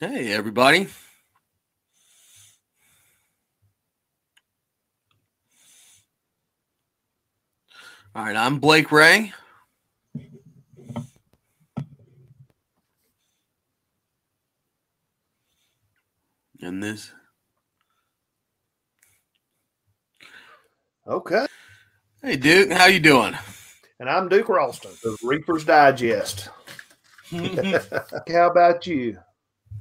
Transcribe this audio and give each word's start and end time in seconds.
Hey, 0.00 0.32
everybody. 0.32 0.88
All 8.14 8.24
right, 8.24 8.36
I'm 8.36 8.58
Blake 8.58 8.92
Ray. 8.92 9.32
And 16.60 16.82
this. 16.82 17.12
Okay. 21.06 21.46
Hey, 22.22 22.36
Duke, 22.36 22.72
how 22.72 22.86
you 22.86 23.00
doing? 23.00 23.34
And 24.00 24.10
I'm 24.10 24.28
Duke 24.28 24.48
Ralston 24.50 24.90
of 25.04 25.16
Reaper's 25.22 25.64
Digest. 25.64 26.50
how 27.32 28.50
about 28.50 28.86
you? 28.86 29.18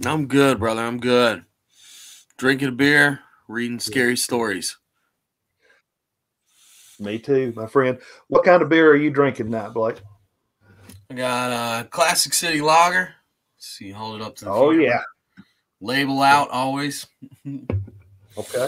I'm 0.06 0.28
good, 0.28 0.60
brother. 0.60 0.82
I'm 0.82 1.00
good. 1.00 1.46
Drinking 2.38 2.70
a 2.70 2.72
beer, 2.72 3.20
reading 3.48 3.80
scary 3.80 4.18
stories. 4.18 4.78
Me 7.00 7.20
too, 7.20 7.54
my 7.56 7.68
friend. 7.68 8.00
What 8.28 8.44
kind 8.44 8.62
of 8.62 8.70
beer 8.70 8.90
are 8.92 8.96
you 8.96 9.10
drinking 9.10 9.48
tonight, 9.48 9.70
Blake? 9.70 10.02
I 11.10 11.14
got 11.16 11.82
a 11.82 11.88
Classic 11.88 12.34
City 12.34 12.62
Lager. 12.62 13.14
Let's 13.58 13.68
see, 13.68 13.92
hold 13.92 14.20
it 14.22 14.26
up 14.26 14.36
to 14.38 14.46
the 14.46 14.52
Oh 14.52 14.72
camera. 14.72 14.84
yeah. 14.86 15.02
Label 15.82 16.22
out 16.22 16.50
always. 16.50 17.08
Okay. 18.36 18.68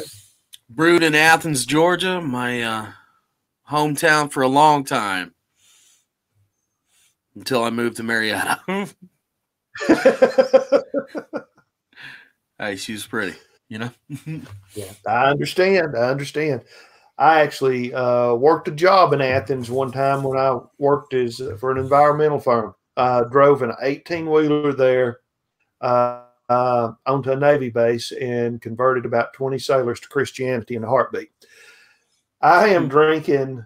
Brewed 0.69 1.01
in 1.01 1.15
Athens, 1.15 1.65
Georgia, 1.65 2.21
my 2.21 2.61
uh, 2.61 2.91
hometown 3.71 4.31
for 4.31 4.43
a 4.43 4.47
long 4.47 4.83
time. 4.83 5.33
Until 7.35 7.63
I 7.63 7.71
moved 7.71 7.97
to 7.97 8.03
Marietta. 8.03 8.59
hey, 12.59 12.75
she 12.75 12.93
was 12.93 13.05
pretty, 13.05 13.37
you 13.69 13.79
know? 13.79 13.91
yeah, 14.73 14.91
I 15.07 15.29
understand. 15.29 15.95
I 15.97 16.09
understand. 16.09 16.63
I 17.17 17.41
actually 17.41 17.93
uh, 17.93 18.33
worked 18.33 18.67
a 18.67 18.71
job 18.71 19.13
in 19.13 19.21
Athens 19.21 19.71
one 19.71 19.91
time 19.91 20.23
when 20.23 20.37
I 20.37 20.57
worked 20.77 21.13
as 21.13 21.41
for 21.59 21.71
an 21.71 21.77
environmental 21.77 22.39
firm. 22.39 22.75
I 22.97 23.23
drove 23.31 23.61
an 23.61 23.73
18 23.81 24.29
wheeler 24.29 24.73
there 24.73 25.19
uh, 25.81 26.23
uh, 26.49 26.91
onto 27.05 27.31
a 27.31 27.35
Navy 27.35 27.69
base 27.69 28.11
and 28.11 28.61
converted 28.61 29.05
about 29.05 29.33
20 29.33 29.57
sailors 29.59 29.99
to 30.01 30.09
Christianity 30.09 30.75
in 30.75 30.83
a 30.83 30.89
heartbeat. 30.89 31.31
I 32.41 32.69
am 32.69 32.87
drinking 32.87 33.65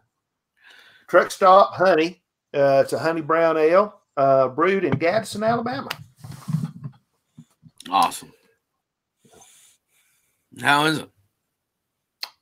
Truck 1.07 1.31
Stop 1.31 1.73
Honey. 1.73 2.21
Uh, 2.53 2.81
it's 2.83 2.93
a 2.93 2.99
honey 2.99 3.21
brown 3.21 3.57
ale 3.57 3.98
uh, 4.19 4.49
brewed 4.49 4.83
in 4.83 4.91
Gadsden, 4.91 5.43
Alabama. 5.43 5.89
awesome. 7.89 8.33
How 10.59 10.85
is 10.87 10.97
it? 10.99 11.09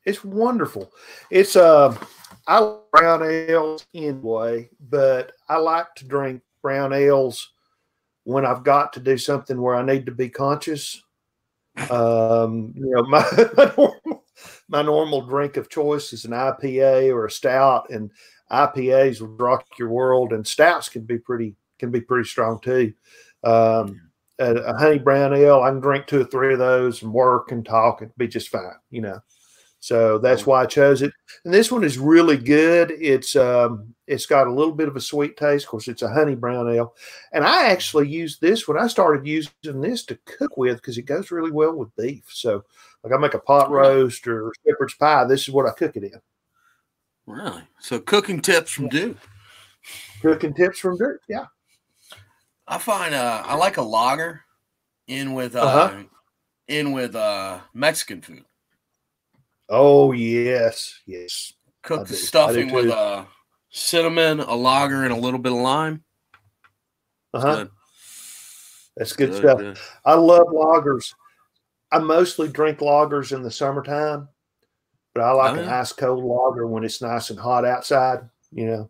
It's 0.03 0.23
wonderful. 0.23 0.91
It's 1.29 1.55
uh 1.55 1.95
I 2.47 2.59
like 2.59 2.91
brown 2.91 3.23
ales 3.23 3.85
anyway, 3.93 4.69
but 4.89 5.33
I 5.49 5.57
like 5.57 5.93
to 5.97 6.07
drink 6.07 6.41
brown 6.63 6.93
ales 6.93 7.51
when 8.23 8.45
I've 8.45 8.63
got 8.63 8.93
to 8.93 8.99
do 8.99 9.17
something 9.17 9.61
where 9.61 9.75
I 9.75 9.83
need 9.83 10.07
to 10.07 10.11
be 10.11 10.29
conscious. 10.29 11.03
Um, 11.91 12.73
you 12.75 12.89
know, 12.89 13.03
my, 13.07 13.23
my 13.55 13.71
normal 13.77 14.23
my 14.67 14.81
normal 14.81 15.21
drink 15.21 15.57
of 15.57 15.69
choice 15.69 16.11
is 16.11 16.25
an 16.25 16.31
IPA 16.31 17.13
or 17.13 17.25
a 17.25 17.31
stout, 17.31 17.91
and 17.91 18.09
IPAs 18.51 19.21
will 19.21 19.27
rock 19.27 19.65
your 19.77 19.89
world, 19.89 20.33
and 20.33 20.47
stouts 20.47 20.89
can 20.89 21.03
be 21.03 21.19
pretty 21.19 21.55
can 21.79 21.91
be 21.91 22.01
pretty 22.01 22.27
strong 22.27 22.59
too. 22.59 22.93
Um, 23.43 24.01
a, 24.39 24.77
honey 24.77 24.99
brown 24.99 25.33
ale, 25.33 25.63
I 25.63 25.69
can 25.69 25.79
drink 25.79 26.07
two 26.07 26.21
or 26.21 26.25
three 26.25 26.53
of 26.53 26.59
those 26.59 27.01
and 27.01 27.11
work 27.11 27.51
and 27.51 27.65
talk 27.65 28.01
and 28.01 28.11
be 28.17 28.27
just 28.27 28.49
fine, 28.49 28.73
you 28.91 29.01
know. 29.01 29.19
So 29.79 30.17
that's 30.17 30.45
why 30.45 30.63
I 30.63 30.65
chose 30.65 31.01
it. 31.01 31.13
And 31.45 31.53
this 31.53 31.71
one 31.71 31.83
is 31.83 31.99
really 31.99 32.35
good. 32.35 32.91
It's 32.91 33.35
um, 33.35 33.93
it's 34.07 34.25
got 34.25 34.47
a 34.47 34.53
little 34.53 34.73
bit 34.73 34.87
of 34.87 34.95
a 34.95 35.01
sweet 35.01 35.37
taste. 35.37 35.65
Of 35.65 35.69
course, 35.69 35.87
it's 35.87 36.01
a 36.01 36.09
honey 36.09 36.35
brown 36.35 36.69
ale. 36.69 36.95
And 37.31 37.45
I 37.45 37.67
actually 37.67 38.09
used 38.09 38.41
this 38.41 38.67
when 38.67 38.77
I 38.77 38.87
started 38.87 39.25
using 39.25 39.81
this 39.81 40.03
to 40.05 40.19
cook 40.25 40.57
with 40.57 40.77
because 40.77 40.97
it 40.97 41.03
goes 41.03 41.31
really 41.31 41.51
well 41.51 41.75
with 41.75 41.95
beef. 41.95 42.25
So 42.27 42.63
like 43.03 43.13
I 43.13 43.17
make 43.17 43.35
a 43.35 43.39
pot 43.39 43.69
roast 43.69 44.27
or 44.27 44.51
shepherd's 44.65 44.95
pie. 44.95 45.25
This 45.25 45.47
is 45.47 45.53
what 45.53 45.67
I 45.67 45.71
cook 45.71 45.95
it 45.95 46.03
in. 46.03 46.19
Really? 47.27 47.61
So, 47.79 47.99
cooking 47.99 48.41
tips 48.41 48.71
from 48.71 48.87
Duke. 48.87 49.17
Cooking 50.21 50.53
tips 50.53 50.79
from 50.79 50.97
Duke. 50.97 51.21
Yeah. 51.27 51.45
I 52.67 52.77
find 52.77 53.13
uh, 53.15 53.43
I 53.45 53.55
like 53.55 53.77
a 53.77 53.81
lager 53.81 54.41
in 55.07 55.33
with 55.33 55.55
uh, 55.55 55.61
Uh-huh. 55.61 56.03
in 56.67 56.91
with 56.91 57.15
uh, 57.15 57.59
Mexican 57.73 58.21
food. 58.21 58.43
Oh 59.69 60.11
yes, 60.11 61.01
yes. 61.05 61.53
Cook 61.83 62.01
I 62.01 62.03
the 62.03 62.09
do. 62.09 62.15
Stuffing 62.15 62.71
with 62.71 62.89
uh, 62.89 63.25
cinnamon, 63.69 64.39
a 64.39 64.55
lager, 64.55 65.03
and 65.03 65.13
a 65.13 65.17
little 65.17 65.39
bit 65.39 65.51
of 65.53 65.59
lime. 65.59 66.03
Uh 67.33 67.39
huh. 67.41 67.55
good. 67.55 67.69
That's 68.97 69.13
good, 69.13 69.29
Good, 69.29 69.37
stuff. 69.37 69.59
good. 69.59 69.79
I 70.05 70.15
love 70.15 70.47
lagers. 70.47 71.13
I 71.91 71.99
mostly 71.99 72.47
drink 72.49 72.79
lagers 72.79 73.31
in 73.31 73.43
the 73.43 73.51
summertime, 73.51 74.27
but 75.13 75.21
I 75.23 75.31
like 75.31 75.57
Oh, 75.57 75.61
an 75.61 75.69
ice 75.69 75.93
cold 75.93 76.23
lager 76.23 76.65
when 76.67 76.83
it's 76.83 77.01
nice 77.01 77.29
and 77.29 77.39
hot 77.39 77.63
outside. 77.63 78.21
You 78.51 78.65
know, 78.65 78.89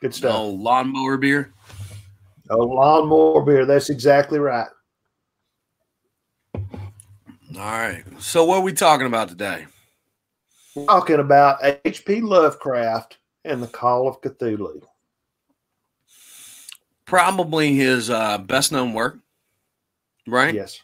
good 0.00 0.14
stuff. 0.14 0.32
No 0.34 0.46
lawnmower 0.48 1.16
beer. 1.16 1.52
Oh, 2.50 2.58
lawnmower 2.58 3.42
beer. 3.42 3.64
That's 3.64 3.90
exactly 3.90 4.38
right. 4.40 4.66
All 6.54 6.62
right. 7.56 8.02
So, 8.18 8.44
what 8.44 8.58
are 8.58 8.62
we 8.62 8.72
talking 8.72 9.06
about 9.06 9.28
today? 9.28 9.66
We're 10.74 10.86
talking 10.86 11.20
about 11.20 11.58
H.P. 11.84 12.20
Lovecraft 12.20 13.18
and 13.44 13.62
the 13.62 13.66
Call 13.68 14.08
of 14.08 14.20
Cthulhu. 14.20 14.82
Probably 17.06 17.74
his 17.74 18.08
uh, 18.10 18.38
best 18.38 18.70
known 18.72 18.94
work, 18.94 19.18
right? 20.26 20.54
Yes, 20.54 20.80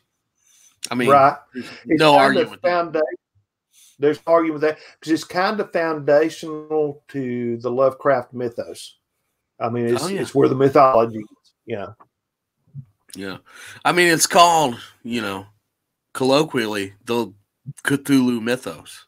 I 0.90 0.94
mean, 0.96 1.08
right. 1.08 1.36
It's 1.54 2.00
no 2.00 2.16
argument 2.16 2.50
with 2.50 2.60
foundation. 2.62 3.04
There's 3.98 4.20
argument 4.26 4.54
with 4.54 4.62
that 4.62 4.78
because 4.98 5.12
it's 5.12 5.24
kind 5.24 5.58
of 5.60 5.72
foundational 5.72 7.02
to 7.08 7.56
the 7.58 7.70
Lovecraft 7.70 8.34
mythos. 8.34 8.96
I 9.58 9.68
mean, 9.70 9.86
it's, 9.86 10.04
Oh, 10.04 10.08
yeah. 10.08 10.20
it's 10.20 10.34
where 10.34 10.48
the 10.48 10.54
mythology, 10.54 11.24
know. 11.74 11.94
Yeah. 13.16 13.38
I 13.84 13.92
mean, 13.92 14.08
it's 14.08 14.26
called, 14.26 14.78
you 15.02 15.20
know, 15.20 15.46
colloquially, 16.12 16.94
the 17.04 17.32
Cthulhu 17.82 18.40
mythos. 18.40 19.06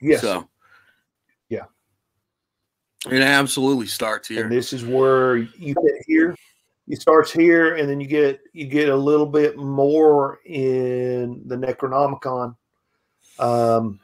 Yes. 0.00 0.22
So, 0.22 0.48
Yeah. 1.48 1.64
It 3.10 3.20
absolutely 3.22 3.86
starts 3.86 4.28
here. 4.28 4.44
and 4.44 4.52
this 4.52 4.72
is 4.72 4.84
where 4.84 5.36
you 5.36 5.74
get 5.74 6.04
here. 6.06 6.34
It 6.88 7.00
starts 7.02 7.30
here, 7.30 7.74
and 7.76 7.88
then 7.88 8.00
you 8.00 8.06
get 8.06 8.40
you 8.54 8.66
get 8.66 8.88
a 8.88 8.96
little 8.96 9.26
bit 9.26 9.58
more 9.58 10.38
in 10.46 11.42
the 11.46 11.56
Necronomicon. 11.56 12.56
Um, 13.38 14.00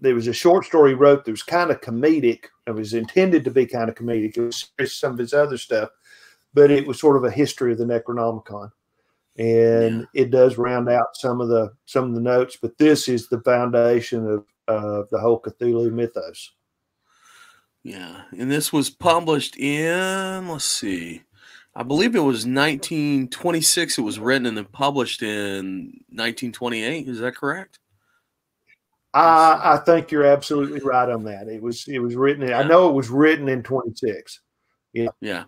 there 0.00 0.14
was 0.14 0.26
a 0.26 0.32
short 0.32 0.64
story 0.64 0.90
he 0.90 0.94
wrote 0.94 1.24
that 1.24 1.30
was 1.30 1.42
kind 1.44 1.70
of 1.70 1.80
comedic. 1.80 2.44
It 2.66 2.72
was 2.72 2.94
intended 2.94 3.44
to 3.44 3.50
be 3.50 3.66
kind 3.66 3.88
of 3.88 3.94
comedic. 3.94 4.36
It 4.36 4.40
was 4.78 4.92
some 4.92 5.12
of 5.12 5.18
his 5.18 5.32
other 5.32 5.56
stuff, 5.56 5.90
but 6.58 6.72
it 6.72 6.86
was 6.86 6.98
sort 6.98 7.16
of 7.16 7.22
a 7.22 7.30
history 7.30 7.70
of 7.70 7.78
the 7.78 7.84
Necronomicon, 7.84 8.72
and 9.38 10.08
it 10.12 10.32
does 10.32 10.58
round 10.58 10.88
out 10.88 11.14
some 11.14 11.40
of 11.40 11.48
the 11.48 11.72
some 11.86 12.04
of 12.04 12.14
the 12.14 12.20
notes. 12.20 12.58
But 12.60 12.76
this 12.78 13.06
is 13.06 13.28
the 13.28 13.40
foundation 13.42 14.26
of 14.26 14.44
of 14.66 15.08
the 15.10 15.20
whole 15.20 15.40
Cthulhu 15.40 15.92
mythos. 15.92 16.52
Yeah. 17.84 18.22
And 18.36 18.50
this 18.50 18.72
was 18.72 18.90
published 18.90 19.56
in, 19.56 20.48
let's 20.48 20.64
see, 20.64 21.22
I 21.74 21.84
believe 21.84 22.16
it 22.16 22.20
was 22.20 22.44
1926. 22.44 23.98
It 23.98 24.02
was 24.02 24.18
written 24.18 24.46
and 24.46 24.56
then 24.56 24.64
published 24.66 25.22
in 25.22 26.02
1928. 26.10 27.08
Is 27.08 27.20
that 27.20 27.36
correct? 27.36 27.78
I, 29.14 29.60
I 29.74 29.76
think 29.86 30.10
you're 30.10 30.26
absolutely 30.26 30.80
right 30.80 31.08
on 31.08 31.22
that. 31.24 31.48
It 31.48 31.62
was 31.62 31.86
it 31.86 32.00
was 32.00 32.16
written. 32.16 32.52
I 32.52 32.64
know 32.64 32.88
it 32.88 32.94
was 32.94 33.08
written 33.08 33.48
in 33.48 33.62
26. 33.62 34.40
Yeah. 34.92 35.08
Yeah. 35.20 35.44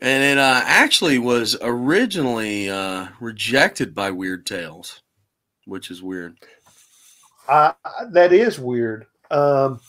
And 0.00 0.22
it 0.22 0.38
uh, 0.38 0.62
actually 0.64 1.18
was 1.18 1.56
originally 1.60 2.70
uh, 2.70 3.08
rejected 3.18 3.94
by 3.94 4.10
Weird 4.10 4.46
Tales, 4.46 5.02
which 5.64 5.90
is 5.90 6.02
weird. 6.02 6.38
That 7.48 8.32
is 8.32 8.58
weird. 8.58 9.06
Um, 9.30 9.80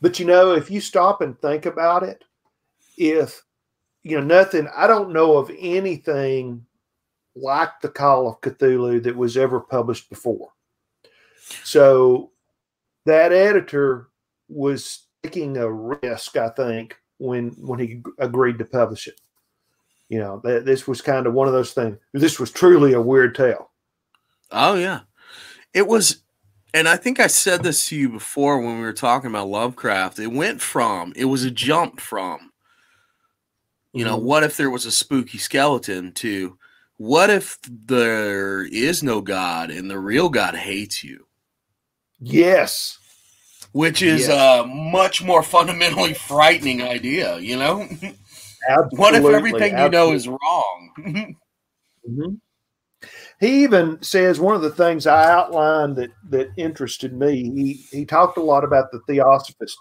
but 0.00 0.18
you 0.18 0.24
know, 0.24 0.52
if 0.52 0.70
you 0.70 0.80
stop 0.80 1.20
and 1.20 1.38
think 1.40 1.66
about 1.66 2.02
it, 2.02 2.24
if 2.96 3.42
you 4.02 4.18
know 4.18 4.24
nothing, 4.24 4.68
I 4.74 4.86
don't 4.86 5.12
know 5.12 5.36
of 5.36 5.50
anything 5.58 6.64
like 7.36 7.80
the 7.80 7.88
Call 7.88 8.28
of 8.28 8.40
Cthulhu 8.40 9.02
that 9.02 9.16
was 9.16 9.36
ever 9.36 9.60
published 9.60 10.08
before. 10.08 10.50
So 11.64 12.30
that 13.06 13.32
editor 13.32 14.08
was 14.48 15.06
taking 15.22 15.56
a 15.56 15.70
risk, 15.70 16.36
I 16.36 16.48
think, 16.50 16.96
when 17.18 17.50
when 17.58 17.78
he 17.78 18.02
agreed 18.18 18.58
to 18.58 18.64
publish 18.64 19.06
it. 19.08 19.20
you 20.08 20.18
know, 20.18 20.40
th- 20.44 20.64
this 20.64 20.86
was 20.88 21.00
kind 21.02 21.26
of 21.26 21.34
one 21.34 21.46
of 21.48 21.52
those 21.54 21.72
things. 21.72 21.98
This 22.12 22.38
was 22.40 22.50
truly 22.50 22.94
a 22.94 23.00
weird 23.00 23.34
tale. 23.34 23.70
Oh 24.50 24.74
yeah, 24.76 25.00
it 25.74 25.86
was, 25.86 26.22
and 26.74 26.88
I 26.88 26.96
think 26.96 27.20
I 27.20 27.26
said 27.26 27.62
this 27.62 27.88
to 27.88 27.96
you 27.96 28.08
before 28.08 28.60
when 28.60 28.76
we 28.76 28.82
were 28.84 28.92
talking 28.94 29.30
about 29.30 29.48
Lovecraft. 29.48 30.18
It 30.18 30.28
went 30.28 30.60
from 30.62 31.12
it 31.16 31.26
was 31.26 31.44
a 31.44 31.50
jump 31.50 32.00
from, 32.00 32.52
you 33.92 34.04
know, 34.04 34.18
Mhm. 34.18 34.22
what 34.22 34.44
if 34.44 34.56
there 34.56 34.70
was 34.70 34.86
a 34.86 34.90
spooky 34.92 35.38
skeleton 35.38 36.12
to 36.14 36.58
what 36.96 37.30
if 37.30 37.58
there 37.66 38.62
is 38.64 39.02
no 39.02 39.20
God 39.20 39.70
and 39.70 39.90
the 39.90 39.98
real 40.00 40.28
God 40.30 40.54
hates 40.56 41.04
you, 41.04 41.26
Yes. 42.20 42.98
Which 43.72 44.02
is 44.02 44.28
a 44.28 44.64
much 44.66 45.22
more 45.22 45.42
fundamentally 45.42 46.14
frightening 46.28 46.82
idea. 46.82 47.38
You 47.38 47.56
know, 47.58 47.82
Absolutely. 48.68 48.98
what 48.98 49.14
if 49.14 49.24
everything 49.24 49.78
you 49.78 49.88
know 49.88 50.12
is 50.12 50.28
wrong? 50.28 51.36
Mhm. 52.08 52.40
He 53.40 53.62
even 53.62 54.02
says 54.02 54.40
one 54.40 54.56
of 54.56 54.62
the 54.62 54.70
things 54.70 55.06
I 55.06 55.30
outlined 55.30 55.96
that 55.96 56.10
that 56.30 56.50
interested 56.56 57.12
me. 57.12 57.42
He 57.42 57.72
he 57.90 58.04
talked 58.04 58.36
a 58.36 58.42
lot 58.42 58.64
about 58.64 58.90
the 58.90 59.00
Theosophist, 59.06 59.78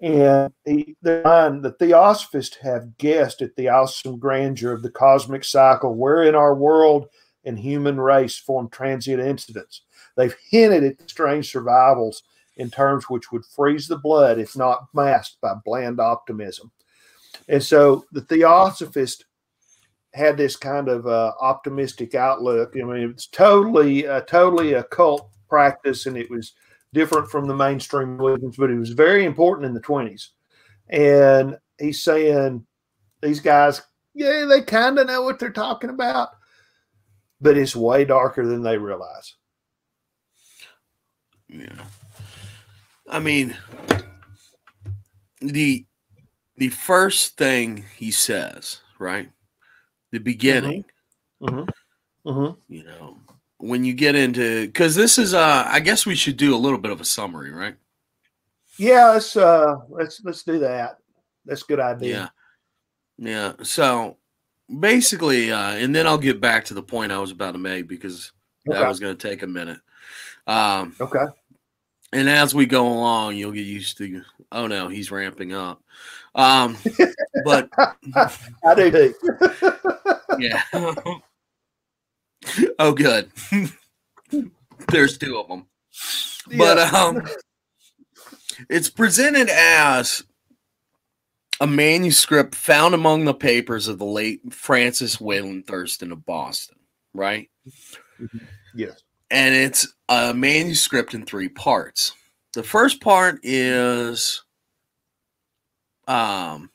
and 0.00 0.52
he 0.64 0.96
the 1.02 1.20
line 1.24 1.60
the 1.60 1.72
Theosophists 1.72 2.56
have 2.62 2.96
guessed 2.96 3.42
at 3.42 3.54
the 3.56 3.68
awesome 3.68 4.18
grandeur 4.18 4.72
of 4.72 4.82
the 4.82 4.90
cosmic 4.90 5.44
cycle 5.44 5.94
wherein 5.94 6.34
our 6.34 6.54
world 6.54 7.08
and 7.44 7.58
human 7.58 8.00
race 8.00 8.38
form 8.38 8.70
transient 8.70 9.20
incidents. 9.20 9.82
They've 10.16 10.36
hinted 10.50 10.84
at 10.84 10.98
the 10.98 11.08
strange 11.08 11.50
survivals 11.50 12.22
in 12.56 12.70
terms 12.70 13.04
which 13.08 13.32
would 13.32 13.44
freeze 13.44 13.88
the 13.88 13.98
blood 13.98 14.38
if 14.38 14.56
not 14.56 14.88
masked 14.94 15.40
by 15.40 15.54
bland 15.64 16.00
optimism. 16.00 16.70
And 17.48 17.62
so 17.62 18.04
the 18.12 18.22
Theosophist 18.22 19.24
had 20.14 20.36
this 20.36 20.56
kind 20.56 20.88
of 20.88 21.06
uh, 21.06 21.32
optimistic 21.40 22.14
outlook. 22.14 22.74
I 22.76 22.84
mean, 22.84 23.10
it's 23.10 23.26
totally, 23.26 24.06
uh, 24.06 24.20
totally 24.20 24.74
a 24.74 24.84
cult 24.84 25.30
practice, 25.48 26.06
and 26.06 26.16
it 26.16 26.30
was 26.30 26.52
different 26.92 27.28
from 27.28 27.48
the 27.48 27.56
mainstream 27.56 28.16
religions, 28.16 28.56
but 28.56 28.70
it 28.70 28.78
was 28.78 28.90
very 28.90 29.24
important 29.24 29.66
in 29.66 29.74
the 29.74 29.80
twenties. 29.80 30.30
And 30.88 31.58
he's 31.78 32.04
saying 32.04 32.64
these 33.20 33.40
guys, 33.40 33.82
yeah, 34.14 34.44
they 34.48 34.62
kind 34.62 34.98
of 35.00 35.08
know 35.08 35.22
what 35.22 35.40
they're 35.40 35.50
talking 35.50 35.90
about, 35.90 36.28
but 37.40 37.56
it's 37.58 37.74
way 37.74 38.04
darker 38.04 38.46
than 38.46 38.62
they 38.62 38.78
realize. 38.78 39.34
Yeah. 41.48 41.84
I 43.08 43.18
mean 43.18 43.56
the 45.40 45.84
the 46.56 46.68
first 46.68 47.36
thing 47.36 47.84
he 47.96 48.10
says, 48.10 48.80
right? 48.98 49.30
The 50.12 50.18
beginning, 50.18 50.84
Mm-hmm. 51.42 52.28
Mm-hmm. 52.28 52.72
you 52.72 52.84
know, 52.84 53.18
when 53.58 53.84
you 53.84 53.92
get 53.92 54.14
into 54.14 54.70
cuz 54.72 54.94
this 54.94 55.18
is 55.18 55.34
uh 55.34 55.64
I 55.66 55.80
guess 55.80 56.06
we 56.06 56.14
should 56.14 56.36
do 56.36 56.54
a 56.54 56.56
little 56.56 56.78
bit 56.78 56.92
of 56.92 57.00
a 57.00 57.04
summary, 57.04 57.50
right? 57.50 57.76
Yeah, 58.78 59.10
let's 59.10 59.36
uh, 59.36 59.76
let's 59.88 60.20
let's 60.24 60.42
do 60.42 60.58
that. 60.60 60.98
That's 61.44 61.62
a 61.62 61.66
good 61.66 61.80
idea. 61.80 62.32
Yeah. 63.18 63.52
Yeah. 63.56 63.64
So 63.64 64.16
basically 64.80 65.52
uh 65.52 65.72
and 65.72 65.94
then 65.94 66.06
I'll 66.06 66.18
get 66.18 66.40
back 66.40 66.64
to 66.66 66.74
the 66.74 66.82
point 66.82 67.12
I 67.12 67.18
was 67.18 67.30
about 67.30 67.52
to 67.52 67.58
make 67.58 67.86
because 67.86 68.32
that 68.66 68.88
was 68.88 68.98
going 68.98 69.14
to 69.14 69.28
take 69.28 69.42
a 69.42 69.46
minute. 69.46 69.80
Um 70.46 70.94
Okay. 71.00 71.24
And 72.14 72.30
as 72.30 72.54
we 72.54 72.64
go 72.64 72.86
along, 72.86 73.36
you'll 73.36 73.52
get 73.52 73.66
used 73.66 73.98
to 73.98 74.22
oh 74.52 74.66
no, 74.66 74.88
he's 74.88 75.10
ramping 75.10 75.52
up. 75.52 75.82
Um 76.34 76.76
but 77.44 77.68
I 78.16 78.74
do 78.74 78.90
too. 78.90 79.14
Yeah. 80.38 80.62
oh, 82.78 82.92
good. 82.92 83.30
There's 84.90 85.18
two 85.18 85.38
of 85.38 85.48
them. 85.48 85.66
But 86.56 86.78
um, 86.78 87.22
it's 88.68 88.90
presented 88.90 89.48
as 89.48 90.24
a 91.60 91.66
manuscript 91.66 92.54
found 92.54 92.94
among 92.94 93.24
the 93.24 93.34
papers 93.34 93.88
of 93.88 93.98
the 93.98 94.04
late 94.04 94.52
Francis 94.52 95.20
Wayland 95.20 95.66
Thurston 95.66 96.12
of 96.12 96.26
Boston, 96.26 96.76
right? 97.12 97.48
yes. 98.74 99.02
And 99.34 99.52
it's 99.52 99.92
a 100.08 100.32
manuscript 100.32 101.12
in 101.12 101.26
three 101.26 101.48
parts. 101.48 102.12
The 102.52 102.62
first 102.62 103.00
part 103.00 103.40
is 103.42 104.44
um 106.06 106.70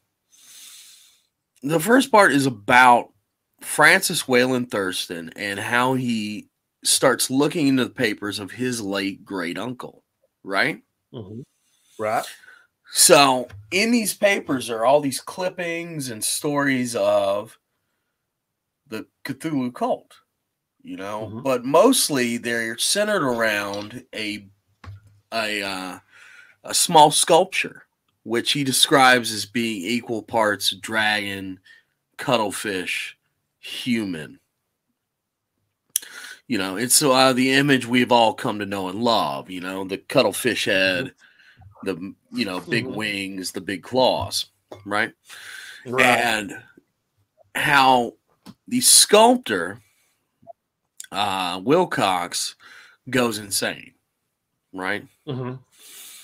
the 1.63 1.79
first 1.79 2.11
part 2.11 2.33
is 2.33 2.45
about 2.45 3.13
Francis 3.61 4.27
Wayland 4.27 4.71
Thurston 4.71 5.31
and 5.37 5.57
how 5.57 5.93
he 5.93 6.49
starts 6.83 7.29
looking 7.29 7.67
into 7.67 7.85
the 7.85 7.89
papers 7.91 8.39
of 8.39 8.51
his 8.51 8.81
late 8.81 9.23
great 9.23 9.57
uncle, 9.57 10.03
right? 10.43 10.83
Mhm. 11.13 11.43
Right. 11.97 12.25
So 12.91 13.47
in 13.71 13.91
these 13.91 14.13
papers 14.13 14.69
are 14.69 14.85
all 14.85 15.01
these 15.01 15.21
clippings 15.21 16.09
and 16.09 16.23
stories 16.23 16.95
of 16.95 17.57
the 18.87 19.05
Cthulhu 19.23 19.73
cult, 19.73 20.13
you 20.81 20.97
know, 20.97 21.29
Mhm. 21.33 21.43
but 21.43 21.65
mostly 21.65 22.37
they're 22.37 22.77
centered 22.77 23.23
around 23.23 24.05
a 24.15 24.47
a 25.31 25.61
uh, 25.61 25.99
a 26.63 26.73
small 26.73 27.11
sculpture, 27.11 27.85
which 28.23 28.51
he 28.53 28.63
describes 28.63 29.31
as 29.31 29.45
being 29.45 29.81
equal 29.83 30.23
parts 30.23 30.71
dragon, 30.71 31.59
cuttlefish, 32.17 33.17
human. 33.59 34.39
You 36.47 36.57
know, 36.57 36.77
it's 36.77 37.01
uh, 37.03 37.33
the 37.33 37.51
image 37.51 37.85
we've 37.85 38.11
all 38.11 38.33
come 38.33 38.57
to 38.59 38.65
know 38.65 38.89
and 38.89 39.03
love. 39.03 39.51
You 39.51 39.61
know, 39.61 39.83
the 39.83 39.99
cuttlefish 39.99 40.65
head, 40.65 41.13
the 41.83 42.13
you 42.31 42.45
know 42.45 42.59
big 42.59 42.85
Mhm. 42.85 42.95
wings, 42.95 43.51
the 43.51 43.61
big 43.61 43.83
claws, 43.83 44.47
right? 44.85 45.13
Right. 45.85 46.19
and 46.19 46.63
how 47.55 48.15
the 48.67 48.81
sculptor 48.81 49.79
uh 51.11 51.59
wilcox 51.63 52.55
goes 53.09 53.37
insane 53.39 53.93
right? 54.73 55.05
Hmm 55.25 55.53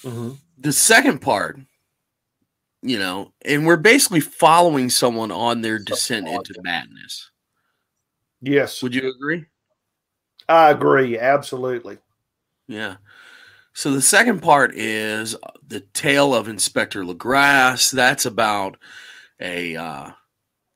hmm 0.03 0.31
the 0.57 0.71
second 0.71 1.19
part 1.19 1.59
you 2.81 2.99
know 2.99 3.33
and 3.43 3.65
we're 3.65 3.75
basically 3.77 4.19
following 4.19 4.89
someone 4.89 5.31
on 5.31 5.61
their 5.61 5.79
descent 5.79 6.27
into 6.27 6.53
madness. 6.61 7.31
Yes, 8.41 8.83
would 8.83 8.93
you 8.93 9.09
agree? 9.09 9.45
I 10.47 10.69
agree. 10.69 11.17
Absolutely. 11.17 11.97
yeah. 12.67 12.97
So 13.73 13.91
the 13.91 14.01
second 14.01 14.41
part 14.41 14.75
is 14.75 15.35
the 15.67 15.79
tale 15.79 16.35
of 16.35 16.47
inspector 16.47 17.03
legrasse. 17.03 17.91
That's 17.91 18.25
about 18.25 18.77
a 19.39 19.75
uh 19.75 20.11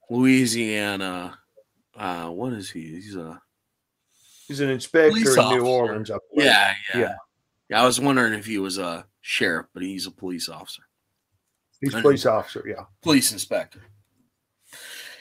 louisiana 0.09 1.37
uh 1.95 2.29
what 2.29 2.53
is 2.53 2.71
he? 2.71 2.81
He's 2.81 3.15
a 3.15 3.39
He's 4.50 4.60
an 4.62 4.70
inspector 4.72 5.10
Police 5.12 5.38
in 5.38 5.50
New. 5.50 5.65
Orleans. 5.68 6.10
Yeah, 6.34 6.74
yeah, 6.94 7.00
Yeah. 7.00 7.15
yeah. 7.70 7.82
I 7.84 7.86
was 7.86 8.00
wondering 8.00 8.34
if 8.34 8.46
he 8.48 8.58
was 8.58 8.79
a 8.79 9.06
sheriff, 9.22 9.68
but 9.75 9.84
he's 9.84 10.08
a 10.08 10.12
police 10.12 10.50
officer, 10.50 10.82
He's 11.79 11.94
a 11.94 12.01
police 12.01 12.25
officer. 12.25 12.63
Yeah. 12.68 12.86
police 13.03 13.32
inspector, 13.32 13.79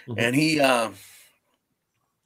Mhm. 0.09 0.15
and 0.17 0.35
he 0.35 0.59
uh, 0.61 0.93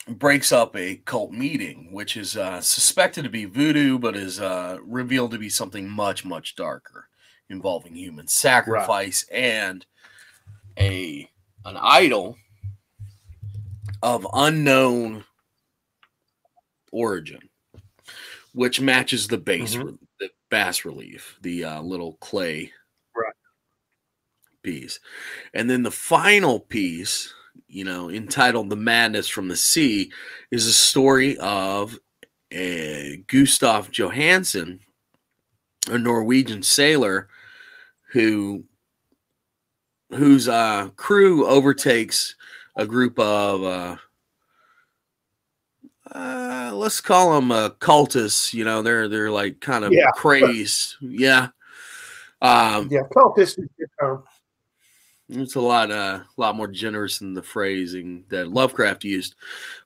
breaks 0.09 0.53
up 0.53 0.77
a 0.77 0.97
cult 1.05 1.33
meeting, 1.33 1.93
which 1.93 2.17
is 2.17 2.37
uh, 2.37 2.61
suspected 2.61 3.25
to 3.25 3.31
be 3.31 3.47
voodoo, 3.47 3.99
but 3.99 4.17
is 4.17 4.41
uh, 4.41 4.79
revealed 4.83 5.33
to 5.33 5.39
be 5.39 5.49
something 5.49 5.89
much, 5.89 6.25
much 6.25 6.55
darker, 6.55 7.09
involving 7.49 7.97
human 7.97 8.29
sacrifice 8.29 9.25
and 9.33 9.85
a 10.79 11.29
an 11.65 11.77
idol 11.77 12.39
of 14.05 14.25
unknown 14.35 15.25
origin, 16.93 17.41
which 18.53 18.81
matches 18.81 19.27
the 19.29 19.39
base 19.39 19.75
Mhm. 19.77 19.99
the 20.21 20.31
bas 20.51 20.85
relief, 20.85 21.37
the 21.43 21.65
uh, 21.65 21.83
little 21.83 22.15
clay 22.15 22.73
Right. 23.17 23.35
piece, 24.63 25.01
and 25.55 25.69
then 25.69 25.83
the 25.83 25.91
final 25.91 26.61
piece, 26.61 27.33
you 27.69 27.85
know, 27.85 28.09
entitled 28.11 28.71
"The 28.71 28.77
Madness 28.77 29.29
from 29.29 29.49
the 29.49 29.57
Sea," 29.57 30.13
is 30.51 30.67
a 30.67 30.73
story 30.73 31.37
of 31.39 31.95
uh, 32.53 33.17
Gustaf 33.27 33.91
Johansen, 33.91 34.81
a 35.89 35.99
Norwegian 35.99 36.63
sailor 36.63 37.29
who 38.11 38.65
whose 40.11 40.47
uh, 40.47 40.91
crew 40.97 41.47
overtakes 41.47 42.35
a 42.77 42.87
group 42.87 43.19
of 43.19 43.65
uh, 46.15 46.71
let's 46.75 47.01
call 47.01 47.35
them 47.35 47.51
uh, 47.51 47.71
cultists. 47.71 48.53
You 48.53 48.65
know, 48.65 48.83
they're 48.83 49.09
they're 49.09 49.31
like 49.31 49.61
kind 49.61 49.85
of 49.85 49.93
Yeah. 49.93 50.11
crazed. 50.13 50.97
Yeah. 51.01 51.49
Um, 52.41 52.89
Yeah. 52.91 53.03
Cultist 53.15 53.59
is 53.59 53.59
a 53.59 53.79
good 53.79 53.91
term. 54.01 54.25
It's 55.29 55.55
a 55.55 55.61
lot, 55.61 55.91
uh, 55.91 56.21
a 56.25 56.41
lot 56.41 56.57
more 56.57 56.69
generous 56.69 57.19
than 57.19 57.33
the 57.33 57.43
phrasing 57.43 58.25
that 58.29 58.49
Lovecraft 58.49 59.05
used. 59.05 59.35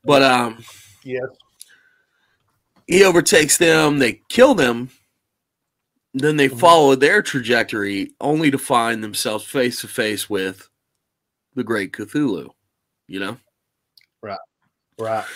But 0.05 0.23
um, 0.23 0.65
yes, 1.05 1.29
he 2.89 3.05
overtakes 3.05 3.57
them. 3.57 3.99
They 3.99 4.23
kill 4.29 4.55
them. 4.55 4.91
Then 6.15 6.37
they 6.37 6.49
Mhm. 6.49 6.59
follow 6.59 6.95
their 6.95 7.23
trajectory, 7.23 8.15
only 8.21 8.51
to 8.51 8.59
find 8.59 9.05
themselves 9.05 9.45
face 9.45 9.83
to 9.83 9.89
face 9.89 10.29
with 10.31 10.69
the 11.55 11.63
great 11.63 11.93
Cthulhu. 11.93 12.51
You 13.07 13.21
know. 13.21 13.39
Right, 14.23 14.39
right. 14.99 15.27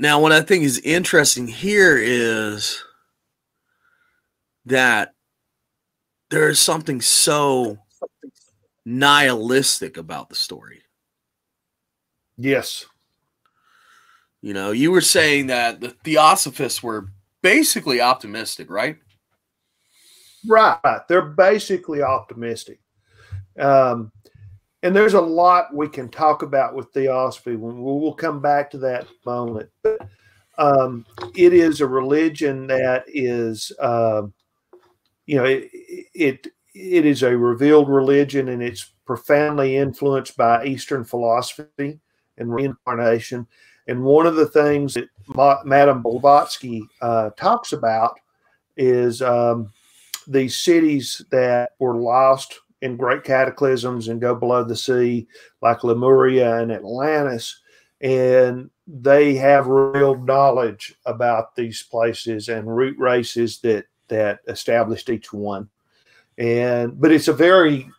Now, 0.00 0.20
what 0.20 0.32
I 0.32 0.40
think 0.40 0.64
is 0.64 0.78
interesting 0.80 1.46
here 1.46 1.96
is 1.96 2.82
that 4.66 5.14
there 6.30 6.48
is 6.48 6.58
something 6.58 7.00
so 7.00 7.78
nihilistic 8.84 9.96
about 9.96 10.28
the 10.28 10.34
story. 10.34 10.82
Yes, 12.36 12.84
You 14.42 14.52
know, 14.52 14.72
you 14.72 14.90
were 14.90 15.00
saying 15.00 15.46
that 15.46 15.80
the 15.80 15.90
Theosophists 16.02 16.82
were 16.82 17.06
basically 17.42 18.00
optimistic, 18.00 18.68
right? 18.68 18.96
right. 20.46 21.00
They're 21.08 21.22
basically 21.22 22.02
optimistic. 22.02 22.80
Um, 23.58 24.10
and 24.84 24.94
there's 24.94 25.14
a 25.14 25.20
lot 25.20 25.74
we 25.74 25.88
can 25.88 26.10
talk 26.10 26.42
about 26.42 26.74
with 26.74 26.92
theosophy. 26.92 27.56
We'll, 27.56 28.12
come 28.12 28.40
back 28.40 28.70
to 28.70 28.78
that 28.78 29.06
moment. 29.24 29.70
But 29.82 30.06
um, 30.58 31.06
it 31.34 31.54
is 31.54 31.80
a 31.80 31.86
religion 31.86 32.66
that 32.66 33.04
is, 33.08 33.72
um, 33.80 34.34
you 35.24 35.36
know, 35.36 35.44
it, 35.44 35.70
it 36.14 36.46
it 36.74 37.06
is 37.06 37.22
a 37.22 37.34
revealed 37.34 37.88
religion, 37.88 38.50
and 38.50 38.62
it's 38.62 38.92
profoundly 39.06 39.76
influenced 39.76 40.36
by 40.36 40.66
Eastern 40.66 41.02
philosophy 41.02 41.98
and 42.36 42.54
reincarnation. 42.54 43.46
And 43.88 44.02
one 44.02 44.26
of 44.26 44.36
the 44.36 44.48
things 44.48 44.94
that 44.94 45.08
Ma- 45.28 45.62
Madame 45.64 46.02
Blavatsky 46.02 46.86
uh, 47.00 47.30
talks 47.38 47.72
about 47.72 48.18
is 48.76 49.22
um, 49.22 49.72
these 50.26 50.56
cities 50.56 51.24
that 51.30 51.70
were 51.78 51.96
lost 51.96 52.60
in 52.84 52.98
great 52.98 53.24
cataclysms 53.24 54.08
and 54.08 54.20
go 54.20 54.34
below 54.34 54.62
the 54.62 54.76
sea, 54.76 55.26
like 55.62 55.82
Lemuria 55.84 56.58
and 56.58 56.70
Atlantis. 56.70 57.60
And 58.02 58.68
they 58.86 59.34
have 59.36 59.66
real 59.66 60.22
knowledge 60.22 60.94
about 61.06 61.56
these 61.56 61.82
places 61.82 62.50
and 62.50 62.76
root 62.76 62.98
races 62.98 63.60
that 63.60 63.86
that 64.08 64.40
established 64.48 65.08
each 65.08 65.32
one. 65.32 65.70
And 66.36 67.00
but 67.00 67.10
it's 67.10 67.28
a 67.28 67.32
very 67.32 67.90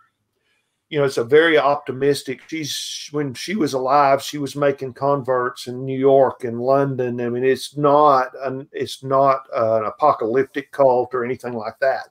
you 0.90 1.00
know, 1.00 1.06
it's 1.06 1.18
a 1.18 1.24
very 1.24 1.58
optimistic. 1.58 2.42
She's 2.46 3.10
when 3.12 3.34
she 3.34 3.56
was 3.56 3.74
alive, 3.74 4.22
she 4.22 4.38
was 4.38 4.56
making 4.56 4.94
converts 4.94 5.66
in 5.66 5.84
New 5.84 5.98
York 5.98 6.44
and 6.44 6.62
London. 6.62 7.20
I 7.20 7.30
mean, 7.30 7.44
it's 7.44 7.76
not 7.76 8.30
an 8.44 8.70
it's 8.72 9.04
not 9.04 9.48
an 9.52 9.86
apocalyptic 9.86 10.72
cult 10.72 11.16
or 11.16 11.26
anything 11.26 11.54
like 11.54 11.80
that. 11.80 12.10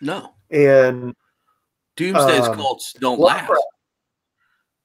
No. 0.00 0.32
And 0.50 1.14
Doomsday's 1.96 2.48
Um, 2.48 2.56
cults 2.56 2.92
don't 2.94 3.20
last. 3.20 3.50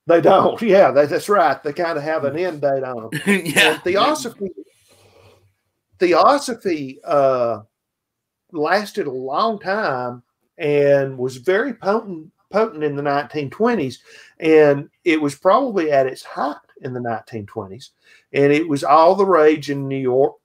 They 0.07 0.21
don't. 0.21 0.61
Yeah, 0.61 0.91
that, 0.91 1.09
that's 1.09 1.29
right. 1.29 1.61
They 1.63 1.73
kind 1.73 1.97
of 1.97 2.03
have 2.03 2.25
an 2.25 2.37
end 2.37 2.61
date 2.61 2.83
on 2.83 3.09
them. 3.09 3.21
yeah. 3.45 3.73
And 3.73 3.83
theosophy, 3.83 4.49
theosophy 5.99 6.99
uh, 7.03 7.61
lasted 8.51 9.07
a 9.07 9.11
long 9.11 9.59
time 9.59 10.23
and 10.57 11.17
was 11.17 11.37
very 11.37 11.73
potent 11.73 12.31
potent 12.51 12.83
in 12.83 12.95
the 12.95 13.01
1920s, 13.01 13.97
and 14.39 14.89
it 15.03 15.19
was 15.19 15.35
probably 15.35 15.91
at 15.91 16.05
its 16.05 16.23
height 16.23 16.55
in 16.81 16.93
the 16.93 16.99
1920s, 16.99 17.89
and 18.33 18.53
it 18.53 18.67
was 18.67 18.83
all 18.83 19.15
the 19.15 19.25
rage 19.25 19.69
in 19.69 19.87
New 19.87 19.97
York, 19.97 20.35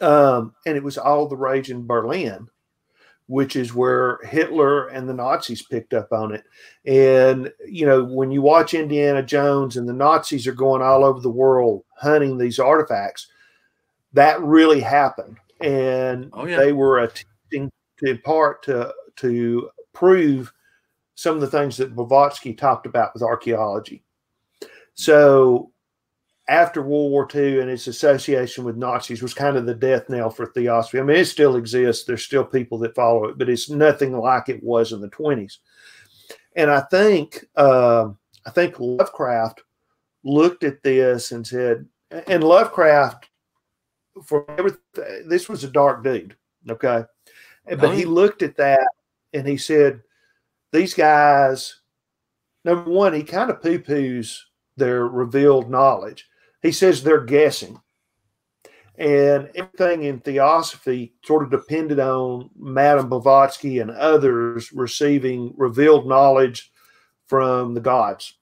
um, 0.00 0.54
and 0.66 0.76
it 0.76 0.82
was 0.82 0.98
all 0.98 1.26
the 1.28 1.36
rage 1.36 1.70
in 1.70 1.86
Berlin. 1.86 2.48
Which 3.30 3.54
is 3.54 3.72
where 3.72 4.18
Hitler 4.24 4.88
and 4.88 5.08
the 5.08 5.14
Nazis 5.14 5.62
picked 5.62 5.94
up 5.94 6.10
on 6.10 6.34
it. 6.34 6.42
And, 6.84 7.52
you 7.64 7.86
know, 7.86 8.02
when 8.02 8.32
you 8.32 8.42
watch 8.42 8.74
Indiana 8.74 9.22
Jones 9.22 9.76
and 9.76 9.88
the 9.88 9.92
Nazis 9.92 10.48
are 10.48 10.52
going 10.52 10.82
all 10.82 11.04
over 11.04 11.20
the 11.20 11.30
world 11.30 11.84
hunting 11.96 12.36
these 12.36 12.58
artifacts, 12.58 13.28
that 14.14 14.42
really 14.42 14.80
happened. 14.80 15.36
And 15.60 16.30
Oh, 16.32 16.44
yeah. 16.44 16.56
they 16.56 16.72
were 16.72 16.98
attempting 16.98 17.70
to, 17.98 18.10
in 18.10 18.18
part 18.18 18.64
to, 18.64 18.92
to 19.16 19.70
prove 19.92 20.52
some 21.14 21.36
of 21.36 21.40
the 21.40 21.46
things 21.46 21.76
that 21.76 21.94
Blavatsky 21.94 22.52
talked 22.52 22.86
about 22.86 23.14
with 23.14 23.22
archaeology. 23.22 24.02
So 24.94 25.70
after 26.50 26.82
World 26.82 27.12
War 27.12 27.28
II 27.32 27.60
and 27.60 27.70
its 27.70 27.86
association 27.86 28.64
with 28.64 28.76
Nazis 28.76 29.22
was 29.22 29.32
kind 29.32 29.56
of 29.56 29.66
the 29.66 29.74
death 29.74 30.08
knell 30.08 30.30
for 30.30 30.46
theosophy. 30.46 30.98
I 30.98 31.02
mean, 31.02 31.16
it 31.16 31.26
still 31.26 31.54
exists. 31.54 32.04
There's 32.04 32.24
still 32.24 32.44
people 32.44 32.76
that 32.78 32.96
follow 32.96 33.26
it, 33.26 33.38
but 33.38 33.48
it's 33.48 33.70
nothing 33.70 34.18
like 34.18 34.48
it 34.48 34.60
was 34.60 34.90
in 34.90 35.00
the 35.00 35.08
20s. 35.08 35.58
And 36.56 36.68
I 36.68 36.80
think 36.80 37.46
um 37.56 38.18
I 38.44 38.50
think 38.50 38.80
Lovecraft 38.80 39.62
looked 40.24 40.64
at 40.64 40.82
this 40.82 41.30
and 41.30 41.46
said, 41.46 41.86
and 42.26 42.42
Lovecraft 42.42 43.28
for 44.24 44.44
everything, 44.58 45.28
this 45.28 45.48
was 45.48 45.62
a 45.62 45.70
dark 45.70 46.02
dude, 46.02 46.36
okay, 46.68 47.04
but 47.78 47.94
he 47.94 48.04
looked 48.04 48.42
at 48.42 48.56
that 48.56 48.88
and 49.32 49.46
he 49.46 49.56
said, 49.56 50.02
these 50.72 50.94
guys. 50.94 51.76
Number 52.64 52.90
one, 52.90 53.14
he 53.14 53.22
kind 53.22 53.50
of 53.50 53.62
poo 53.62 53.78
poos 53.78 54.40
their 54.76 55.06
revealed 55.06 55.70
knowledge. 55.70 56.29
He 56.62 56.72
says 56.72 57.02
they're 57.02 57.24
guessing. 57.24 57.80
And 58.98 59.50
everything 59.54 60.02
in 60.02 60.20
theosophy 60.20 61.14
sort 61.24 61.42
of 61.42 61.50
depended 61.50 61.98
on 61.98 62.50
Madame 62.58 63.08
Blavatsky 63.08 63.78
and 63.78 63.90
others 63.90 64.72
receiving 64.72 65.54
revealed 65.56 66.06
knowledge 66.06 66.70
from 67.26 67.72
the 67.72 67.80
gods. 67.80 68.34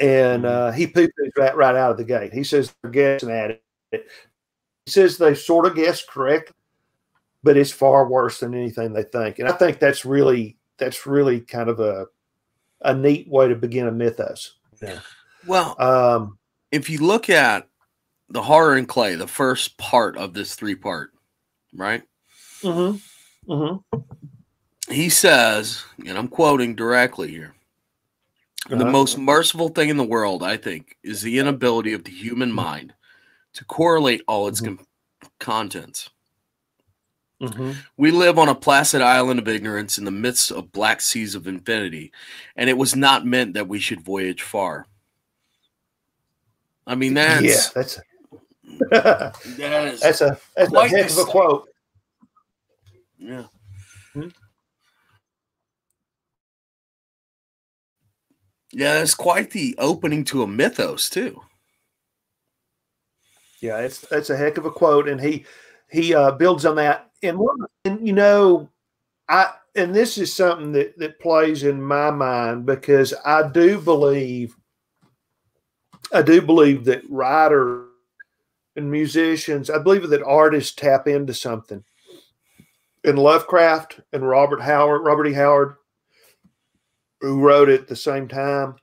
And 0.00 0.44
uh, 0.44 0.72
he 0.72 0.88
poo 0.88 1.06
poos 1.06 1.30
that 1.36 1.56
right 1.56 1.76
out 1.76 1.92
of 1.92 1.96
the 1.96 2.04
gate. 2.04 2.32
He 2.32 2.42
says 2.42 2.74
they're 2.82 2.90
guessing 2.90 3.30
at 3.30 3.60
it. 3.92 4.08
He 4.86 4.90
says 4.90 5.16
they 5.16 5.34
sort 5.34 5.66
of 5.66 5.76
guessed 5.76 6.08
correct, 6.08 6.52
but 7.44 7.56
it's 7.56 7.70
far 7.70 8.08
worse 8.08 8.40
than 8.40 8.54
anything 8.54 8.92
they 8.92 9.04
think. 9.04 9.38
And 9.38 9.48
I 9.48 9.52
think 9.52 9.78
that's 9.78 10.04
really 10.04 10.58
that's 10.76 11.06
really 11.06 11.40
kind 11.40 11.68
of 11.68 11.78
a 11.78 12.06
a 12.80 12.92
neat 12.92 13.28
way 13.28 13.46
to 13.46 13.54
begin 13.54 13.86
a 13.86 13.92
mythos. 13.92 14.56
Yeah. 14.82 14.98
Well, 15.46 15.76
Um, 15.80 16.38
if 16.74 16.90
you 16.90 16.98
look 16.98 17.30
at 17.30 17.68
the 18.28 18.42
horror 18.42 18.76
in 18.76 18.86
clay, 18.86 19.14
the 19.14 19.28
first 19.28 19.78
part 19.78 20.16
of 20.16 20.34
this 20.34 20.54
three 20.56 20.74
part, 20.74 21.12
right? 21.72 22.02
mm-hmm, 22.62 23.52
mm-hmm. 23.52 24.92
He 24.92 25.08
says, 25.08 25.84
and 26.04 26.18
I'm 26.18 26.28
quoting 26.28 26.74
directly 26.74 27.30
here 27.30 27.54
the 28.68 28.76
Uh-huh. 28.76 28.90
most 28.90 29.18
merciful 29.18 29.68
thing 29.68 29.88
in 29.90 29.96
the 29.98 30.04
world, 30.04 30.42
I 30.42 30.56
think, 30.56 30.96
is 31.02 31.20
the 31.22 31.38
inability 31.38 31.92
of 31.92 32.04
the 32.04 32.10
human 32.10 32.50
mind 32.50 32.94
to 33.52 33.64
correlate 33.66 34.22
all 34.26 34.48
its 34.48 34.60
Mhm. 34.60 34.78
con- 34.78 34.86
contents. 35.38 36.10
Mm-hmm. 37.42 37.72
We 37.98 38.10
live 38.10 38.38
on 38.38 38.48
a 38.48 38.54
placid 38.54 39.02
island 39.02 39.38
of 39.38 39.48
ignorance 39.48 39.98
in 39.98 40.04
the 40.06 40.10
midst 40.10 40.50
of 40.50 40.72
black 40.72 41.00
seas 41.02 41.34
of 41.34 41.46
infinity, 41.46 42.10
and 42.56 42.70
it 42.70 42.78
was 42.78 42.96
not 42.96 43.26
meant 43.26 43.52
that 43.54 43.68
we 43.68 43.78
should 43.78 44.00
voyage 44.00 44.42
far. 44.42 44.86
I 46.86 46.94
mean, 46.94 47.14
that's 47.14 47.42
yeah, 47.42 47.60
that's 47.74 48.00
that 48.90 49.90
is 49.92 50.00
that's 50.00 50.20
a 50.20 50.38
that's 50.56 50.72
a 50.72 50.88
heck 50.88 51.10
of 51.10 51.18
a 51.18 51.24
quote. 51.24 51.68
yeah. 53.18 53.44
Hmm? 54.12 54.28
Yeah, 58.72 58.94
that's 58.94 59.14
quite 59.14 59.50
the 59.52 59.76
opening 59.78 60.24
to 60.24 60.42
a 60.42 60.46
mythos 60.46 61.08
too. 61.08 61.40
Yeah, 63.60 63.78
it's 63.78 64.00
that's 64.00 64.30
a 64.30 64.36
heck 64.36 64.58
of 64.58 64.66
a 64.66 64.70
quote, 64.70 65.08
and 65.08 65.20
he 65.20 65.46
he 65.90 66.14
uh, 66.14 66.32
builds 66.32 66.66
on 66.66 66.76
that. 66.76 67.10
And 67.22 67.38
one, 67.38 67.56
and 67.84 68.06
you 68.06 68.12
know, 68.12 68.68
I 69.28 69.52
and 69.76 69.94
this 69.94 70.18
is 70.18 70.34
something 70.34 70.72
that 70.72 70.98
that 70.98 71.20
plays 71.20 71.62
in 71.62 71.80
my 71.80 72.10
mind 72.10 72.66
because 72.66 73.14
I 73.24 73.48
do 73.48 73.80
believe, 73.80 74.56
I 76.12 76.22
do 76.22 76.40
believe 76.42 76.84
that 76.84 77.08
writers 77.08 77.88
and 78.76 78.90
musicians, 78.90 79.70
I 79.70 79.78
believe 79.78 80.08
that 80.08 80.22
artists 80.22 80.74
tap 80.74 81.08
into 81.08 81.34
something. 81.34 81.84
And 83.04 83.18
Lovecraft 83.18 84.00
and 84.12 84.26
Robert 84.26 84.60
Howard, 84.60 85.02
Robert 85.02 85.26
E. 85.26 85.32
Howard, 85.32 85.76
who 87.20 87.40
wrote 87.40 87.68
it 87.68 87.82
at 87.82 87.88
the 87.88 87.96
same 87.96 88.28
time, 88.28 88.76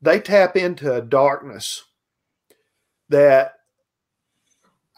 they 0.00 0.20
tap 0.20 0.56
into 0.56 0.94
a 0.94 1.02
darkness 1.02 1.84
that 3.08 3.54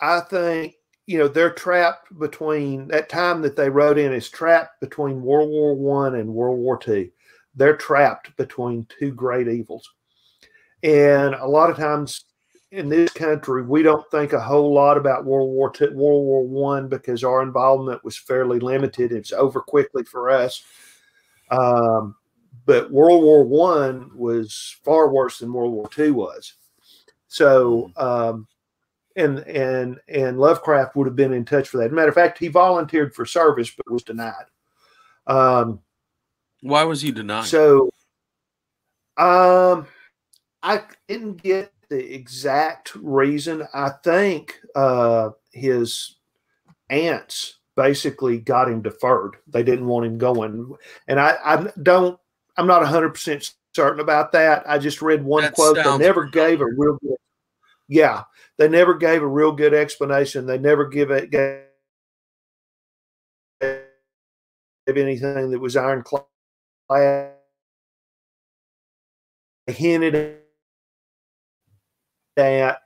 I 0.01 0.21
think 0.21 0.75
you 1.07 1.19
know 1.19 1.29
they're 1.29 1.53
trapped 1.53 2.19
between 2.19 2.89
that 2.89 3.09
time 3.09 3.43
that 3.43 3.57
they 3.57 3.69
wrote 3.69 3.99
in 3.99 4.13
is 4.13 4.29
trapped 4.29 4.81
between 4.81 5.23
World 5.23 5.51
War 5.51 5.75
One 5.75 6.17
and 6.17 6.33
World 6.33 6.59
War 6.59 6.79
Two. 6.79 7.11
they're 7.55 7.77
trapped 7.77 8.37
between 8.37 8.87
two 8.99 9.13
great 9.13 9.49
evils. 9.49 9.89
And 10.83 11.35
a 11.35 11.47
lot 11.47 11.71
of 11.71 11.77
times 11.77 12.25
in 12.73 12.89
this 12.89 13.13
country, 13.13 13.63
we 13.63 13.83
don't 13.83 14.09
think 14.11 14.33
a 14.33 14.41
whole 14.41 14.73
lot 14.73 14.97
about 14.97 15.25
World 15.25 15.51
War 15.51 15.73
II, 15.79 15.89
World 15.89 16.25
War 16.25 16.47
One 16.47 16.89
because 16.89 17.25
our 17.25 17.43
involvement 17.43 18.05
was 18.05 18.17
fairly 18.17 18.61
limited. 18.61 19.13
It's 19.13 19.33
over 19.33 19.61
quickly 19.61 20.05
for 20.05 20.31
us. 20.31 20.63
Um, 21.51 22.15
but 22.67 22.91
World 22.91 23.23
War 23.23 23.45
One 23.45 24.11
was 24.15 24.77
far 24.85 25.11
worse 25.11 25.39
than 25.39 25.53
World 25.53 25.73
War 25.73 25.89
Two 25.89 26.15
was. 26.15 26.55
So, 27.27 27.91
um, 27.97 28.47
and 29.17 29.41
and 29.41 29.99
and 30.09 30.39
Lovecraft 30.39 30.95
would 30.97 31.07
have 31.07 31.17
been 31.17 31.33
in 31.33 31.45
touch 31.45 31.69
for 31.69 31.79
that. 31.79 31.93
Matter 31.93 32.09
of 32.09 32.15
fact, 32.15 32.39
he 32.39 32.49
volunteered 32.49 33.15
for 33.15 33.27
service 33.27 33.71
but 33.71 33.91
was 33.91 34.05
denied. 34.05 34.47
Um, 35.27 35.81
Why 36.61 36.85
was 36.85 37.03
he 37.03 37.11
denied? 37.11 37.47
so, 37.47 37.91
um, 39.17 39.87
I 40.63 40.83
didn't 41.09 41.43
get 41.43 41.73
the 41.89 42.15
exact 42.15 42.95
reason. 42.95 43.67
I 43.75 43.91
think 44.03 44.57
uh, 44.75 45.31
his 45.53 46.17
aunts 46.89 47.59
basically 47.77 48.39
got 48.39 48.69
him 48.69 48.83
deferred. 48.83 49.37
They 49.47 49.63
didn't 49.63 49.87
want 49.87 50.07
him 50.07 50.19
going, 50.19 50.73
and 51.09 51.21
I, 51.21 51.37
I 51.45 51.71
don't. 51.83 52.19
I'm 52.57 52.67
not 52.67 52.83
100 52.83 53.11
percent 53.11 53.55
certain 53.75 54.01
about 54.01 54.33
that. 54.33 54.65
I 54.69 54.79
just 54.79 55.03
read 55.03 55.25
one 55.25 55.43
That 55.45 55.55
quote. 55.55 55.77
They 55.77 55.99
never 55.99 56.27
gave 56.27 56.61
a 56.61 56.67
real 56.67 56.99
good. 57.01 57.17
Yeah, 57.89 58.25
they 58.59 58.69
never 58.69 58.95
gave 58.95 59.23
a 59.23 59.27
real 59.27 59.53
good 59.53 59.75
explanation. 59.75 60.47
They 60.47 60.59
never 60.59 60.87
give 60.87 61.11
it 61.11 61.31
gave 61.31 61.63
anything 64.89 65.51
that 65.51 65.59
was 65.59 65.77
ironclad. 65.77 66.25
They 66.89 67.33
hinted 69.67 70.40
that 72.37 72.79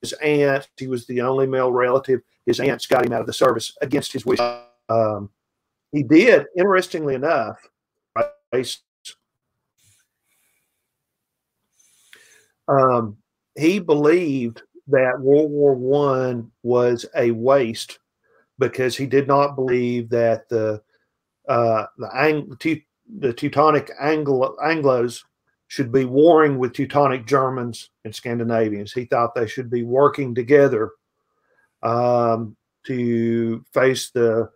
his 0.00 0.12
aunt, 0.14 0.68
he 0.76 0.86
was 0.86 1.06
the 1.06 1.20
only 1.20 1.46
male 1.46 1.72
relative, 1.72 2.20
his 2.46 2.60
aunts 2.60 2.86
got 2.86 3.04
him 3.04 3.12
out 3.12 3.20
of 3.20 3.26
the 3.26 3.32
service 3.32 3.76
against 3.80 4.12
his 4.12 4.24
wish. 4.24 4.38
Um, 4.88 5.30
he 5.92 6.02
did, 6.02 6.46
interestingly 6.56 7.14
enough, 7.14 7.58
um, 12.68 13.16
he 13.56 13.78
believed 13.78 14.62
that 14.88 15.20
World 15.20 15.50
War 15.50 15.74
One 15.74 16.50
was 16.62 17.06
a 17.16 17.30
waste 17.30 17.98
because 18.58 18.96
he 18.96 19.06
did 19.06 19.26
not 19.26 19.54
believe 19.54 20.08
that 20.10 20.48
the 20.48 20.82
uh, 21.48 21.86
the, 21.96 22.10
Ang- 22.14 22.56
the 23.18 23.32
Teutonic 23.32 23.90
Anglo- 24.00 24.56
Anglos 24.62 25.22
should 25.68 25.92
be 25.92 26.06
warring 26.06 26.58
with 26.58 26.72
Teutonic 26.72 27.26
Germans 27.26 27.90
and 28.04 28.14
Scandinavians. 28.14 28.92
He 28.92 29.04
thought 29.04 29.34
they 29.34 29.46
should 29.46 29.70
be 29.70 29.82
working 29.82 30.34
together 30.34 30.90
um, 31.82 32.56
to 32.86 33.64
face 33.72 34.10
the 34.10 34.50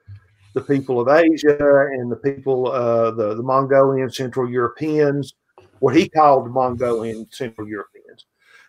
the 0.54 0.60
people 0.60 1.00
of 1.00 1.08
Asia 1.08 1.88
and 1.92 2.12
the 2.12 2.16
people, 2.16 2.70
uh, 2.70 3.10
the 3.12 3.34
the 3.34 3.42
Mongolian 3.42 4.10
Central 4.10 4.50
Europeans, 4.50 5.34
what 5.80 5.94
he 5.94 6.08
called 6.08 6.50
Mongolian 6.50 7.26
Central 7.30 7.68
Europeans. 7.68 8.26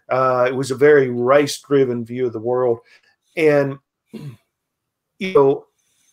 Uh, 0.10 0.45
it 0.47 0.56
was 0.56 0.71
a 0.71 0.75
very 0.75 1.10
race 1.10 1.60
driven 1.62 2.06
view 2.06 2.27
of 2.27 2.34
the 2.34 2.39
world, 2.39 2.79
and 3.38 3.79
you 4.12 5.34
know, 5.34 5.65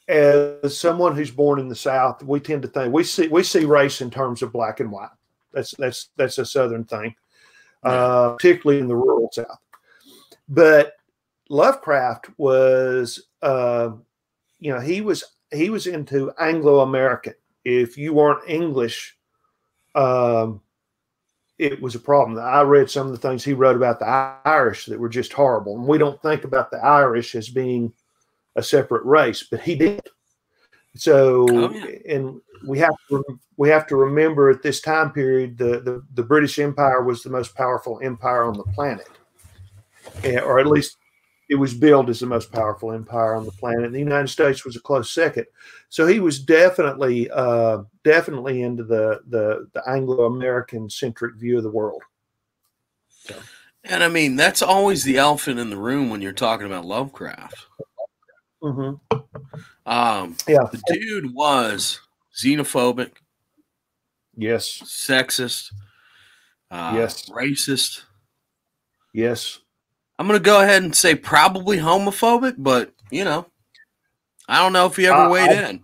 as 0.08 0.78
someone 0.78 1.16
who's 1.16 1.30
born 1.30 1.58
in 1.58 1.68
the 1.68 1.74
South, 1.74 2.22
we 2.22 2.38
tend 2.38 2.62
to 2.62 2.68
think 2.68 2.92
we 2.94 3.02
see 3.02 3.26
we 3.28 3.42
see 3.42 3.64
race 3.64 4.00
in 4.00 4.10
terms 4.10 4.42
of 4.42 4.52
black 4.52 4.78
and 4.78 4.92
white. 4.92 5.10
That's 5.52 5.72
that's 5.72 6.10
that's 6.16 6.38
a 6.38 6.44
Southern 6.44 6.84
thing, 6.84 7.14
uh, 7.82 8.32
particularly 8.32 8.80
in 8.80 8.88
the 8.88 8.96
rural 8.96 9.28
South. 9.32 9.58
But 10.48 10.94
Lovecraft 11.48 12.30
was, 12.38 13.28
uh, 13.42 13.90
you 14.58 14.72
know, 14.72 14.80
he 14.80 15.00
was 15.00 15.24
he 15.52 15.70
was 15.70 15.86
into 15.86 16.32
Anglo 16.38 16.80
American. 16.80 17.34
If 17.64 17.98
you 17.98 18.14
weren't 18.14 18.48
English, 18.48 19.16
um, 19.94 20.60
it 21.58 21.80
was 21.80 21.94
a 21.94 22.00
problem. 22.00 22.38
I 22.38 22.62
read 22.62 22.88
some 22.90 23.06
of 23.06 23.12
the 23.12 23.18
things 23.18 23.44
he 23.44 23.52
wrote 23.52 23.76
about 23.76 23.98
the 23.98 24.06
Irish 24.44 24.86
that 24.86 24.98
were 24.98 25.08
just 25.08 25.32
horrible, 25.32 25.76
and 25.76 25.86
we 25.86 25.98
don't 25.98 26.20
think 26.22 26.44
about 26.44 26.70
the 26.70 26.78
Irish 26.78 27.34
as 27.34 27.48
being 27.48 27.92
a 28.56 28.62
separate 28.62 29.04
race, 29.04 29.46
but 29.50 29.60
he 29.60 29.74
did. 29.74 30.00
So, 30.96 31.46
Oh, 31.48 31.70
yeah. 31.70 31.87
and 32.09 32.40
we 32.66 32.79
have 32.79 32.94
to 33.11 33.22
we 33.57 33.68
have 33.68 33.87
to 33.87 33.96
remember 33.96 34.50
at 34.50 34.62
this 34.62 34.81
time 34.81 35.12
period 35.12 35.57
the, 35.57 35.81
the 35.81 36.03
the 36.14 36.22
British 36.22 36.59
Empire 36.59 37.03
was 37.03 37.22
the 37.22 37.31
most 37.31 37.55
powerful 37.55 38.00
empire 38.03 38.44
on 38.44 38.57
the 38.57 38.64
planet, 38.74 39.09
Eh, 40.24 40.38
or 40.40 40.59
at 40.59 40.66
least 40.66 40.96
it 41.48 41.55
was 41.57 41.74
billed 41.74 42.09
as 42.11 42.20
the 42.20 42.26
most 42.26 42.53
powerful 42.53 42.92
empire 42.92 43.35
on 43.35 43.44
the 43.44 43.50
planet. 43.53 43.85
And 43.87 43.94
the 43.94 43.98
United 43.98 44.29
States 44.29 44.64
was 44.64 44.76
a 44.76 44.81
close 44.81 45.11
second. 45.11 45.46
So 45.88 46.07
he 46.07 46.20
was 46.20 46.38
definitely 46.38 47.31
uh, 47.31 47.83
definitely 48.05 48.62
into 48.62 48.85
the 48.85 49.20
the, 49.29 49.68
the 49.72 49.83
Anglo 49.88 50.26
American 50.26 50.88
centric 50.90 51.37
view 51.37 51.57
of 51.57 51.62
the 51.64 51.70
world. 51.70 52.03
and 53.85 54.03
I 54.05 54.09
mean, 54.09 54.37
that's 54.37 54.62
always 54.62 55.05
the 55.05 55.18
elephant 55.18 55.59
in 55.59 55.70
the 55.70 55.76
room 55.76 56.11
when 56.11 56.20
you're 56.22 56.33
talking 56.33 56.66
about 56.66 56.85
Lovecraft. 56.85 57.66
Mm-hmm. 58.62 59.16
Um, 59.86 60.36
Yeah. 60.46 60.64
the 60.70 60.80
dude 60.86 61.34
was 61.34 62.00
xenophobic, 62.34 63.12
Yes. 64.36 64.80
sexist, 64.84 65.72
uh, 66.70 66.92
Yes. 66.94 67.28
racist. 67.30 68.02
Yes. 69.12 69.58
I'm 70.18 70.26
gonna 70.26 70.38
go 70.38 70.60
ahead 70.60 70.82
and 70.82 70.94
say 70.94 71.14
probably 71.14 71.78
homophobic, 71.78 72.54
but 72.58 72.92
you 73.10 73.24
know, 73.24 73.46
I 74.48 74.58
don't 74.62 74.72
know 74.72 74.86
if 74.86 74.96
he 74.96 75.06
ever 75.06 75.16
I- 75.16 75.28
weighed 75.28 75.50
I- 75.50 75.68
in. 75.70 75.82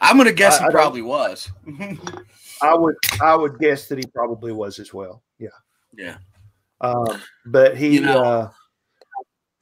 I'm 0.00 0.16
gonna 0.16 0.32
guess 0.32 0.58
I- 0.58 0.64
he 0.64 0.68
I 0.68 0.70
probably 0.70 1.02
was. 1.02 1.50
I 2.62 2.74
would 2.74 2.94
I 3.20 3.34
would 3.34 3.58
guess 3.58 3.88
that 3.88 3.98
he 3.98 4.04
probably 4.14 4.52
was 4.52 4.78
as 4.78 4.92
well. 4.94 5.22
Yeah. 5.38 5.48
yeah. 5.92 6.18
Um, 6.80 7.20
but 7.46 7.76
he, 7.76 7.94
You 7.94 8.00
know- 8.02 8.50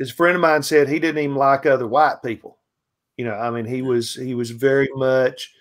his 0.00 0.10
friend 0.10 0.34
of 0.34 0.40
mine 0.40 0.62
said 0.62 0.88
he 0.88 0.98
didn't 0.98 1.22
even 1.22 1.36
like 1.36 1.66
other 1.66 1.86
white 1.86 2.22
people. 2.24 2.58
You 3.18 3.26
know, 3.26 3.34
I 3.34 3.50
mean, 3.50 3.66
he 3.66 3.82
was 3.82 4.14
he 4.14 4.34
was 4.34 4.50
very 4.50 4.88
much 4.94 5.52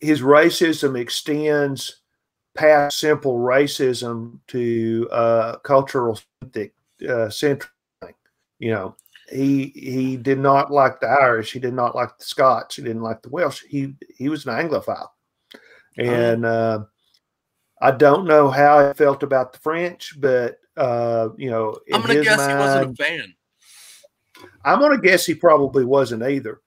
his 0.00 0.22
racism 0.22 0.98
extends 0.98 2.00
past 2.54 2.98
simple 2.98 3.38
racism 3.38 4.38
to 4.48 5.08
uh, 5.12 5.56
cultural 5.58 6.18
centric, 6.42 6.72
uh, 7.06 7.28
centric. 7.28 7.70
You 8.58 8.70
know, 8.70 8.96
he 9.30 9.72
he 9.74 10.16
did 10.16 10.38
not 10.38 10.70
like 10.70 10.98
the 10.98 11.08
Irish. 11.08 11.52
He 11.52 11.58
did 11.58 11.74
not 11.74 11.94
like 11.94 12.16
the 12.16 12.24
Scots. 12.24 12.76
He 12.76 12.82
didn't 12.82 13.02
like 13.02 13.20
the 13.20 13.28
Welsh. 13.28 13.62
He 13.68 13.94
he 14.16 14.30
was 14.30 14.46
an 14.46 14.54
Anglophile, 14.54 15.10
and 15.98 16.46
uh, 16.46 16.84
I 17.82 17.90
don't 17.90 18.26
know 18.26 18.48
how 18.48 18.88
he 18.88 18.94
felt 18.94 19.22
about 19.22 19.52
the 19.52 19.58
French, 19.58 20.18
but 20.18 20.56
uh, 20.76 21.30
you 21.36 21.50
know, 21.50 21.78
in 21.86 21.94
I'm 21.94 22.02
gonna 22.02 22.22
guess 22.22 22.46
he 22.46 22.54
wasn't 22.54 22.98
a 22.98 23.02
fan. 23.02 23.34
I'm 24.64 24.80
going 24.80 25.00
to 25.00 25.02
guess 25.02 25.24
he 25.24 25.34
probably 25.34 25.84
wasn't 25.84 26.22
either. 26.22 26.60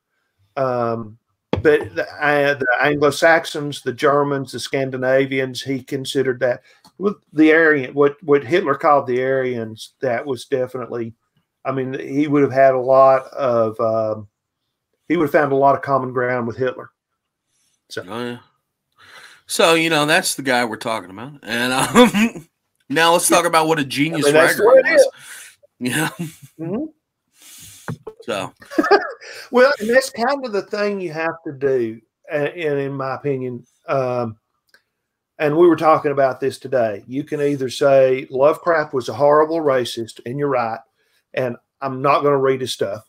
Um, 0.55 1.17
but 1.61 1.93
the, 1.93 2.07
uh, 2.23 2.53
the 2.53 2.67
Anglo 2.81 3.09
Saxons, 3.09 3.81
the 3.81 3.93
Germans, 3.93 4.53
the 4.53 4.59
Scandinavians, 4.59 5.61
he 5.61 5.83
considered 5.83 6.39
that 6.39 6.61
with 6.97 7.15
the 7.33 7.51
Aryan, 7.53 7.93
what 7.93 8.21
what 8.23 8.43
Hitler 8.43 8.75
called 8.75 9.07
the 9.07 9.21
Aryans, 9.21 9.93
that 10.01 10.25
was 10.25 10.45
definitely. 10.45 11.13
I 11.65 11.73
mean, 11.73 11.93
he 11.99 12.27
would 12.27 12.41
have 12.41 12.53
had 12.53 12.73
a 12.73 12.79
lot 12.79 13.27
of. 13.27 13.79
Um, 13.79 14.27
he 15.07 15.17
would 15.17 15.25
have 15.25 15.31
found 15.31 15.51
a 15.51 15.55
lot 15.55 15.75
of 15.75 15.81
common 15.81 16.13
ground 16.13 16.47
with 16.47 16.55
Hitler. 16.55 16.91
Oh, 17.97 18.23
yeah. 18.23 18.37
So 19.47 19.73
you 19.73 19.89
know 19.89 20.05
that's 20.05 20.35
the 20.35 20.43
guy 20.43 20.63
we're 20.63 20.77
talking 20.77 21.09
about, 21.09 21.39
and 21.41 21.73
um, 21.73 22.47
now 22.89 23.13
let's 23.13 23.29
talk 23.29 23.45
about 23.45 23.67
what 23.67 23.79
a 23.79 23.85
genius 23.85 24.25
I 24.27 24.31
mean, 24.31 24.41
writer 24.41 24.63
was. 24.65 25.07
Yeah. 25.81 26.09
Mhm. 26.59 26.87
So 28.23 28.53
Well, 29.51 29.71
and 29.79 29.89
that's 29.89 30.09
kind 30.09 30.45
of 30.45 30.51
the 30.51 30.63
thing 30.63 30.99
you 30.99 31.11
have 31.13 31.35
to 31.45 31.53
do, 31.53 32.01
and, 32.31 32.47
and 32.47 32.79
in 32.79 32.93
my 32.93 33.15
opinion, 33.15 33.65
um, 33.87 34.37
and 35.37 35.55
we 35.55 35.67
were 35.67 35.77
talking 35.77 36.11
about 36.11 36.39
this 36.39 36.59
today. 36.59 37.03
You 37.07 37.23
can 37.23 37.41
either 37.41 37.69
say 37.69 38.27
Lovecraft 38.29 38.93
was 38.93 39.07
a 39.07 39.13
horrible 39.13 39.61
racist, 39.61 40.19
and 40.25 40.37
you're 40.37 40.49
right, 40.49 40.79
and 41.33 41.55
I'm 41.81 42.01
not 42.01 42.21
going 42.21 42.33
to 42.33 42.37
read 42.37 42.61
his 42.61 42.73
stuff, 42.73 43.07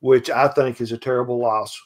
which 0.00 0.30
I 0.30 0.48
think 0.48 0.80
is 0.80 0.92
a 0.92 0.98
terrible 0.98 1.38
loss. 1.38 1.76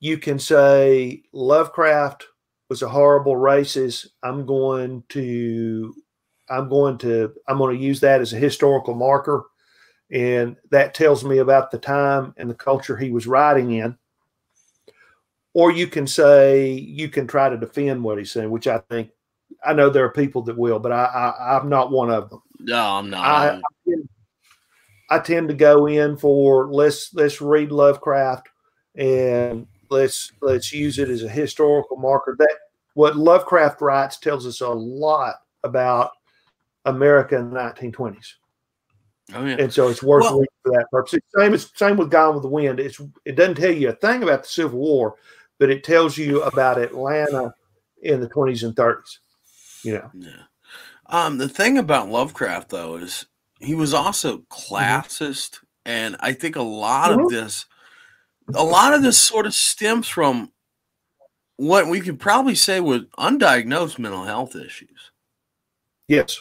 You 0.00 0.18
can 0.18 0.38
say 0.38 1.22
Lovecraft 1.32 2.26
was 2.70 2.80
a 2.80 2.88
horrible 2.88 3.34
racist. 3.34 4.06
I'm 4.22 4.46
going 4.46 5.04
to, 5.10 5.94
I'm 6.48 6.70
going 6.70 6.96
to, 6.98 7.34
I'm 7.46 7.58
going 7.58 7.76
to 7.76 7.82
use 7.84 8.00
that 8.00 8.22
as 8.22 8.32
a 8.32 8.38
historical 8.38 8.94
marker 8.94 9.44
and 10.12 10.56
that 10.70 10.94
tells 10.94 11.24
me 11.24 11.38
about 11.38 11.70
the 11.70 11.78
time 11.78 12.34
and 12.36 12.50
the 12.50 12.54
culture 12.54 12.96
he 12.96 13.10
was 13.10 13.26
writing 13.28 13.72
in. 13.72 13.96
or 15.54 15.70
you 15.72 15.86
can 15.86 16.06
say 16.06 16.70
you 16.70 17.08
can 17.08 17.26
try 17.26 17.48
to 17.48 17.56
defend 17.56 18.02
what 18.02 18.18
he's 18.18 18.30
saying, 18.32 18.50
which 18.50 18.66
I 18.66 18.78
think 18.90 19.10
I 19.64 19.72
know 19.72 19.90
there 19.90 20.04
are 20.04 20.12
people 20.12 20.42
that 20.42 20.56
will, 20.56 20.78
but 20.78 20.92
I, 20.92 21.04
I 21.04 21.56
I'm 21.56 21.68
not 21.68 21.90
one 21.90 22.10
of 22.10 22.30
them. 22.30 22.42
No, 22.60 22.80
I'm 22.80 23.10
not. 23.10 23.24
I, 23.24 23.48
I, 23.56 23.60
tend, 23.88 24.08
I 25.10 25.18
tend 25.18 25.48
to 25.48 25.54
go 25.54 25.86
in 25.86 26.16
for 26.16 26.72
let's 26.72 27.12
let's 27.14 27.40
read 27.40 27.72
Lovecraft 27.72 28.48
and 28.94 29.66
let's 29.90 30.32
let's 30.40 30.72
use 30.72 30.98
it 30.98 31.08
as 31.08 31.22
a 31.22 31.28
historical 31.28 31.96
marker. 31.96 32.36
That 32.38 32.56
what 32.94 33.16
Lovecraft 33.16 33.80
writes 33.80 34.18
tells 34.18 34.46
us 34.46 34.60
a 34.60 34.68
lot 34.68 35.36
about 35.64 36.12
America 36.84 37.36
in 37.36 37.50
the 37.50 37.56
1920s. 37.60 38.34
Oh 39.34 39.44
yeah. 39.44 39.56
And 39.58 39.72
so 39.72 39.88
it's 39.88 40.02
worth 40.02 40.24
Well- 40.24 40.34
reading 40.40 40.46
for 40.64 40.72
that 40.72 40.86
purpose. 40.90 41.20
Same 41.36 41.54
as 41.54 41.70
same 41.74 41.96
with 41.96 42.10
Gone 42.10 42.34
with 42.34 42.42
the 42.42 42.48
Wind. 42.48 42.80
It's 42.80 43.00
it 43.24 43.36
doesn't 43.36 43.56
tell 43.56 43.72
you 43.72 43.90
a 43.90 43.94
thing 43.94 44.22
about 44.22 44.42
the 44.42 44.48
Civil 44.48 44.78
War, 44.78 45.16
but 45.58 45.70
it 45.70 45.84
tells 45.84 46.16
you 46.18 46.42
about 46.42 46.78
Atlanta 46.78 47.54
in 48.02 48.20
the 48.20 48.28
20s 48.28 48.62
and 48.64 48.74
30s. 48.74 49.18
You 49.82 49.94
know. 49.94 50.10
Yeah. 50.14 50.42
Um, 51.06 51.38
the 51.38 51.48
thing 51.48 51.78
about 51.78 52.08
Lovecraft 52.08 52.70
though 52.70 52.96
is 52.96 53.26
he 53.60 53.74
was 53.74 53.92
also 53.94 54.38
classist, 54.50 55.58
and 55.84 56.16
I 56.20 56.32
think 56.32 56.56
a 56.56 56.62
lot 56.62 57.10
Mhm. 57.10 57.24
of 57.24 57.30
this, 57.30 57.66
a 58.54 58.64
lot 58.64 58.94
of 58.94 59.02
this 59.02 59.18
sort 59.18 59.46
of 59.46 59.54
stems 59.54 60.08
from 60.08 60.52
what 61.56 61.86
we 61.88 62.00
could 62.00 62.18
probably 62.18 62.54
say 62.54 62.80
was 62.80 63.02
undiagnosed 63.18 63.98
mental 63.98 64.24
health 64.24 64.56
issues. 64.56 65.10
Yes. 66.08 66.38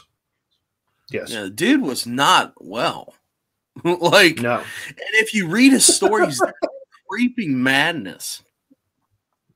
Yes. 1.11 1.31
Yeah, 1.31 1.43
the 1.43 1.49
dude 1.49 1.81
was 1.81 2.05
not 2.07 2.53
well. 2.57 3.15
like, 3.83 4.39
No. 4.39 4.57
and 4.59 4.97
if 5.13 5.33
you 5.33 5.47
read 5.47 5.71
his 5.71 5.85
stories, 5.85 6.41
creeping 7.09 7.61
madness. 7.61 8.43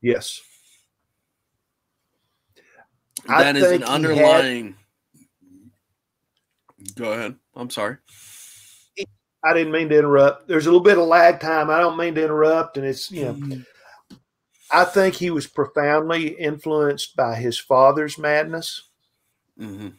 Yes. 0.02 0.42
I 3.28 3.44
That 3.44 3.56
is 3.56 3.63
an 3.63 3.72
he 3.74 3.80
had- 3.80 3.84
underlying. 3.89 4.76
Go 6.96 7.13
ahead. 7.13 7.36
I'm 7.56 7.70
sorry. 7.70 7.98
I 9.44 9.54
didn't 9.54 9.74
mean 9.74 9.90
to 9.90 9.98
interrupt. 10.00 10.48
There's 10.48 10.66
a 10.66 10.70
little 10.70 10.84
bit 10.84 10.98
of 10.98 11.08
lag 11.08 11.40
time. 11.40 11.70
I 11.70 11.80
don't 11.80 11.98
mean 11.98 12.16
to 12.16 12.24
interrupt, 12.24 12.78
and 12.78 12.86
it's 12.86 13.12
you 13.12 13.26
know. 13.26 14.18
I 14.72 14.86
think 14.86 15.16
he 15.16 15.30
was 15.30 15.46
profoundly 15.46 16.30
influenced 16.30 17.16
by 17.16 17.36
his 17.36 17.60
father's 17.60 18.18
madness. 18.18 18.90
hmm 19.58 19.90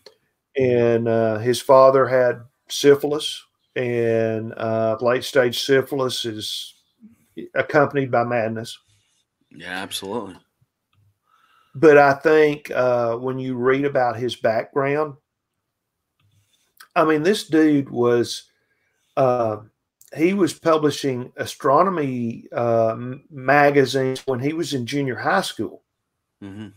and 0.56 1.08
uh, 1.08 1.38
his 1.38 1.60
father 1.60 2.06
had 2.06 2.42
syphilis, 2.68 3.42
and 3.74 4.52
uh, 4.56 4.96
late 5.00 5.24
stage 5.24 5.62
syphilis 5.62 6.24
is 6.24 6.74
accompanied 7.54 8.10
by 8.10 8.24
madness. 8.24 8.78
Yeah, 9.50 9.72
absolutely. 9.82 10.36
But 11.74 11.98
I 11.98 12.14
think 12.14 12.70
uh, 12.70 13.16
when 13.16 13.38
you 13.38 13.56
read 13.56 13.84
about 13.84 14.16
his 14.16 14.36
background, 14.36 15.14
I 16.94 17.04
mean, 17.04 17.24
this 17.24 17.48
dude 17.48 17.90
was 17.90 18.48
uh, 19.16 19.58
he 20.16 20.34
was 20.34 20.52
publishing 20.54 21.32
astronomy 21.36 22.46
uh, 22.52 22.96
magazines 23.30 24.22
when 24.26 24.40
he 24.40 24.52
was 24.52 24.74
in 24.74 24.86
junior 24.86 25.16
high 25.16 25.42
school. 25.42 25.82
hmm 26.40 26.68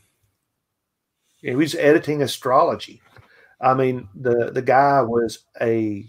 He 1.42 1.56
was 1.56 1.74
editing 1.76 2.22
astrology. 2.22 3.02
I 3.62 3.74
mean, 3.74 4.10
the 4.16 4.52
the 4.52 4.62
guy 4.62 5.02
was 5.02 5.46
a 5.62 6.06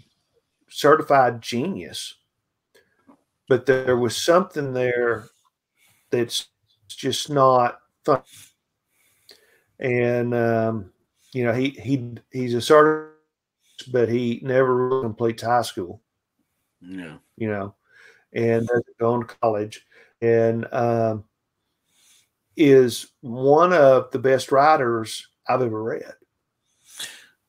certified 0.69 1.41
genius, 1.41 2.15
but 3.47 3.65
there 3.65 3.97
was 3.97 4.15
something 4.15 4.73
there 4.73 5.29
that's 6.11 6.47
just 6.89 7.29
not 7.29 7.81
fun. 8.05 8.23
And 9.79 10.33
um, 10.33 10.91
you 11.33 11.43
know, 11.43 11.53
he 11.53 11.69
he 11.69 12.15
he's 12.31 12.53
a 12.53 12.61
certified, 12.61 13.13
but 13.91 14.09
he 14.09 14.39
never 14.43 15.01
completes 15.01 15.43
high 15.43 15.61
school. 15.63 16.01
Yeah. 16.81 17.17
You 17.37 17.49
know, 17.49 17.75
and 18.33 18.67
doesn't 18.67 18.85
to 18.99 19.35
college, 19.41 19.85
and 20.21 20.71
um, 20.73 21.25
is 22.57 23.11
one 23.21 23.73
of 23.73 24.11
the 24.11 24.19
best 24.19 24.51
writers 24.51 25.27
I've 25.47 25.61
ever 25.61 25.81
read. 25.81 26.13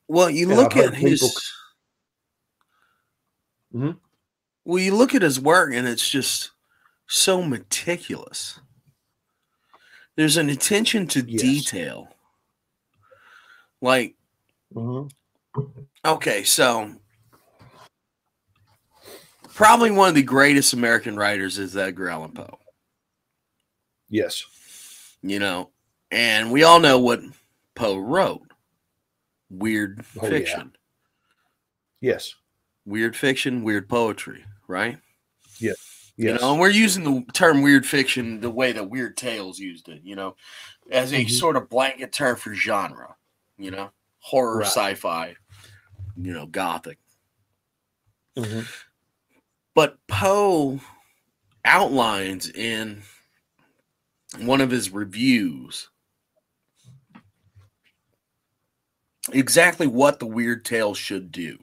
Well, 0.09 0.31
you 0.31 0.49
Yeah, 0.49 0.57
look 0.57 0.77
at 0.77 0.95
his. 0.95 1.21
Mhm. 3.75 3.99
Well, 4.65 4.79
you 4.83 4.95
look 4.97 5.15
at 5.15 5.23
his 5.23 5.41
work, 5.41 5.73
and 5.75 5.87
it's 5.87 6.09
just 6.09 6.51
so 7.07 7.43
meticulous. 7.43 8.61
There's 10.17 10.37
an 10.37 10.51
attention 10.51 11.07
to 11.09 11.23
Yes. 11.23 11.41
detail. 11.43 12.15
Like, 13.81 14.17
Mhm. 14.75 15.11
okay, 16.05 16.45
so 16.45 17.00
probably 19.55 19.91
one 19.91 20.09
of 20.09 20.15
the 20.15 20.23
greatest 20.23 20.73
American 20.73 21.17
writers 21.17 21.59
is 21.59 21.77
Edgar 21.77 22.09
Allan 22.11 22.33
Poe. 22.33 22.59
Yes. 24.09 24.45
You 25.23 25.39
know, 25.39 25.71
and 26.11 26.51
we 26.51 26.63
all 26.65 26.81
know 26.81 26.99
what 26.99 27.21
Poe 27.75 27.99
wrote: 27.99 28.43
weird 29.51 30.05
Oh, 30.21 30.25
yeah. 30.25 30.31
fiction. 30.31 30.73
Yes. 32.01 32.35
weird 32.87 33.15
fiction, 33.15 33.63
weird 33.63 33.89
poetry, 33.89 34.45
right? 34.67 34.99
Yes. 35.59 36.13
You 36.17 36.35
know, 36.35 36.53
and 36.53 36.61
we're 36.61 36.71
using 36.71 37.05
the 37.05 37.33
term 37.33 37.63
weird 37.63 37.87
fiction 37.87 38.41
the 38.41 38.51
way 38.51 38.73
that 38.73 38.91
Weird 38.91 39.17
Tales 39.17 39.59
used 39.59 39.89
it, 39.89 40.01
you 40.03 40.17
know, 40.17 40.35
as 40.91 41.13
a 41.13 41.25
Mhm. 41.25 41.31
sort 41.31 41.57
of 41.57 41.69
blanket 41.71 42.13
term 42.13 42.37
for 42.37 42.55
genre, 42.55 43.17
you 43.59 43.71
know, 43.71 43.93
horror, 44.19 44.59
Right. 44.59 44.67
sci-fi, 44.67 45.37
you 46.17 46.33
know, 46.33 46.47
gothic. 46.47 46.99
Mhm. 48.37 48.67
But 49.81 49.97
Poe 50.09 50.79
outlines 51.65 52.51
in 52.51 53.01
one 54.37 54.61
of 54.61 54.71
his 54.71 54.91
reviews 54.91 55.89
exactly 59.33 59.87
what 59.87 60.19
the 60.19 60.27
weird 60.27 60.67
tale 60.67 60.93
should 60.93 61.33
do. 61.33 61.59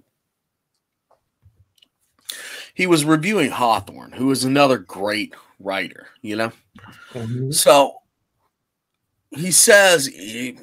He 2.74 2.88
was 2.88 3.06
reviewing 3.06 3.52
Hawthorne, 3.52 4.14
who 4.14 4.32
is 4.32 4.44
another 4.44 4.80
great 4.80 5.36
writer, 5.60 6.08
you 6.24 6.38
know. 6.38 6.52
Mhm. 7.12 7.54
So 7.54 8.02
he 9.30 9.52
says 9.52 10.10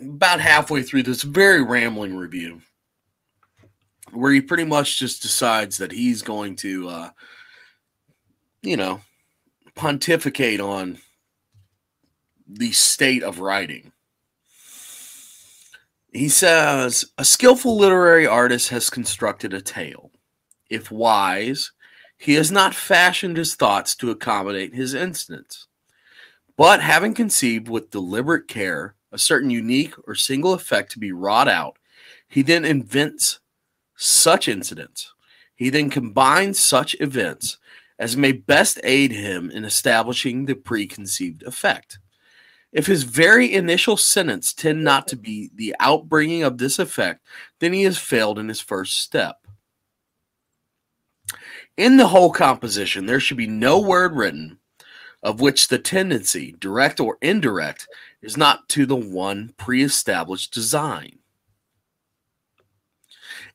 about 0.02 0.40
halfway 0.40 0.82
through 0.82 1.04
this 1.04 1.22
very 1.22 1.62
rambling 1.62 2.16
review, 2.16 2.62
where 4.10 4.32
he 4.32 4.40
pretty 4.40 4.64
much 4.64 4.98
just 4.98 5.22
decides 5.22 5.78
that 5.78 5.92
he's 5.92 6.20
going 6.20 6.56
to, 6.56 6.88
uh, 6.88 7.10
you 8.64 8.76
know, 8.76 9.00
pontificate 9.74 10.60
on 10.60 10.98
the 12.46 12.72
state 12.72 13.22
of 13.22 13.40
writing. 13.40 13.92
He 16.12 16.28
says 16.28 17.04
a 17.18 17.24
skillful 17.24 17.76
literary 17.76 18.26
artist 18.26 18.68
has 18.70 18.88
constructed 18.88 19.52
a 19.52 19.60
tale. 19.60 20.10
If 20.70 20.90
wise, 20.90 21.72
he 22.16 22.34
has 22.34 22.50
not 22.50 22.74
fashioned 22.74 23.36
his 23.36 23.54
thoughts 23.54 23.94
to 23.96 24.10
accommodate 24.10 24.74
his 24.74 24.94
instance. 24.94 25.66
But 26.56 26.80
having 26.80 27.14
conceived 27.14 27.68
with 27.68 27.90
deliberate 27.90 28.46
care 28.46 28.94
a 29.10 29.18
certain 29.18 29.50
unique 29.50 29.94
or 30.06 30.14
single 30.14 30.54
effect 30.54 30.92
to 30.92 30.98
be 30.98 31.12
wrought 31.12 31.48
out, 31.48 31.78
he 32.28 32.42
then 32.42 32.64
invents 32.64 33.40
such 33.96 34.48
incidents. 34.48 35.12
He 35.54 35.70
then 35.70 35.90
combines 35.90 36.58
such 36.58 36.96
events 37.00 37.58
as 37.98 38.16
may 38.16 38.32
best 38.32 38.80
aid 38.82 39.12
him 39.12 39.50
in 39.50 39.64
establishing 39.64 40.44
the 40.44 40.54
preconceived 40.54 41.42
effect. 41.44 41.98
If 42.72 42.86
his 42.86 43.04
very 43.04 43.52
initial 43.52 43.96
sentence 43.96 44.52
tend 44.52 44.82
not 44.82 45.06
to 45.08 45.16
be 45.16 45.50
the 45.54 45.76
outbringing 45.80 46.44
of 46.44 46.58
this 46.58 46.78
effect, 46.78 47.24
then 47.60 47.72
he 47.72 47.84
has 47.84 47.98
failed 47.98 48.38
in 48.38 48.48
his 48.48 48.60
first 48.60 49.00
step. 49.00 49.36
In 51.76 51.96
the 51.96 52.08
whole 52.08 52.32
composition, 52.32 53.06
there 53.06 53.20
should 53.20 53.36
be 53.36 53.46
no 53.46 53.80
word 53.80 54.16
written 54.16 54.58
of 55.24 55.40
which 55.40 55.68
the 55.68 55.78
tendency, 55.78 56.54
direct 56.60 57.00
or 57.00 57.16
indirect, 57.22 57.88
is 58.20 58.36
not 58.36 58.68
to 58.68 58.84
the 58.84 58.94
one 58.94 59.54
pre 59.56 59.82
established 59.82 60.52
design. 60.52 61.18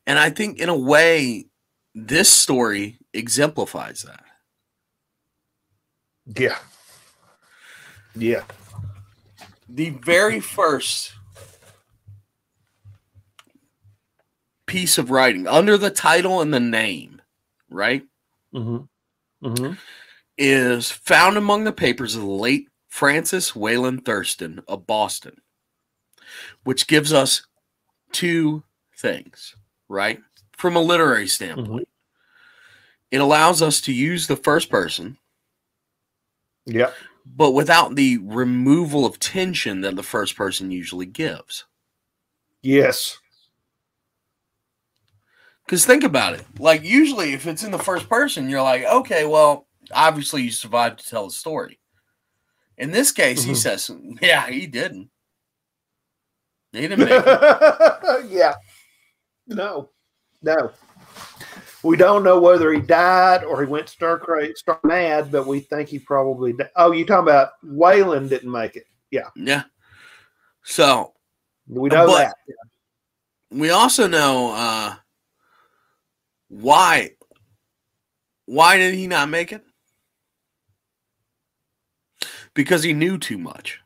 And 0.07 0.17
I 0.17 0.31
think, 0.31 0.57
in 0.57 0.67
a 0.67 0.75
way, 0.75 1.45
this 2.07 2.29
story 2.29 2.97
exemplifies 3.13 4.03
that. 4.03 4.23
Yeah. 6.37 6.57
Yeah. 8.15 8.43
The 9.67 9.91
very 9.91 10.39
first 10.39 11.13
piece 14.65 14.97
of 14.97 15.09
writing, 15.09 15.47
under 15.47 15.77
the 15.77 15.89
title 15.89 16.41
and 16.41 16.53
the 16.53 16.59
name, 16.59 17.21
right? 17.69 18.03
hmm 18.51 18.77
hmm 19.41 19.73
is 20.37 20.89
found 20.89 21.35
among 21.37 21.65
the 21.65 21.71
papers 21.73 22.15
of 22.15 22.21
the 22.21 22.27
late 22.27 22.69
Francis 22.87 23.53
Wayland 23.53 24.05
Thurston 24.05 24.61
of 24.69 24.87
Boston, 24.87 25.35
which 26.63 26.87
gives 26.87 27.11
us 27.11 27.45
two 28.13 28.63
things, 28.97 29.57
right? 29.89 30.21
From 30.55 30.77
a 30.77 30.81
literary 30.81 31.27
standpoint, 31.27 31.88
it 33.11 33.21
allows 33.21 33.61
us 33.61 33.81
to 33.81 33.93
use 33.93 34.27
the 34.27 34.35
first 34.35 34.69
person, 34.69 35.17
Yeah. 36.65 36.91
but 37.25 37.51
without 37.51 37.95
the 37.95 38.17
removal 38.19 39.05
of 39.05 39.19
tension 39.19 39.81
that 39.81 39.95
the 39.95 40.03
first 40.03 40.35
person 40.35 40.71
usually 40.71 41.05
gives. 41.05 41.65
Yes. 42.61 43.17
Because 45.65 45.85
think 45.85 46.03
about 46.03 46.33
it. 46.33 46.45
Like, 46.57 46.83
usually, 46.83 47.33
if 47.33 47.45
it's 47.45 47.63
in 47.63 47.71
the 47.71 47.77
first 47.79 48.09
person, 48.09 48.49
you're 48.49 48.61
like, 48.61 48.83
okay, 48.85 49.25
well, 49.25 49.67
obviously 49.91 50.41
you 50.43 50.51
survived 50.51 50.99
to 50.99 51.07
tell 51.09 51.25
the 51.27 51.31
story. 51.33 51.79
In 52.77 52.91
this 52.91 53.11
case, 53.11 53.43
he 53.43 53.51
Mhm. 53.51 53.55
says, 53.57 53.91
yeah, 54.21 54.47
he 54.49 54.65
didn't. 54.67 55.09
He 56.71 56.81
didn't 56.81 56.99
make 56.99 57.09
it. 57.11 58.25
yeah. 58.29 58.55
No. 59.47 59.89
No. 60.41 60.71
We 61.83 61.95
don't 61.95 62.23
know 62.23 62.39
whether 62.39 62.73
he 62.73 62.81
died 62.81 63.43
or 63.43 63.61
he 63.61 63.67
went 63.67 63.87
stir 63.89 64.17
crazy, 64.19 64.53
star 64.55 64.79
mad, 64.83 65.31
but 65.31 65.47
we 65.47 65.61
think 65.61 65.87
he 65.89 65.97
probably. 65.99 66.53
Di- 66.53 66.69
oh, 66.75 66.91
you 66.91 67.05
talking 67.05 67.23
about 67.29 67.51
Wayland 67.63 68.29
didn't 68.29 68.51
make 68.51 68.75
it? 68.75 68.85
Yeah. 69.11 69.29
Yeah. 69.35 69.63
So 70.63 71.13
We 71.67 71.89
know 71.89 72.07
But- 72.07 72.17
that. 72.17 72.35
we 73.51 73.69
also 73.69 74.07
know 74.07 74.51
uh, 74.53 74.95
why. 76.49 77.11
Why 78.45 78.77
did 78.77 78.95
he 78.95 79.07
not 79.07 79.29
make 79.29 79.53
it? 79.53 79.63
Because 82.55 82.83
he 82.83 82.93
knew 82.93 83.17
too 83.17 83.37
much. 83.37 83.79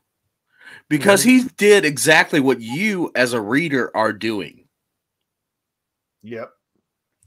Because 0.89 1.21
he 1.23 1.43
did 1.57 1.85
exactly 1.85 2.39
what 2.39 2.61
you, 2.61 3.11
as 3.15 3.33
a 3.33 3.41
reader, 3.41 3.95
are 3.95 4.13
doing. 4.13 4.67
Yep. 6.23 6.49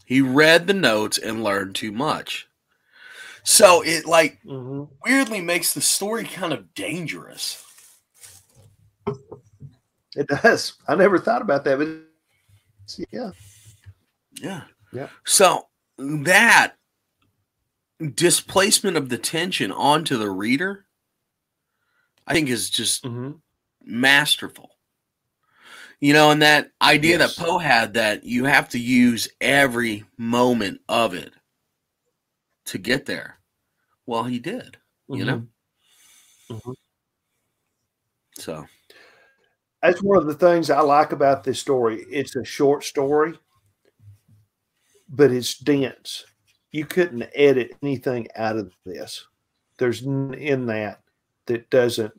He 0.07 0.21
read 0.21 0.67
the 0.67 0.75
notes 0.75 1.19
and 1.19 1.45
learned 1.45 1.75
too 1.75 1.93
much. 1.93 2.49
So 3.43 3.83
it 3.83 4.07
like 4.07 4.41
hmm 4.43 4.85
weirdly 5.05 5.41
makes 5.41 5.75
the 5.75 5.81
story 5.81 6.25
kind 6.25 6.53
of 6.53 6.75
dangerous. 6.75 7.63
It 10.17 10.29
does. 10.29 10.75
I 10.89 10.95
never 10.95 11.19
thought 11.19 11.43
about 11.43 11.65
that, 11.65 11.79
but 11.79 13.07
yeah. 13.11 13.33
Yeah. 14.41 14.63
Yeah. 14.93 15.09
So 15.25 15.67
that 15.99 16.75
displacement 18.15 18.97
of 18.97 19.09
the 19.09 19.19
tension 19.19 19.71
onto 19.73 20.17
the 20.17 20.31
reader, 20.31 20.87
I 22.27 22.33
think 22.33 22.49
is 22.49 22.71
just 22.71 23.05
Mm-hmm. 23.05 23.33
masterful. 23.85 24.71
You 26.01 26.13
know, 26.13 26.31
and 26.31 26.43
that 26.43 26.71
idea 26.83 27.19
Yes. 27.19 27.37
that 27.37 27.45
Poe 27.45 27.59
had 27.59 27.95
that 27.95 28.25
you 28.25 28.45
have 28.45 28.69
to 28.71 28.79
use 28.79 29.29
every 29.41 30.05
moment 30.19 30.81
of 30.89 31.15
it 31.15 31.33
to 32.67 32.79
get 32.79 33.07
there. 33.07 33.39
Well, 34.05 34.25
he 34.25 34.39
did, 34.39 34.77
you 35.09 35.25
know? 35.25 35.47
Mm-hmm. 36.51 36.55
Mm-hmm. 36.55 36.73
So, 38.39 38.67
That's 39.83 40.03
one 40.03 40.19
of 40.19 40.27
the 40.27 40.35
things 40.35 40.69
I 40.69 40.81
like 40.81 41.13
about 41.13 41.45
this 41.45 41.59
story. 41.61 42.05
It's 42.11 42.37
a 42.37 42.45
short 42.45 42.85
story, 42.85 43.35
but 45.09 45.31
it's 45.31 45.59
dense. 45.59 46.25
You 46.73 46.85
couldn't 46.85 47.31
edit 47.35 47.75
anything 47.83 48.29
out 48.37 48.57
of 48.59 48.73
this. 48.85 49.27
There's 49.79 50.03
in 50.03 50.67
that 50.67 51.01
that 51.47 51.71
doesn't, 51.71 52.13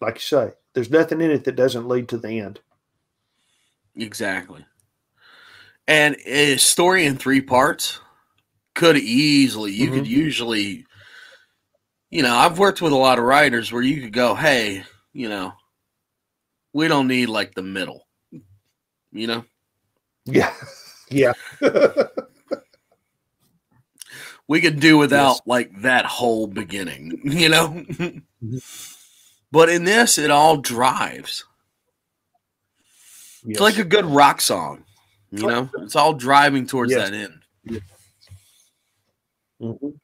like 0.00 0.14
you 0.16 0.20
say, 0.20 0.50
there's 0.74 0.90
nothing 0.90 1.20
in 1.20 1.30
it 1.30 1.44
that 1.44 1.56
doesn't 1.56 1.88
lead 1.88 2.08
to 2.08 2.18
the 2.18 2.40
end. 2.40 2.60
Exactly. 3.96 4.64
And 5.86 6.16
a 6.24 6.56
story 6.56 7.06
in 7.06 7.16
three 7.16 7.40
parts 7.40 8.00
could 8.74 8.96
easily, 8.96 9.72
you 9.72 9.90
could 9.90 10.04
Mhm. 10.04 10.08
usually, 10.08 10.86
you 12.10 12.22
know, 12.22 12.34
I've 12.34 12.58
worked 12.58 12.80
with 12.80 12.92
a 12.92 12.96
lot 12.96 13.18
of 13.18 13.24
writers 13.24 13.72
where 13.72 13.82
you 13.82 14.00
could 14.00 14.12
go, 14.12 14.34
hey, 14.34 14.84
you 15.12 15.28
know, 15.28 15.52
we 16.72 16.86
don't 16.88 17.08
need 17.08 17.26
like 17.26 17.54
the 17.54 17.62
middle, 17.62 18.06
you 19.12 19.26
know? 19.26 19.44
Yeah. 20.24 20.54
Yeah. 21.12 21.32
we 24.46 24.60
could 24.60 24.78
do 24.78 24.96
without 24.96 25.40
like 25.44 25.82
that 25.82 26.04
whole 26.06 26.46
beginning, 26.46 27.20
you 27.24 27.48
know. 27.48 27.84
but 29.50 29.68
in 29.68 29.82
this, 29.82 30.18
it 30.18 30.30
all 30.30 30.56
drives. 30.58 31.44
It's 33.46 33.60
like 33.60 33.78
a 33.78 33.84
good 33.84 34.04
rock 34.04 34.40
song, 34.40 34.84
you 35.30 35.46
know. 35.46 35.68
It's 35.78 35.96
all 35.96 36.12
driving 36.14 36.66
towards 36.66 36.92
Yes. 36.92 37.10
that 37.10 37.16
end. 37.16 37.42
Mhm. 39.60 40.00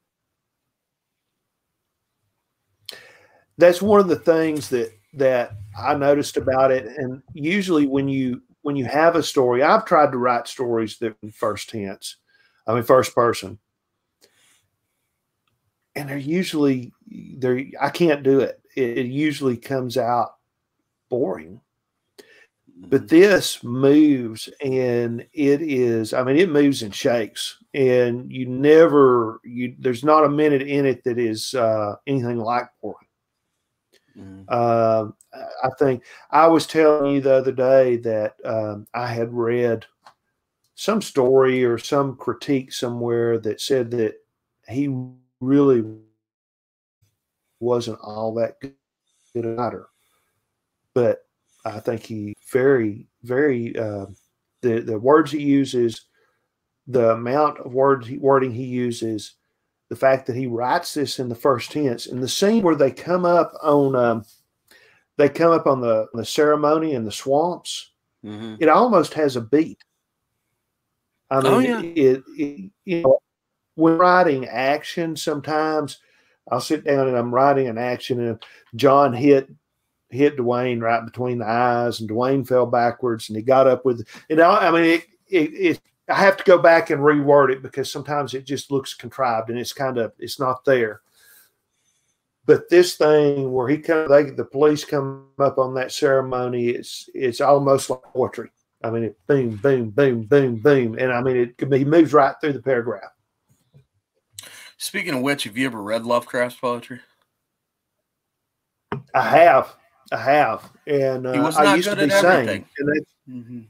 That's 3.59 3.81
one 3.81 4.01
of 4.01 4.09
the 4.09 4.17
things 4.19 4.69
that 4.71 4.93
that 5.15 5.53
I 5.79 5.95
noticed 5.95 6.37
about 6.37 6.71
it. 6.71 6.87
And 6.87 7.23
usually, 7.33 7.87
when 7.87 8.09
you 8.09 8.43
when 8.63 8.77
you 8.77 8.85
have 8.85 9.17
a 9.17 9.23
story, 9.23 9.63
I've 9.63 9.85
tried 9.87 10.13
to 10.13 10.19
write 10.19 10.47
stories 10.49 10.99
that 10.99 11.17
in 11.23 11.31
first 11.31 11.71
tense, 11.71 12.17
I 12.67 12.75
mean 12.75 12.83
first 12.83 13.15
person, 13.15 13.59
and 15.95 16.09
they're 16.09 16.19
usually 16.19 16.93
they're 17.39 17.65
I 17.81 17.91
can't 17.91 18.23
do 18.23 18.41
it. 18.41 18.61
It, 18.77 18.99
it 18.99 19.07
usually 19.07 19.57
comes 19.57 19.97
out 19.97 20.35
boring. 21.09 21.61
But 22.79 23.09
this 23.09 23.65
moves 23.65 24.49
and 24.63 25.27
it 25.33 25.63
is, 25.63 26.13
I 26.13 26.23
mean, 26.23 26.37
it 26.37 26.51
moves 26.51 26.83
and 26.83 26.95
shakes. 26.95 27.57
And 27.73 28.31
you 28.31 28.47
never, 28.47 29.41
you 29.45 29.75
there's 29.79 30.05
not 30.05 30.25
a 30.25 30.29
minute 30.29 30.63
in 30.63 30.85
it 30.85 31.03
that 31.05 31.19
is 31.19 31.55
uh, 31.55 31.97
anything 32.07 32.39
like 32.39 32.69
boring. 32.83 33.09
Mhm. 34.17 34.45
Uh, 34.49 35.11
I 35.63 35.69
think 35.79 36.03
I 36.31 36.47
was 36.47 36.67
telling 36.67 37.13
you 37.15 37.21
the 37.21 37.35
other 37.35 37.53
day 37.53 37.97
that 37.99 38.35
um, 38.45 38.87
I 38.95 39.07
had 39.07 39.33
read 39.33 39.85
some 40.77 41.03
story 41.03 41.65
or 41.65 41.79
some 41.79 42.17
critique 42.17 42.73
somewhere 42.73 43.39
that 43.41 43.61
said 43.61 43.91
that 43.93 44.17
he 44.69 44.89
really 45.41 45.85
wasn't 47.61 47.99
all 48.03 48.35
that 48.35 48.57
good 48.61 48.75
a 49.45 49.49
writer, 49.55 49.89
but 50.95 51.26
I 51.67 51.81
think 51.81 52.03
he 52.03 52.37
very, 52.51 53.07
very 53.23 53.77
uh, 53.77 54.07
the 54.63 54.81
the 54.81 54.99
words 54.99 55.33
he 55.33 55.43
uses, 55.43 56.03
the 56.87 57.11
amount 57.13 57.59
of 57.59 57.75
words 57.75 58.07
he, 58.07 58.19
wording 58.19 58.53
he 58.53 58.65
uses, 58.65 59.35
the 59.89 59.97
fact 59.97 60.27
that 60.27 60.37
he 60.37 60.47
writes 60.47 60.95
this 60.95 61.19
in 61.19 61.29
the 61.29 61.35
first 61.35 61.73
tense, 61.73 62.07
and 62.07 62.23
the 62.23 62.29
scene 62.29 62.63
where 62.63 62.77
they 62.77 62.91
come 62.91 63.25
up 63.25 63.53
on 63.63 63.97
um, 63.97 64.25
they 65.17 65.29
come 65.29 65.53
up 65.53 65.67
on 65.67 65.81
the 65.81 66.07
the 66.15 66.25
ceremony 66.25 66.93
in 66.95 67.05
the 67.05 67.13
swamps, 67.13 67.91
Mhm. 68.25 68.57
it 68.61 68.69
almost 68.69 69.15
has 69.15 69.37
a 69.37 69.41
beat. 69.41 69.83
I 71.31 71.41
mean, 71.41 71.53
Oh, 71.53 71.59
yeah. 71.59 71.81
it, 71.83 72.23
it 72.37 72.71
you 72.85 73.03
know 73.03 73.19
when 73.75 73.99
writing 73.99 74.47
action, 74.47 75.17
sometimes 75.17 75.99
I'll 76.51 76.61
sit 76.61 76.85
down 76.85 77.09
and 77.09 77.17
I'm 77.17 77.35
writing 77.35 77.67
an 77.67 77.77
action, 77.79 78.21
and 78.21 78.43
John 78.77 79.13
hit 79.13 79.49
hit 80.11 80.37
Dwayne 80.37 80.81
right 80.81 81.05
between 81.05 81.39
the 81.39 81.49
eyes, 81.49 82.01
and 82.01 82.09
Dwayne 82.09 82.47
fell 82.47 82.67
backwards, 82.67 83.29
and 83.29 83.37
he 83.37 83.43
got 83.43 83.67
up 83.67 83.85
with. 83.85 84.07
You 84.29 84.37
know, 84.37 84.51
I 84.51 84.71
mean, 84.71 84.85
it, 84.85 85.07
it, 85.29 85.53
it 85.55 85.81
I 86.09 86.15
have 86.15 86.37
to 86.37 86.45
go 86.45 86.59
back 86.59 86.91
and 86.91 87.01
reword 87.01 87.51
it 87.51 87.63
because 87.63 87.91
sometimes 87.91 88.35
it 88.35 88.45
just 88.45 88.71
looks 88.71 88.95
contrived 88.95 89.51
and 89.51 89.59
it's 89.59 89.73
kind 89.73 89.99
of 89.99 90.13
it's 90.19 90.39
not 90.39 90.65
there. 90.65 91.01
But 92.45 92.69
this 92.69 92.95
thing 92.95 93.53
where 93.53 93.69
he 93.69 93.79
come, 93.79 94.09
they, 94.09 94.31
the 94.31 94.45
police 94.45 94.85
come 94.85 95.27
up 95.41 95.59
on 95.59 95.75
that 95.75 95.91
ceremony, 95.91 96.69
it's 96.69 97.11
it's 97.13 97.41
almost 97.41 97.91
like 97.91 98.03
poetry. 98.05 98.51
I 98.85 98.91
mean, 98.91 99.03
it 99.03 99.19
boom, 99.27 99.57
boom, 99.57 99.91
boom, 99.91 100.23
boom, 100.23 100.57
boom, 100.57 100.97
and 100.99 101.13
I 101.13 101.21
mean, 101.23 101.37
it 101.37 101.59
could 101.59 101.71
be 101.71 101.79
he 101.79 101.85
moves 101.85 102.13
right 102.13 102.37
through 102.41 102.53
the 102.53 102.63
paragraph. 102.63 103.11
Speaking 104.79 105.15
of 105.15 105.23
which, 105.23 105.45
have 105.45 105.57
you 105.57 105.67
ever 105.67 105.83
read 105.83 106.05
Lovecraft's 106.05 106.61
poetry? 106.61 107.01
I 109.15 109.23
have, 109.23 109.75
I 110.13 110.17
have, 110.19 110.71
and 110.87 111.27
uh, 111.27 111.53
I 111.57 111.75
used 111.75 111.89
good 111.89 111.99
to 111.99 112.05
be 112.07 112.11
saying, 112.11 112.25
everything. 112.25 112.69
and 112.79 112.89
that's 112.89 113.13
Mhm. 113.29 113.67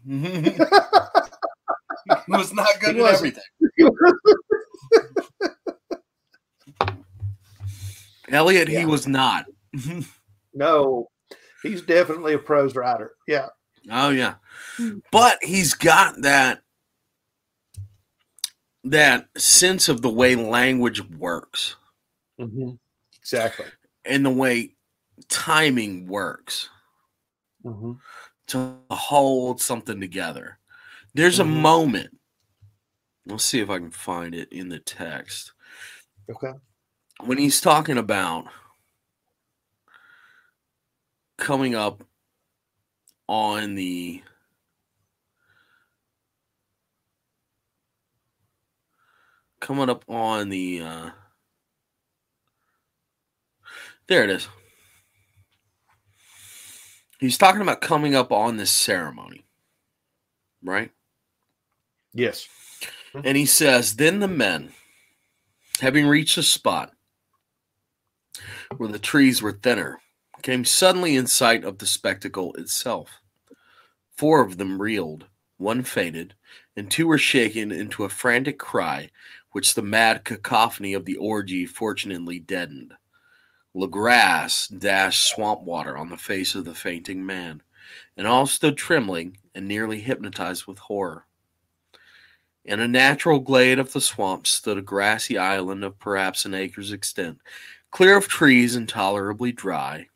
he 2.26 2.32
was 2.32 2.52
not 2.52 2.68
good 2.80 2.94
He 2.94 3.00
at 3.00 3.04
wasn't. 3.04 3.38
everything. 3.78 3.96
Elliot, 8.28 8.68
he 8.68 8.84
was 8.84 9.06
not. 9.06 9.46
no, 10.52 11.08
he's 11.62 11.82
definitely 11.82 12.34
a 12.34 12.38
prose 12.38 12.74
writer. 12.74 13.12
Yeah, 13.26 13.46
Oh 13.90 14.10
yeah. 14.10 14.34
But 15.12 15.38
he's 15.42 15.74
got 15.74 16.20
that 16.22 16.62
that 18.84 19.28
sense 19.36 19.88
of 19.88 20.02
the 20.02 20.10
way 20.10 20.34
language 20.36 21.02
works 21.10 21.76
Mhm. 22.38 22.78
exactly. 23.18 23.66
and 24.04 24.24
the 24.24 24.30
way 24.30 24.75
timing 25.28 26.06
works 26.06 26.68
Mm-hmm. 27.64 27.92
to 28.48 28.76
hold 28.90 29.60
something 29.60 30.00
together. 30.00 30.58
There's 31.14 31.40
a 31.40 31.44
Mhm. 31.44 31.60
moment. 31.62 32.20
Let's 33.26 33.44
see 33.44 33.58
if 33.60 33.70
I 33.70 33.78
can 33.78 33.90
find 33.90 34.34
it 34.34 34.52
in 34.52 34.68
the 34.68 34.78
text. 34.78 35.52
Okay. 36.30 36.52
When 37.24 37.38
he's 37.38 37.60
talking 37.60 37.98
about 37.98 38.46
coming 41.38 41.74
up 41.74 42.04
on 43.28 43.74
the 43.74 44.22
coming 49.60 49.90
up 49.90 50.04
on 50.08 50.48
the 50.48 50.80
uh 50.80 51.10
there 54.06 54.22
it 54.22 54.30
is. 54.30 54.48
He's 57.26 57.38
talking 57.38 57.60
about 57.60 57.80
coming 57.80 58.14
up 58.14 58.30
on 58.30 58.56
this 58.56 58.70
ceremony, 58.70 59.44
right? 60.62 60.92
Yes. 62.14 62.46
And 63.24 63.36
he 63.36 63.46
says, 63.46 63.96
Then 63.96 64.20
the 64.20 64.28
men, 64.28 64.70
having 65.80 66.06
reached 66.06 66.38
a 66.38 66.44
spot 66.44 66.92
where 68.76 68.88
the 68.88 69.00
trees 69.00 69.42
were 69.42 69.58
thinner, 69.60 69.98
came 70.42 70.64
suddenly 70.64 71.16
in 71.16 71.26
sight 71.26 71.64
of 71.64 71.78
the 71.78 71.86
spectacle 71.86 72.54
itself. 72.54 73.10
Four 74.16 74.42
of 74.42 74.56
them 74.56 74.80
reeled, 74.80 75.26
one 75.56 75.82
fainted, 75.82 76.34
and 76.76 76.88
two 76.88 77.08
were 77.08 77.18
shaken 77.18 77.72
into 77.72 78.04
a 78.04 78.08
frantic 78.08 78.56
cry, 78.56 79.10
which 79.50 79.74
the 79.74 79.82
mad 79.82 80.22
cacophony 80.22 80.94
of 80.94 81.04
the 81.04 81.16
orgy 81.16 81.66
fortunately 81.66 82.38
deadened. 82.38 82.94
Legrasse 83.76 84.68
dashed 84.68 85.28
swamp 85.28 85.60
water 85.60 85.98
on 85.98 86.08
the 86.08 86.16
face 86.16 86.54
of 86.54 86.64
the 86.64 86.74
fainting 86.74 87.26
man, 87.26 87.62
and 88.16 88.26
all 88.26 88.46
stood 88.46 88.74
trembling 88.74 89.36
and 89.54 89.68
nearly 89.68 90.00
hypnotized 90.00 90.66
with 90.66 90.78
horror. 90.78 91.26
In 92.64 92.80
a 92.80 92.88
natural 92.88 93.38
glade 93.38 93.78
of 93.78 93.92
the 93.92 94.00
swamp 94.00 94.46
stood 94.46 94.78
a 94.78 94.82
grassy 94.82 95.36
island 95.36 95.84
of 95.84 95.98
perhaps 95.98 96.46
an 96.46 96.54
acre's 96.54 96.90
extent, 96.90 97.38
clear 97.90 98.16
of 98.16 98.28
trees 98.28 98.74
and 98.74 98.88
tolerably 98.88 99.52
dry. 99.52 100.08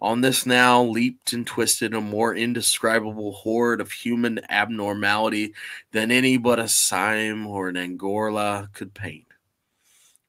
On 0.00 0.20
this 0.20 0.44
now 0.44 0.82
leaped 0.82 1.32
and 1.32 1.46
twisted 1.46 1.94
a 1.94 2.00
more 2.00 2.34
indescribable 2.34 3.32
horde 3.32 3.80
of 3.80 3.92
human 3.92 4.40
abnormality 4.50 5.54
than 5.92 6.10
any 6.10 6.38
but 6.38 6.58
a 6.58 6.66
Sime 6.66 7.46
or 7.46 7.68
an 7.68 7.76
Angarola 7.76 8.68
could 8.74 8.94
paint. 8.94 9.26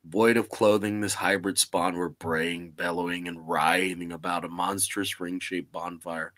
Void 0.08 0.38
of 0.38 0.50
clothing, 0.50 1.02
this 1.02 1.16
hybrid 1.16 1.58
spawn 1.58 1.96
were 1.96 2.10
braying, 2.10 2.72
bellowing, 2.72 3.28
and 3.28 3.48
writhing 3.48 4.12
about 4.12 4.46
a 4.46 4.50
monstrous 4.50 5.20
ring 5.20 5.40
shaped 5.40 5.72
bonfire, 5.72 6.32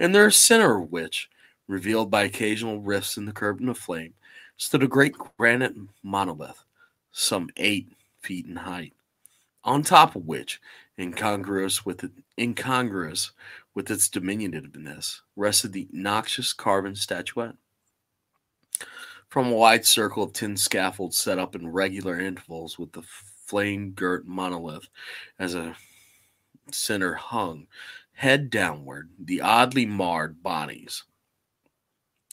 in 0.00 0.10
their 0.10 0.30
center 0.30 0.80
of 0.80 0.90
which, 0.90 1.30
revealed 1.68 2.10
by 2.10 2.24
occasional 2.24 2.80
rifts 2.80 3.16
in 3.16 3.24
the 3.24 3.32
curtain 3.32 3.68
of 3.68 3.78
flame, 3.78 4.14
stood 4.56 4.82
a 4.82 4.88
great 4.88 5.14
granite 5.38 5.74
monolith, 6.02 6.64
some 7.12 7.48
eight 7.56 7.92
feet 8.22 8.46
in 8.46 8.56
height, 8.56 8.92
on 9.62 9.82
top 9.82 10.16
of 10.16 10.26
which, 10.26 10.60
incongruous 10.98 11.86
with 11.86 12.02
it, 12.02 12.10
incongruous 12.38 13.30
with 13.74 13.88
its 13.90 14.08
diminutiveness, 14.08 15.20
rested 15.36 15.72
the 15.72 15.88
noxious 15.92 16.52
carven 16.52 16.96
statuette. 16.96 17.54
From 19.32 19.46
a 19.46 19.56
wide 19.56 19.86
circle 19.86 20.22
of 20.22 20.34
tin 20.34 20.58
scaffolds 20.58 21.16
set 21.16 21.38
up 21.38 21.54
in 21.54 21.72
regular 21.72 22.20
intervals 22.20 22.78
with 22.78 22.92
the 22.92 23.00
flame 23.46 23.92
girt 23.92 24.26
monolith 24.26 24.90
as 25.38 25.54
a 25.54 25.74
center 26.70 27.14
hung, 27.14 27.66
head 28.12 28.50
downward, 28.50 29.08
the 29.18 29.40
oddly 29.40 29.86
marred 29.86 30.42
bodies 30.42 31.04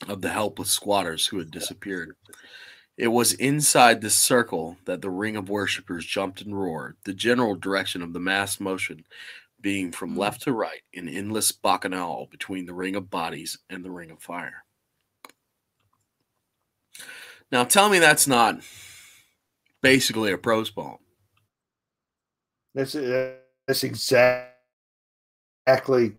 of 0.09 0.21
the 0.21 0.31
helpless 0.31 0.71
squatters 0.71 1.27
who 1.27 1.39
had 1.39 1.51
disappeared. 1.51 2.17
It 2.97 3.07
was 3.07 3.31
inside 3.31 4.01
this 4.01 4.17
circle 4.17 4.75
that 4.83 5.01
the 5.01 5.09
ring 5.09 5.37
of 5.37 5.47
worshippers 5.47 6.05
jumped 6.05 6.41
and 6.41 6.53
roared, 6.53 6.97
the 7.05 7.13
general 7.13 7.55
direction 7.55 8.01
of 8.01 8.11
the 8.11 8.19
mass 8.19 8.59
motion 8.59 9.05
being 9.61 9.93
from 9.93 10.15
hmm. 10.15 10.19
left 10.19 10.41
to 10.41 10.51
right 10.51 10.81
in 10.91 11.07
endless 11.07 11.53
bacchanal 11.53 12.27
between 12.29 12.65
the 12.65 12.73
ring 12.73 12.97
of 12.97 13.09
bodies 13.09 13.57
and 13.69 13.85
the 13.85 13.91
ring 13.91 14.11
of 14.11 14.21
fire. 14.21 14.65
Now 17.51 17.63
tell 17.63 17.89
me 17.89 17.99
that's 17.99 18.27
not 18.27 18.59
basically 19.81 20.31
a 20.31 20.37
prose 20.37 20.69
poem. 20.69 20.97
That's 22.75 22.95
uh, 22.95 23.33
that's 23.67 23.83
exact, 23.83 24.55
exactly 25.65 26.15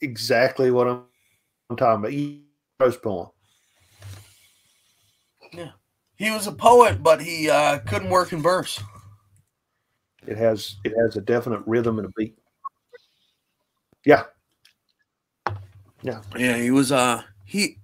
exactly 0.00 0.70
what 0.70 0.88
I'm, 0.88 1.02
I'm 1.70 1.76
talking 1.76 2.04
about. 2.04 2.38
Prose 2.78 2.96
poem. 2.96 3.28
Yeah. 5.52 5.70
He 6.16 6.30
was 6.30 6.46
a 6.46 6.52
poet, 6.52 7.02
but 7.02 7.20
he 7.20 7.48
uh, 7.48 7.78
couldn't 7.80 8.10
work 8.10 8.32
in 8.32 8.42
verse. 8.42 8.80
It 10.26 10.36
has 10.36 10.76
it 10.84 10.92
has 11.00 11.16
a 11.16 11.20
definite 11.20 11.62
rhythm 11.66 11.98
and 11.98 12.08
a 12.08 12.10
beat. 12.16 12.36
Yeah. 14.04 14.24
Yeah. 16.02 16.20
Yeah, 16.36 16.56
he 16.56 16.70
was 16.70 16.92
uh 16.92 17.22
he 17.44 17.78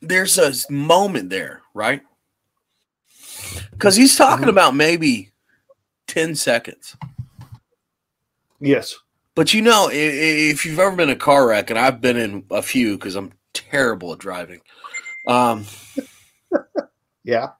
there's 0.00 0.38
a 0.38 0.52
moment 0.70 1.30
there, 1.30 1.62
right? 1.74 2.02
Cuz 3.78 3.96
he's 3.96 4.16
talking 4.16 4.46
Mhm. 4.46 4.50
about 4.50 4.74
maybe 4.76 5.30
10 6.06 6.34
seconds. 6.34 6.96
Yes. 8.60 8.94
But 9.34 9.54
you 9.54 9.62
know, 9.62 9.88
if 9.92 10.66
you've 10.66 10.78
ever 10.78 10.96
been 10.96 11.10
in 11.10 11.16
a 11.16 11.18
car 11.18 11.46
wreck 11.48 11.70
and 11.70 11.78
I've 11.78 12.00
been 12.00 12.16
in 12.16 12.44
a 12.50 12.62
few 12.62 12.98
cuz 12.98 13.14
I'm 13.14 13.32
terrible 13.54 14.12
at 14.12 14.18
driving. 14.18 14.60
Um 15.26 15.66
Yeah. 17.24 17.50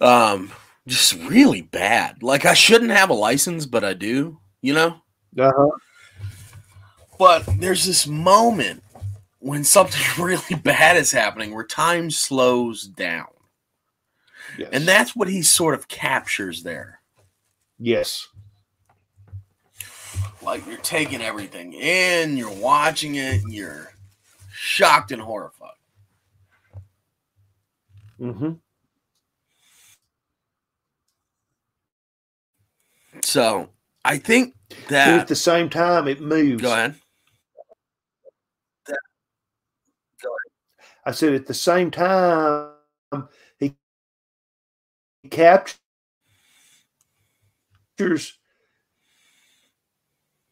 um 0.00 0.52
just 0.86 1.12
really 1.14 1.60
bad. 1.62 2.22
Like 2.22 2.44
I 2.46 2.54
shouldn't 2.54 2.90
have 2.92 3.10
a 3.10 3.14
license, 3.14 3.66
but 3.66 3.84
I 3.84 3.92
do, 3.94 4.40
you 4.62 4.72
know? 4.72 5.02
Uh-huh. 5.38 5.70
But 7.18 7.44
there's 7.58 7.84
this 7.84 8.06
moment 8.06 8.82
when 9.40 9.64
something 9.64 10.00
really 10.24 10.54
bad 10.62 10.96
is 10.96 11.12
happening 11.12 11.54
where 11.54 11.64
time 11.64 12.10
slows 12.10 12.84
down. 12.86 13.26
Yes. 14.58 14.70
And 14.72 14.86
that's 14.88 15.14
what 15.14 15.28
he 15.28 15.42
sort 15.42 15.74
of 15.74 15.88
captures 15.88 16.62
there. 16.62 17.00
yes. 17.78 18.26
Like 20.40 20.64
you're 20.66 20.76
taking 20.78 21.20
everything 21.20 21.74
in, 21.74 22.36
you're 22.36 22.50
watching 22.50 23.16
it, 23.16 23.42
and 23.42 23.52
you're 23.52 23.92
shocked 24.50 25.10
and 25.12 25.20
horrified. 25.20 25.72
Mm-hmm. 28.20 28.52
So 33.22 33.68
I 34.04 34.18
think 34.18 34.54
But 34.68 34.88
that. 34.88 35.20
at 35.20 35.28
the 35.28 35.36
same 35.36 35.68
time, 35.68 36.08
it 36.08 36.20
moves. 36.20 36.62
Go 36.62 36.72
ahead. 36.72 36.94
I 41.08 41.10
said 41.10 41.32
at 41.32 41.46
the 41.46 41.54
same 41.54 41.90
time, 41.90 42.68
he 43.58 43.74
captures 45.30 45.78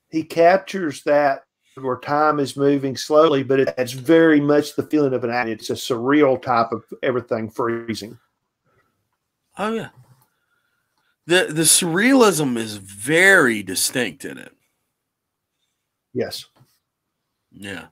he 0.09 0.23
captures 0.23 1.03
that 1.03 1.45
where 1.75 1.99
time 1.99 2.41
is 2.41 2.57
moving 2.57 2.97
slowly, 2.97 3.43
but 3.43 3.61
it, 3.61 3.75
it's 3.77 3.93
very 3.93 4.41
much 4.41 4.75
the 4.75 4.85
feeling 4.85 5.13
of 5.13 5.25
an 5.25 5.31
act. 5.31 5.51
It's 5.51 5.69
a 5.69 5.75
surreal 5.75 6.41
type 6.41 6.73
of 6.73 6.85
everything 7.03 7.51
freezing. 7.51 8.19
Oh 9.59 9.75
yeah. 9.75 9.91
The 11.27 11.49
the 11.51 11.65
surrealism 11.65 12.57
is 12.57 12.79
very 12.79 13.63
distinct 13.63 14.25
in 14.25 14.39
it. 14.39 14.55
Yes. 16.15 16.47
Yeah. 17.53 17.89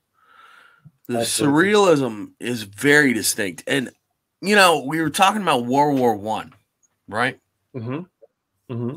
The 1.09 1.19
Absolutely. 1.21 1.71
surrealism 1.73 2.33
is 2.41 2.63
very 2.63 3.13
distinct. 3.13 3.65
And 3.67 3.91
you 4.41 4.55
know, 4.57 4.85
we 4.85 5.01
were 5.01 5.11
talking 5.11 5.43
about 5.43 5.65
World 5.67 5.99
War 5.99 6.17
One, 6.17 6.53
right? 7.09 7.39
Mm-hmm. 7.75 8.73
Mm-hmm. 8.73 8.97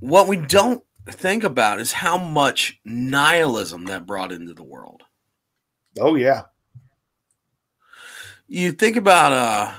What 0.00 0.28
we 0.28 0.36
don't 0.36 0.82
think 1.08 1.44
about 1.44 1.80
is 1.80 1.92
how 1.92 2.16
much 2.18 2.78
nihilism 2.84 3.86
that 3.86 4.06
brought 4.06 4.32
into 4.32 4.54
the 4.54 4.62
world. 4.62 5.02
Oh 5.98 6.14
yeah. 6.14 6.42
You 8.46 8.72
think 8.72 8.96
about 8.96 9.32
uh 9.32 9.72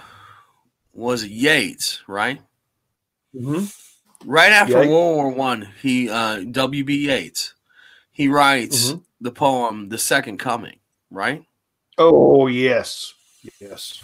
was 0.94 1.24
it 1.24 1.32
Yeats, 1.32 2.02
right? 2.08 2.42
Mm-hmm. 3.36 3.66
Right 4.30 4.52
after 4.52 4.80
Yeats. 4.80 4.90
World 4.90 5.16
War 5.16 5.30
One, 5.30 5.70
he 5.82 6.10
uh 6.10 6.44
W.B. 6.50 7.08
Yeats, 7.08 7.54
he 8.12 8.28
writes 8.28 8.92
Mhm. 8.92 9.04
the 9.22 9.32
poem 9.32 9.90
The 9.90 9.98
Second 9.98 10.38
Coming, 10.40 10.80
right? 11.12 11.44
Oh 11.98 12.48
yes. 12.48 13.14
Yes. 13.60 14.02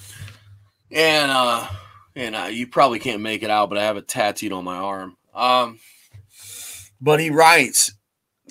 And 0.91 1.31
uh 1.31 1.67
and 2.15 2.35
uh, 2.35 2.49
you 2.51 2.67
probably 2.67 2.99
can't 2.99 3.21
make 3.21 3.43
it 3.43 3.49
out, 3.49 3.69
but 3.69 3.77
I 3.77 3.83
have 3.83 3.97
it 3.97 4.07
tattooed 4.07 4.51
on 4.51 4.63
my 4.63 4.75
arm. 4.75 5.15
Um, 5.33 5.79
but 6.99 7.19
he 7.19 7.29
writes, 7.29 7.93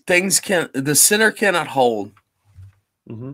"Things 0.07 0.41
can 0.41 0.71
the 0.73 0.95
sinner 0.95 1.31
cannot 1.31 1.69
hold." 1.69 2.13
Mm-hmm. 3.09 3.33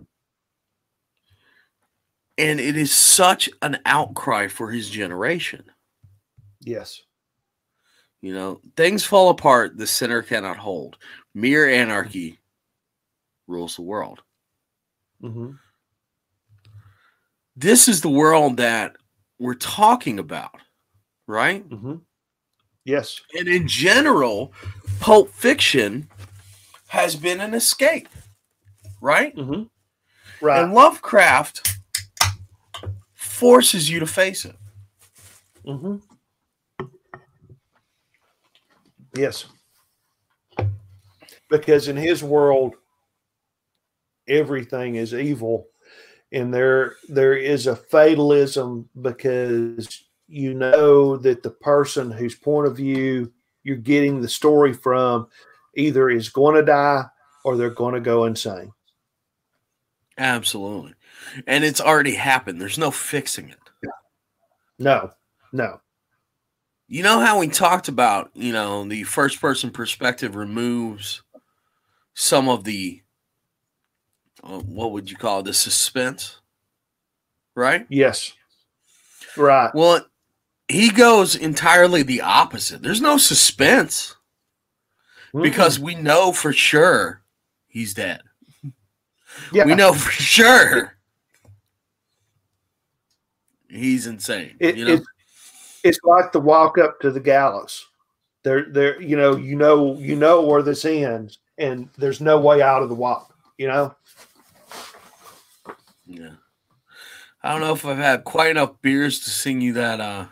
And 2.39 2.59
it 2.59 2.77
is 2.77 2.91
such 2.91 3.49
an 3.61 3.79
outcry 3.85 4.47
for 4.47 4.71
his 4.71 4.89
generation. 4.89 5.63
Yes. 6.61 7.01
You 8.21 8.33
know, 8.33 8.61
things 8.75 9.05
fall 9.05 9.29
apart, 9.29 9.77
the 9.77 9.87
sinner 9.87 10.21
cannot 10.21 10.57
hold. 10.57 10.97
Mere 11.33 11.69
anarchy 11.69 12.39
rules 13.47 13.75
the 13.75 13.83
world. 13.83 14.21
Mm-hmm. 15.23 15.51
This 17.55 17.87
is 17.87 18.01
the 18.01 18.09
world 18.09 18.57
that 18.57 18.95
we're 19.39 19.55
talking 19.55 20.19
about, 20.19 20.55
right? 21.25 21.67
Mm-hmm. 21.67 21.95
Yes. 22.85 23.19
And 23.37 23.47
in 23.47 23.67
general, 23.67 24.53
Pulp 24.99 25.29
Fiction 25.31 26.07
has 26.87 27.15
been 27.15 27.41
an 27.41 27.53
escape, 27.53 28.07
right? 29.01 29.35
Mm-hmm. 29.35 29.63
Right. 30.45 30.63
And 30.63 30.73
Lovecraft 30.73 31.77
forces 33.13 33.89
you 33.89 33.99
to 33.99 34.07
face 34.07 34.45
it. 34.45 34.55
Mm-hmm. 35.65 35.97
Yes. 39.15 39.45
Because 41.49 41.87
in 41.87 41.95
his 41.95 42.23
world, 42.23 42.75
everything 44.27 44.95
is 44.95 45.13
evil. 45.13 45.67
And 46.31 46.53
there 46.53 46.95
there 47.07 47.35
is 47.35 47.67
a 47.67 47.75
fatalism 47.75 48.89
because 49.01 50.03
you 50.27 50.53
know 50.53 51.17
that 51.17 51.43
the 51.43 51.51
person 51.51 52.11
whose 52.11 52.35
point 52.35 52.67
of 52.67 52.75
view 52.75 53.31
you're 53.63 53.77
getting 53.77 54.21
the 54.21 54.29
story 54.29 54.73
from 54.73 55.27
either 55.75 56.09
is 56.09 56.29
going 56.29 56.55
to 56.55 56.63
die 56.63 57.03
or 57.43 57.55
they're 57.55 57.69
going 57.69 57.93
to 57.93 58.01
go 58.01 58.25
insane. 58.25 58.71
Absolutely. 60.17 60.95
And 61.45 61.63
it's 61.63 61.81
already 61.81 62.15
happened. 62.15 62.59
There's 62.59 62.77
no 62.77 62.91
fixing 62.91 63.49
it. 63.49 63.59
No, 64.79 65.11
no. 65.51 65.81
You 66.87 67.03
know 67.03 67.19
how 67.19 67.39
we 67.39 67.49
talked 67.49 67.89
about, 67.89 68.31
you 68.33 68.53
know, 68.53 68.85
the 68.85 69.03
first 69.03 69.41
person 69.41 69.69
perspective 69.69 70.35
removes 70.35 71.21
some 72.13 72.47
of 72.47 72.63
the, 72.63 73.01
uh, 74.47 74.59
what 74.59 74.91
would 74.91 75.11
you 75.11 75.17
call 75.17 75.39
it, 75.39 75.43
the 75.43 75.53
suspense, 75.53 76.39
right? 77.55 77.85
Yes. 77.89 78.33
Right. 79.35 79.69
Well, 79.73 80.05
he 80.67 80.89
goes 80.89 81.35
entirely 81.35 82.03
the 82.03 82.21
opposite. 82.21 82.81
There's 82.81 83.01
no 83.01 83.17
suspense 83.17 84.15
Mm-mm. 85.33 85.43
because 85.43 85.79
we 85.79 85.95
know 85.95 86.31
for 86.31 86.53
sure 86.53 87.21
he's 87.67 87.93
dead. 87.93 88.21
yeah. 89.51 89.65
We 89.65 89.75
know 89.75 89.93
for 89.93 90.11
sure 90.11 90.97
he's 93.69 94.07
insane. 94.07 94.55
It, 94.59 94.77
you 94.77 94.85
know? 94.85 94.93
it's, 94.93 95.05
it's 95.83 95.99
like 96.03 96.31
the 96.31 96.39
walk 96.39 96.77
up 96.77 96.99
to 97.01 97.11
the 97.11 97.19
gallows. 97.19 97.85
There, 98.43 98.65
there, 98.69 99.01
you 99.01 99.17
know, 99.17 99.35
you 99.35 99.55
know, 99.55 99.97
you 99.97 100.15
know 100.15 100.41
where 100.41 100.61
this 100.61 100.85
ends, 100.85 101.39
and 101.57 101.89
there's 101.97 102.21
no 102.21 102.39
way 102.39 102.61
out 102.61 102.81
of 102.81 102.89
the 102.89 102.95
walk. 102.95 103.33
You 103.57 103.67
know. 103.67 103.95
Yeah. 106.07 106.35
I 107.43 107.51
don't 107.51 107.61
know 107.61 107.73
if 107.73 107.85
I've 107.85 107.97
had 107.97 108.23
quite 108.23 108.51
enough 108.51 108.81
beers 108.81 109.19
to 109.21 109.29
sing 109.29 109.61
you 109.61 109.73
that 109.73 109.99
uh 109.99 110.27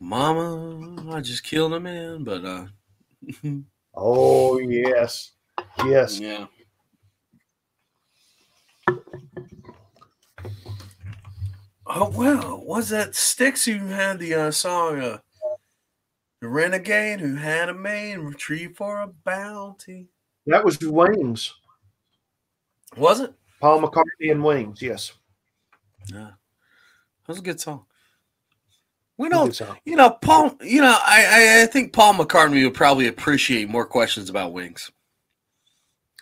Mama, 0.00 1.12
I 1.12 1.20
just 1.20 1.42
killed 1.42 1.74
a 1.74 1.80
man, 1.80 2.24
but 2.24 2.44
uh 2.44 2.66
Oh 3.94 4.58
yes, 4.58 5.32
yes. 5.84 6.20
yeah. 6.20 6.46
Oh 11.86 12.10
well, 12.10 12.62
was 12.64 12.90
that 12.90 13.14
Styx 13.14 13.64
who 13.64 13.86
had 13.86 14.18
the 14.18 14.34
uh, 14.34 14.50
song 14.50 15.00
uh 15.00 15.18
The 16.40 16.48
Renegade 16.48 17.20
who 17.20 17.36
had 17.36 17.68
a 17.68 17.74
maid 17.74 18.18
retrieve 18.18 18.76
for 18.76 19.00
a 19.00 19.08
bounty? 19.08 20.08
That 20.46 20.64
was 20.64 20.78
Wings. 20.80 21.54
Was 22.96 23.20
it? 23.20 23.34
Paul 23.60 23.82
McCartney 23.82 24.30
and 24.30 24.42
Wings. 24.42 24.80
Yes. 24.80 25.12
Yeah. 26.12 26.30
That 27.28 27.28
was 27.28 27.38
a 27.38 27.42
good 27.42 27.60
song. 27.60 27.84
We 29.18 29.28
don't. 29.28 29.60
You 29.84 29.96
know, 29.96 30.10
Paul. 30.10 30.56
You 30.62 30.80
know, 30.80 30.96
I, 31.04 31.26
I 31.26 31.62
I 31.62 31.66
think 31.66 31.92
Paul 31.92 32.14
McCartney 32.14 32.64
would 32.64 32.74
probably 32.74 33.08
appreciate 33.08 33.68
more 33.68 33.84
questions 33.84 34.30
about 34.30 34.52
wings. 34.52 34.90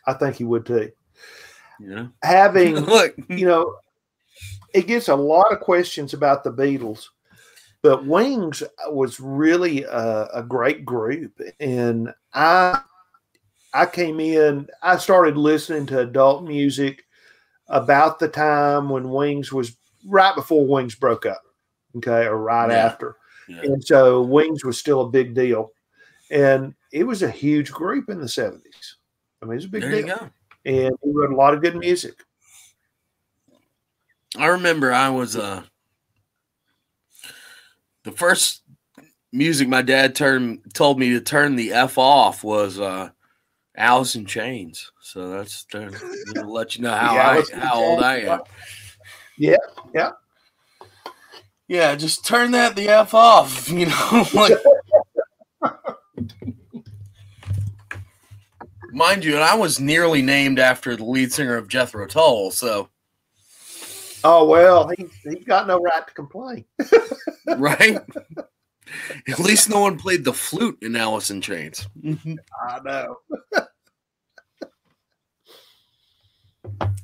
I 0.07 0.15
think 0.15 0.37
he 0.37 0.45
would 0.45 0.65
too. 0.65 0.91
You 1.79 1.95
know, 1.95 2.09
Having 2.23 2.75
look, 2.87 3.15
you 3.29 3.47
know, 3.47 3.77
it 4.73 4.87
gets 4.87 5.09
a 5.09 5.15
lot 5.15 5.53
of 5.53 5.61
questions 5.61 6.15
about 6.15 6.43
the 6.43 6.53
Beatles, 6.53 7.09
but 7.83 8.07
Wings 8.07 8.63
was 8.89 9.21
really 9.21 9.83
a, 9.85 10.29
a 10.33 10.43
great 10.43 10.87
group, 10.87 11.39
and 11.61 12.15
I 12.33 12.81
I 13.75 13.85
came 13.85 14.21
in. 14.21 14.69
I 14.83 14.97
started 14.97 15.37
listening 15.37 15.85
to 15.87 16.01
adult 16.01 16.45
music 16.45 17.05
about 17.69 18.19
the 18.19 18.29
time 18.29 18.89
when 18.89 19.11
Wings 19.11 19.53
was 19.53 19.77
right 20.07 20.35
before 20.35 20.67
Wings 20.67 20.95
broke 20.95 21.27
up, 21.27 21.43
okay, 21.97 22.27
or 22.27 22.39
right 22.39 22.71
Yeah. 22.71 22.87
after, 22.87 23.17
Yeah. 23.49 23.63
and 23.63 23.85
so 23.85 24.23
Wings 24.23 24.65
was 24.65 24.79
still 24.79 25.03
a 25.03 25.11
big 25.11 25.35
deal, 25.35 25.73
and 26.31 26.75
it 26.93 27.05
was 27.05 27.23
a 27.23 27.31
huge 27.31 27.73
group 27.73 28.09
in 28.09 28.21
the 28.21 28.29
seventies. 28.29 28.97
I 29.43 29.47
mean, 29.47 29.55
it 29.55 29.57
was 29.57 29.65
a 29.65 29.69
big 29.69 29.83
there 29.83 30.03
deal, 30.03 30.31
and 30.65 30.97
he 31.03 31.11
wrote 31.11 31.33
a 31.33 31.37
lot 31.37 31.55
of 31.55 31.61
good 31.61 31.77
music. 31.77 32.25
I 34.39 34.47
remember 34.47 34.93
I 34.93 35.09
was 35.09 35.37
uh 35.37 35.63
the 38.05 38.13
first 38.13 38.63
music 39.33 39.69
my 39.69 39.83
dad 39.83 40.15
turned 40.15 40.61
told 40.75 40.99
me 40.99 41.11
to 41.11 41.21
turn 41.21 41.57
the 41.57 41.73
F 41.73 41.99
off 41.99 42.45
was 42.45 42.79
uh 42.79 43.11
Alice 43.77 44.15
in 44.15 44.27
Chains. 44.27 44.91
So 45.01 45.31
that's 45.31 45.65
to 45.67 45.91
to 46.35 46.43
let 46.43 46.77
you 46.77 46.83
know 46.83 46.91
how 46.95 47.17
I 47.17 47.43
how 47.55 47.75
old 47.83 48.03
I 48.03 48.19
am. 48.21 48.41
Yeah, 49.39 49.57
yeah. 49.95 50.13
Yeah, 51.69 51.95
just 51.97 52.25
turn 52.25 52.53
that 52.53 52.77
the 52.77 52.89
F 52.89 53.13
off, 53.13 53.69
you 53.71 53.87
know, 53.87 54.27
like 54.35 54.53
Mind 58.93 59.25
you, 59.25 59.35
and 59.35 59.45
I 59.45 59.55
was 59.55 59.79
nearly 59.79 60.23
named 60.23 60.59
after 60.59 60.97
the 60.97 61.05
lead 61.05 61.33
singer 61.33 61.57
of 61.57 61.69
Jethro 61.69 62.07
Tull, 62.07 62.51
so 62.51 62.89
Oh 64.25 64.47
well, 64.47 64.89
he 64.89 65.07
he 65.23 65.37
got 65.37 65.67
no 65.67 65.79
right 65.79 66.07
to 66.07 66.15
complain. 66.15 66.65
right? 67.57 67.99
At 69.29 69.39
least 69.41 69.69
no 69.69 69.81
one 69.81 69.99
played 69.99 70.25
the 70.25 70.33
flute 70.33 70.79
in 70.83 70.97
Alice 70.97 71.31
in 71.31 71.41
Chains. 71.41 71.89
Mm-hmm. 72.03 72.35
I 72.69 72.81
know. 72.85 73.17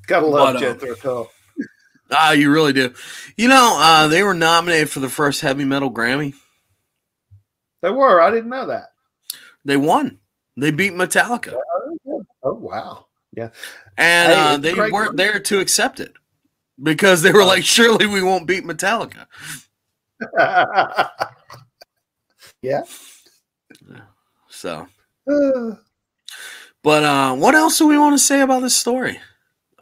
Gotta 0.07 0.27
love 0.27 0.55
But, 0.55 0.57
uh, 0.57 0.61
Jethro 0.75 0.95
Tull. 0.97 1.31
Ah, 2.15 2.33
you 2.33 2.53
really 2.53 2.75
do. 2.75 2.93
You 3.39 3.49
know, 3.49 3.79
uh, 3.81 4.07
they 4.09 4.23
were 4.23 4.35
nominated 4.35 4.91
for 4.91 5.01
the 5.01 5.09
first 5.09 5.41
heavy 5.41 5.65
metal 5.65 5.91
Grammy. 5.91 6.35
They 7.81 7.91
were. 7.91 8.21
I 8.21 8.31
didn't 8.31 8.51
know 8.51 8.67
that. 8.67 8.93
They 9.65 9.77
won. 9.79 10.19
They 10.57 10.71
beat 10.73 10.93
Metallica, 10.93 11.55
Oh 12.43 12.53
wow. 12.53 13.07
Yeah, 13.35 13.49
and 13.97 14.33
Hey, 14.33 14.55
uh, 14.55 14.57
they 14.59 14.75
great. 14.75 14.93
weren't 14.93 15.17
there 15.17 15.41
to 15.41 15.61
accept 15.61 16.01
it 16.01 16.13
because 16.83 17.23
they 17.23 17.33
were 17.33 17.45
like, 17.45 17.65
"Surely 17.65 18.05
we 18.07 18.23
won't 18.23 18.47
beat 18.47 18.65
Metallica." 18.65 19.27
yeah. 22.63 22.83
So, 24.51 24.87
Uh, 25.27 25.77
but 26.83 27.05
uh, 27.05 27.35
what 27.37 27.55
else 27.55 27.79
do 27.79 27.87
we 27.87 27.97
want 27.97 28.15
to 28.15 28.19
say 28.23 28.43
about 28.43 28.61
this 28.61 28.77
story? 28.77 29.19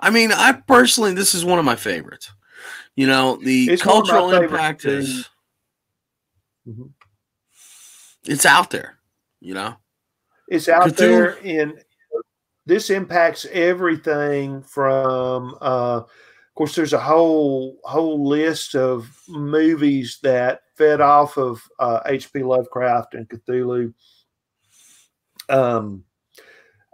I 0.00 0.10
mean, 0.10 0.32
I 0.32 0.52
personally, 0.52 1.14
this 1.14 1.34
is 1.34 1.44
one 1.44 1.58
of 1.58 1.64
my 1.64 1.76
favorites. 1.76 2.30
You 2.96 3.06
know, 3.06 3.36
the 3.36 3.68
It's 3.70 3.84
one 3.84 3.98
of 3.98 4.06
my 4.08 4.12
cultural 4.14 4.42
impact 4.42 4.84
is 4.84 5.28
Mhm. 6.66 6.92
it's 8.24 8.46
out 8.46 8.70
there. 8.70 8.98
You 9.40 9.54
know, 9.54 9.76
it's 10.48 10.68
out 10.68 10.88
Cthulhu- 10.88 10.96
there 10.96 11.38
and 11.44 11.84
this 12.66 12.90
impacts 12.90 13.46
everything 13.46 14.62
from 14.62 15.56
uh 15.60 16.02
of 16.02 16.54
course 16.54 16.74
there's 16.76 16.92
a 16.92 17.00
whole 17.00 17.78
whole 17.84 18.26
list 18.28 18.74
of 18.74 19.08
movies 19.28 20.18
that 20.22 20.60
fed 20.76 21.00
off 21.00 21.38
of 21.38 21.62
uh 21.78 22.00
hp 22.06 22.44
lovecraft 22.46 23.14
and 23.14 23.28
cthulhu 23.28 23.94
um 25.48 26.04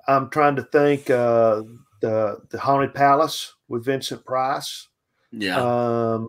i'm 0.06 0.30
trying 0.30 0.54
to 0.56 0.62
think 0.62 1.10
uh 1.10 1.62
the 2.06 2.40
the 2.50 2.58
haunted 2.58 2.94
palace 2.94 3.54
with 3.68 3.84
vincent 3.84 4.24
price 4.24 4.88
yeah. 5.32 5.56
um 5.60 6.28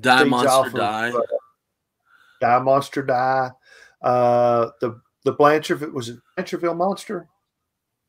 Die 0.00 0.24
Monster 0.24 0.50
of, 0.68 0.74
Die. 0.74 1.10
uh, 1.10 1.20
Die 2.40 2.58
Monster 2.60 3.02
Die. 3.02 3.50
Uh, 4.02 4.70
the 4.80 5.00
the 5.24 5.32
Blanchard 5.32 5.92
was 5.94 6.08
it 6.08 6.18
Blanchardville 6.36 6.76
Monster? 6.76 7.28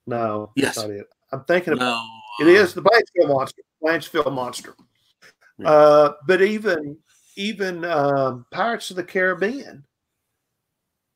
No, 0.08 0.52
Yes. 0.56 0.76
that's 0.76 0.88
not 0.88 0.96
it. 0.98 1.08
I'm 1.32 1.44
thinking 1.44 1.74
about 1.74 2.02
No, 2.40 2.46
it 2.46 2.48
is 2.48 2.74
the 2.74 2.82
Blanchardville 2.82 3.30
Monster. 3.30 3.62
Blanchardville 3.84 4.34
Monster. 4.34 4.76
Yeah. 5.60 5.70
Uh, 5.70 6.14
but 6.28 6.42
even 6.42 6.98
even 7.36 7.86
um, 7.86 8.46
Pirates 8.52 8.90
of 8.90 8.96
the 8.96 9.04
Caribbean 9.04 9.86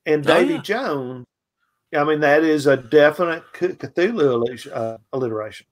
and 0.05 0.29
Oh, 0.29 0.33
Davy 0.33 0.55
yeah. 0.55 0.61
Jones. 0.61 1.25
I 1.95 2.03
mean, 2.03 2.19
that 2.19 2.43
is 2.43 2.67
a 2.67 2.75
definite 2.77 3.43
Cthulhu 3.53 4.71
uh, 4.73 4.97
alliteration. 5.13 5.65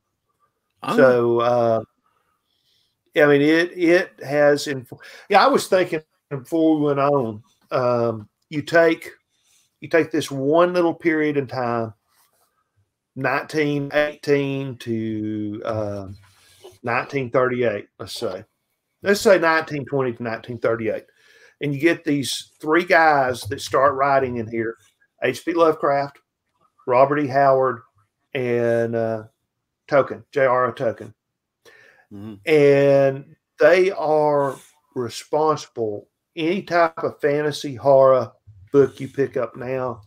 Oh, 0.83 0.95
So, 0.95 1.39
uh, 1.39 1.81
I 3.17 3.25
mean, 3.27 3.41
it 3.41 3.77
it 3.77 4.11
has. 4.23 4.67
Inf- 4.67 4.91
yeah, 5.29 5.43
I 5.43 5.47
was 5.47 5.67
thinking 5.67 6.01
before 6.29 6.77
we 6.77 6.85
went 6.85 6.99
on. 6.99 7.43
Um, 7.71 8.29
you 8.49 8.61
take 8.61 9.11
you 9.79 9.89
take 9.89 10.11
this 10.11 10.29
one 10.29 10.73
little 10.73 10.93
period 10.93 11.37
in 11.37 11.47
time, 11.47 11.93
nineteen 13.15 13.89
eighteen 13.93 14.77
to 14.77 15.61
uh, 15.65 16.07
nineteen 16.83 17.29
thirty 17.29 17.63
eight. 17.63 17.87
Let's 17.99 18.13
say, 18.13 18.43
let's 19.01 19.21
say 19.21 19.39
nineteen 19.39 19.85
twenty 19.85 20.13
to 20.13 20.23
nineteen 20.23 20.57
thirty 20.57 20.89
eight, 20.89 21.05
and 21.61 21.73
you 21.73 21.79
get 21.79 22.03
these 22.03 22.51
three 22.59 22.83
guys 22.85 23.41
that 23.43 23.61
start 23.61 23.95
writing 23.95 24.37
in 24.37 24.47
here: 24.47 24.75
H.P. 25.23 25.53
Lovecraft, 25.53 26.19
Robert 26.85 27.19
E. 27.19 27.27
Howard, 27.27 27.79
and 28.33 28.95
uh, 28.95 29.23
Tolkien, 29.87 30.23
J.R.R. 30.31 30.73
Tolkien 30.73 31.13
mhm. 32.11 32.39
and 32.45 33.35
they 33.59 33.91
are 33.91 34.55
responsible. 34.95 36.09
Any 36.35 36.63
type 36.63 36.97
of 36.97 37.21
fantasy 37.21 37.75
horror 37.75 38.31
book 38.71 38.99
you 38.99 39.07
pick 39.07 39.37
up 39.37 39.55
now, 39.55 40.01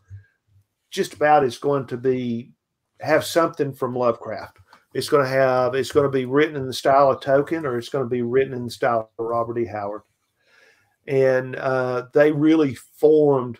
just 0.91 1.15
about 1.15 1.45
is 1.45 1.59
going 1.59 1.87
to 1.87 1.97
be 1.97 2.53
have 3.01 3.25
something 3.25 3.73
from 3.73 3.95
Lovecraft. 3.95 4.59
It's 4.95 5.09
going 5.09 5.25
to 5.25 5.31
have 5.31 5.75
it's 5.75 5.93
going 5.93 6.05
to 6.05 6.11
be 6.11 6.27
written 6.27 6.57
in 6.57 6.67
the 6.67 6.73
style 6.73 7.11
of 7.11 7.21
Tolkien, 7.21 7.65
or 7.65 7.79
it's 7.79 7.89
going 7.89 8.05
to 8.05 8.11
be 8.11 8.23
written 8.23 8.55
in 8.55 8.65
the 8.65 8.71
style 8.71 9.11
of 9.19 9.27
Robert 9.27 9.59
E. 9.59 9.65
Howard, 9.65 10.03
and 11.07 11.57
uh, 11.57 12.07
they 12.13 12.33
really 12.33 12.75
formed 12.75 13.59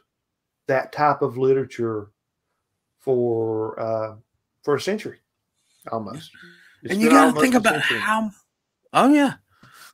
that 0.67 0.93
type 0.93 1.23
of 1.23 1.39
literature 1.39 2.11
for 2.99 3.79
uh, 3.81 4.17
for 4.63 4.75
a 4.75 4.81
century 4.81 5.21
almost. 5.93 6.31
It's 6.83 6.93
and 6.93 7.03
you 7.03 7.11
got 7.11 7.35
to 7.35 7.41
think 7.41 7.55
about 7.55 7.81
how. 7.81 8.31
Oh 8.93 9.13
yeah. 9.13 9.35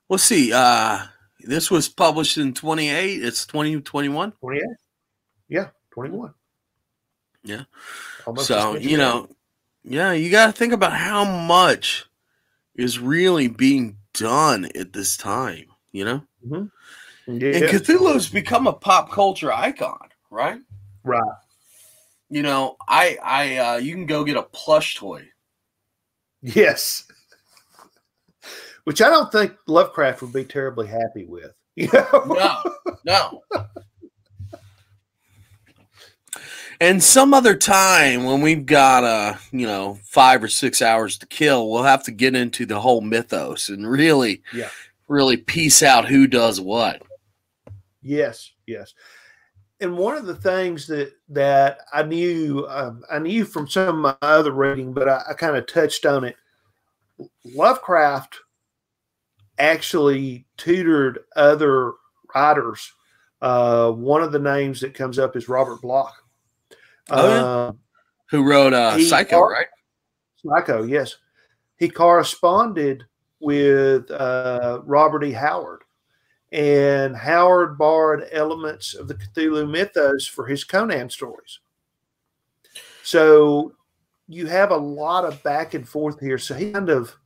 we'll 0.09 0.19
see. 0.19 0.53
Uh, 0.53 1.01
this 1.41 1.71
was 1.71 1.89
published 1.89 2.39
in 2.39 2.55
28. 2.55 3.23
It's 3.23 3.47
2021. 3.47 4.33
28. 4.33 4.63
Yeah, 5.49 5.69
21. 5.93 6.35
Yeah. 7.43 7.65
Almost 8.27 8.49
so 8.49 8.77
you 8.77 8.97
know, 8.97 9.29
yeah, 9.83 10.13
you 10.13 10.31
got 10.31 10.47
to 10.47 10.53
think 10.53 10.73
about 10.73 10.93
how 10.93 11.25
much 11.25 12.07
is 12.75 12.99
really 12.99 13.49
being 13.49 13.99
done 14.15 14.67
at 14.75 14.93
this 14.93 15.17
time. 15.17 15.67
You 15.93 16.05
know, 16.05 16.23
and 17.27 17.41
Yeah, 17.41 17.61
Cthulhu's 17.71 18.29
become 18.29 18.67
a 18.67 18.73
pop 18.73 19.11
culture 19.11 19.53
icon, 19.53 20.09
right? 20.31 20.61
right. 21.05 21.23
You 22.31 22.43
know, 22.43 22.77
I, 22.89 23.19
I, 23.23 23.57
uh, 23.57 23.77
you 23.77 23.95
can 23.95 24.07
go 24.07 24.25
get 24.25 24.37
a 24.37 24.43
plush 24.43 24.97
toy. 24.97 25.29
Yes. 26.47 27.05
Which 28.85 29.01
I 29.01 29.09
don't 29.09 29.33
think 29.33 29.53
Lovecraft 29.67 30.21
would 30.21 30.33
be 30.35 30.45
terribly 30.45 30.87
happy 30.87 31.25
with. 31.25 31.53
You 31.77 31.89
know? 31.93 32.25
No, 32.27 32.63
no. 33.05 33.43
And 36.81 37.03
some 37.03 37.33
other 37.33 37.57
time 37.57 38.25
when 38.25 38.43
we've 38.43 38.67
got 38.67 39.03
uh, 39.05 39.35
you 39.53 39.67
know, 39.67 39.99
five 40.05 40.45
or 40.45 40.49
six 40.49 40.83
hours 40.83 41.17
to 41.19 41.27
kill, 41.27 41.71
we'll 41.71 41.83
have 41.85 42.05
to 42.05 42.11
get 42.13 42.37
into 42.37 42.67
the 42.67 42.81
whole 42.81 43.01
mythos 43.01 43.69
and 43.69 43.89
really, 43.89 44.43
Yeah. 44.53 44.69
really 45.09 45.37
piece 45.37 45.83
out 45.83 46.07
who 46.07 46.27
does 46.27 46.61
what. 46.61 47.03
Yes, 48.03 48.53
yes. 48.67 48.93
And 49.85 49.99
one 49.99 50.17
of 50.17 50.25
the 50.25 50.35
things 50.35 50.87
that 50.87 51.13
that 51.29 51.81
I 51.93 52.03
knew 52.03 52.67
um, 52.71 53.03
I 53.13 53.19
knew 53.19 53.45
from 53.45 53.69
some 53.69 53.89
of 53.89 53.95
my 53.97 54.17
other 54.27 54.51
reading, 54.51 54.95
but 54.95 55.11
I, 55.11 55.21
I 55.29 55.35
kind 55.35 55.57
of 55.57 55.67
touched 55.67 56.07
on 56.07 56.25
it. 56.25 56.37
Lovecraft 57.45 58.39
actually 59.59 60.47
tutored 60.57 61.19
other 61.37 61.93
writers. 62.35 62.93
Uh, 63.43 63.91
one 63.91 64.23
of 64.23 64.33
the 64.33 64.39
names 64.39 64.81
that 64.81 64.95
comes 64.95 65.19
up 65.19 65.37
is 65.37 65.51
Robert 65.51 65.83
Bloch. 65.83 66.15
Oh, 67.11 67.29
yeah. 67.29 67.45
Uh, 67.45 67.73
Who 68.31 68.49
wrote 68.49 68.73
uh, 68.73 68.99
Psycho, 68.99 69.43
right? 69.43 69.67
Psycho, 70.37 70.85
yes. 70.85 71.17
He 71.77 71.91
corresponded 71.91 73.05
with 73.41 74.11
uh, 74.11 74.81
Robert 74.85 75.25
E. 75.25 75.33
Howard, 75.33 75.83
and 76.55 77.17
Howard 77.17 77.77
borrowed 77.77 78.29
elements 78.31 78.95
of 78.95 79.09
the 79.09 79.15
Cthulhu 79.15 79.69
mythos 79.69 80.25
for 80.25 80.47
his 80.47 80.63
Conan 80.63 81.11
stories. 81.11 81.59
So 83.03 83.73
you 84.29 84.47
have 84.47 84.71
a 84.71 84.77
lot 84.77 85.25
of 85.25 85.43
back 85.43 85.75
and 85.75 85.87
forth 85.87 86.21
here. 86.21 86.39
So 86.39 86.55
he 86.55 86.71
kind 86.71 86.91
of 86.91 87.17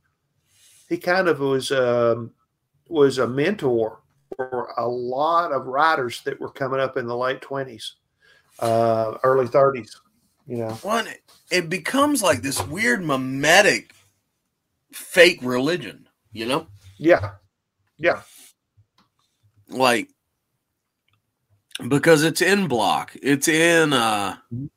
he 0.89 0.97
kind 0.97 1.27
of 1.27 1.39
was 1.39 1.71
um, 1.71 2.31
was 2.87 3.19
a 3.19 3.27
mentor 3.27 4.01
for 4.35 4.73
a 4.77 4.87
lot 4.87 5.51
of 5.51 5.67
writers 5.67 6.21
that 6.23 6.39
were 6.39 6.49
coming 6.49 6.79
up 6.79 6.97
in 6.97 7.05
the 7.05 7.15
late 7.15 7.41
twenties, 7.41 7.97
uh, 8.57 9.19
early 9.23 9.45
thirties. 9.45 9.95
You 10.47 10.57
know, 10.57 10.71
One, 10.81 11.07
it 11.51 11.69
becomes 11.69 12.23
like 12.23 12.41
this 12.41 12.65
weird 12.65 13.03
mimetic 13.03 13.93
fake 14.91 15.37
religion, 15.43 16.09
you 16.31 16.47
know? 16.47 16.65
yeah, 16.97 17.33
yeah. 17.99 18.21
Like 19.69 20.09
because 21.87 22.23
it's 22.23 22.41
in 22.41 22.67
Bloch 22.67 23.15
it's 23.21 23.47
in 23.47 23.93
uh 23.93 24.35
Mhm. 24.53 24.69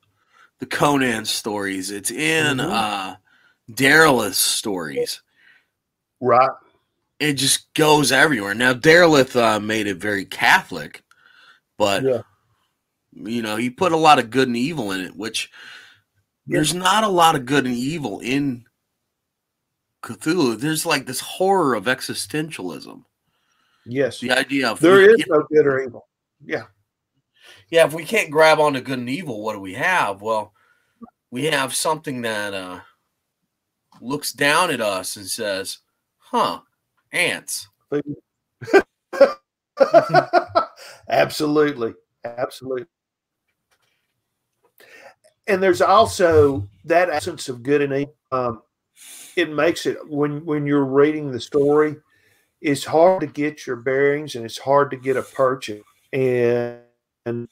the 0.61 0.67
conan 0.67 1.25
stories 1.25 1.91
it's 1.91 2.11
in 2.13 2.59
Mhm. 2.59 2.71
uh 2.71 3.17
Derleth's 3.71 4.37
stories 4.39 5.21
Right. 6.21 6.51
it 7.19 7.33
just 7.35 7.73
goes 7.75 8.13
everywhere 8.13 8.55
now 8.55 8.73
Derelith 8.75 9.35
uh, 9.35 9.59
made 9.59 9.89
it 9.89 9.97
very 9.97 10.25
catholic 10.25 11.03
but 11.77 12.05
Yeah. 12.05 12.23
you 13.13 13.43
know 13.43 13.57
he 13.57 13.69
put 13.71 13.91
a 13.93 13.97
lot 13.97 14.21
of 14.21 14.31
good 14.31 14.47
and 14.47 14.57
evil 14.57 14.93
in 14.93 15.01
it 15.01 15.17
which 15.17 15.51
Yeah. 16.47 16.59
there's 16.59 16.75
not 16.75 17.03
a 17.03 17.09
lot 17.09 17.35
of 17.35 17.47
good 17.47 17.67
and 17.67 17.75
evil 17.75 18.21
in 18.21 18.65
Cthulhu 20.05 20.57
there's 20.59 20.87
like 20.87 21.07
this 21.07 21.21
horror 21.21 21.75
of 21.75 21.87
existentialism 21.87 23.05
Yes. 23.85 24.21
the 24.21 24.31
idea 24.31 24.71
of 24.71 24.81
There 24.81 25.01
is 25.01 25.25
no 25.29 25.43
good 25.51 25.67
or 25.67 25.81
evil. 25.83 26.07
Yeah. 26.45 26.65
yeah, 27.71 27.87
if 27.87 27.95
we 27.95 28.05
can't 28.05 28.31
grab 28.31 28.59
onto 28.59 28.81
good 28.81 28.99
and 28.99 29.09
evil, 29.09 29.43
what 29.43 29.55
do 29.55 29.61
we 29.61 29.75
have? 29.75 30.23
Well, 30.23 30.53
we 31.31 31.47
have 31.47 31.75
something 31.75 32.23
that 32.23 32.55
uh, 32.55 32.81
looks 34.01 34.33
down 34.33 34.71
at 34.71 34.81
us 34.81 35.17
and 35.17 35.27
says, 35.27 35.79
"Huh, 36.19 36.61
ants." 37.13 37.69
Absolutely. 41.09 41.95
Absolutely. 42.25 42.87
And 45.49 45.63
there's 45.63 45.83
also 45.83 46.69
that 46.85 47.11
essence 47.11 47.49
of 47.49 47.63
good 47.63 47.83
and 47.83 47.93
evil. 47.93 48.15
Um, 48.31 48.63
it 49.37 49.51
makes 49.51 49.87
it 49.87 49.99
when 50.09 50.45
when 50.45 50.67
you're 50.67 50.85
reading 50.85 51.33
the 51.33 51.41
story, 51.41 51.97
it's 52.63 52.85
hard 52.85 53.21
to 53.21 53.27
get 53.27 53.67
your 53.67 53.77
bearings 53.77 54.37
and 54.37 54.45
it's 54.45 54.59
hard 54.59 54.91
to 54.93 54.97
get 54.97 55.17
a 55.17 55.23
purchase. 55.23 55.83
And, 56.13 56.79
and 57.27 57.49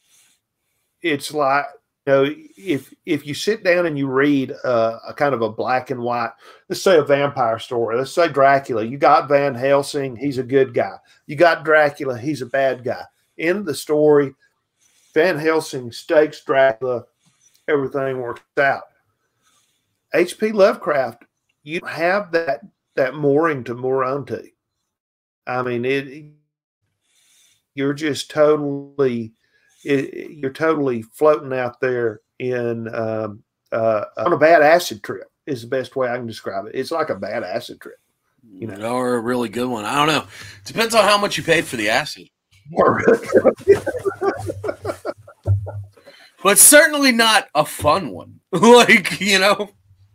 it's 1.03 1.35
like 1.35 1.65
you 2.07 2.13
know 2.13 2.35
if 2.57 2.95
if 3.05 3.27
you 3.27 3.35
sit 3.35 3.65
down 3.65 3.87
and 3.87 3.99
you 3.99 4.07
read 4.07 4.53
a 4.65 5.13
kind 5.17 5.35
of 5.35 5.43
a 5.43 5.51
black 5.51 5.91
and 5.91 6.01
white, 6.01 6.31
let's 6.69 6.83
say 6.83 6.97
a 6.97 7.03
vampire 7.03 7.59
story, 7.59 7.97
let's 7.97 8.13
say 8.13 8.29
Dracula. 8.29 8.85
You 8.85 8.99
got 8.99 9.29
Van 9.29 9.55
Helsing, 9.55 10.17
he's 10.17 10.39
a 10.39 10.45
good 10.45 10.73
guy. 10.73 10.97
You 11.27 11.37
got 11.37 11.65
Dracula, 11.65 12.17
he's 12.17 12.43
a 12.43 12.47
bad 12.47 12.85
guy. 12.85 13.05
In 13.37 13.65
the 13.65 13.75
story. 13.75 14.35
Van 15.13 15.37
Helsing 15.37 15.91
stakes 15.91 16.45
Dracula, 16.45 17.05
everything 17.67 18.21
works 18.21 18.43
out. 18.59 18.85
H.P. 20.15 20.53
Lovecraft, 20.53 21.25
you 21.65 21.81
have 21.85 22.31
that 22.31 22.61
that 22.95 23.15
mooring 23.15 23.65
to 23.65 23.75
moor 23.75 24.05
onto. 24.05 24.41
I 25.47 25.63
mean, 25.63 25.85
it. 25.85 26.25
You're 27.75 27.95
just 27.95 28.31
totally, 28.31 29.33
it, 29.85 30.33
you're 30.33 30.53
totally 30.53 31.03
floating 31.03 31.53
out 31.53 31.81
there 31.81 32.21
in 32.39 32.93
um, 32.95 33.43
uh, 33.73 34.05
on 34.17 34.33
a 34.33 34.39
bad 34.39 34.63
acid 34.63 35.03
trip. 35.03 35.29
Is 35.47 35.63
the 35.63 35.69
best 35.69 35.97
way 35.97 36.09
I 36.09 36.17
can 36.17 36.27
describe 36.27 36.67
it. 36.67 36.75
It's 36.75 36.91
like 36.91 37.11
a 37.11 37.15
bad 37.15 37.43
acid 37.43 37.81
trip. 37.81 37.97
You 38.49 38.69
know. 38.69 38.95
or 38.95 39.15
a 39.15 39.21
really 39.21 39.49
good 39.49 39.69
one. 39.69 39.85
I 39.85 39.97
don't 39.97 40.09
know. 40.09 40.27
Depends 40.65 40.95
on 40.95 41.05
how 41.05 41.19
much 41.19 41.37
you 41.37 41.43
paid 41.43 41.65
for 41.65 41.77
the 41.77 41.89
acid. 41.89 42.29
But 46.43 46.59
certainly 46.59 47.13
not 47.13 47.49
a 47.55 47.65
fun 47.65 48.11
one. 48.11 48.41
like, 48.53 49.21
you 49.21 49.39
know, 49.39 49.71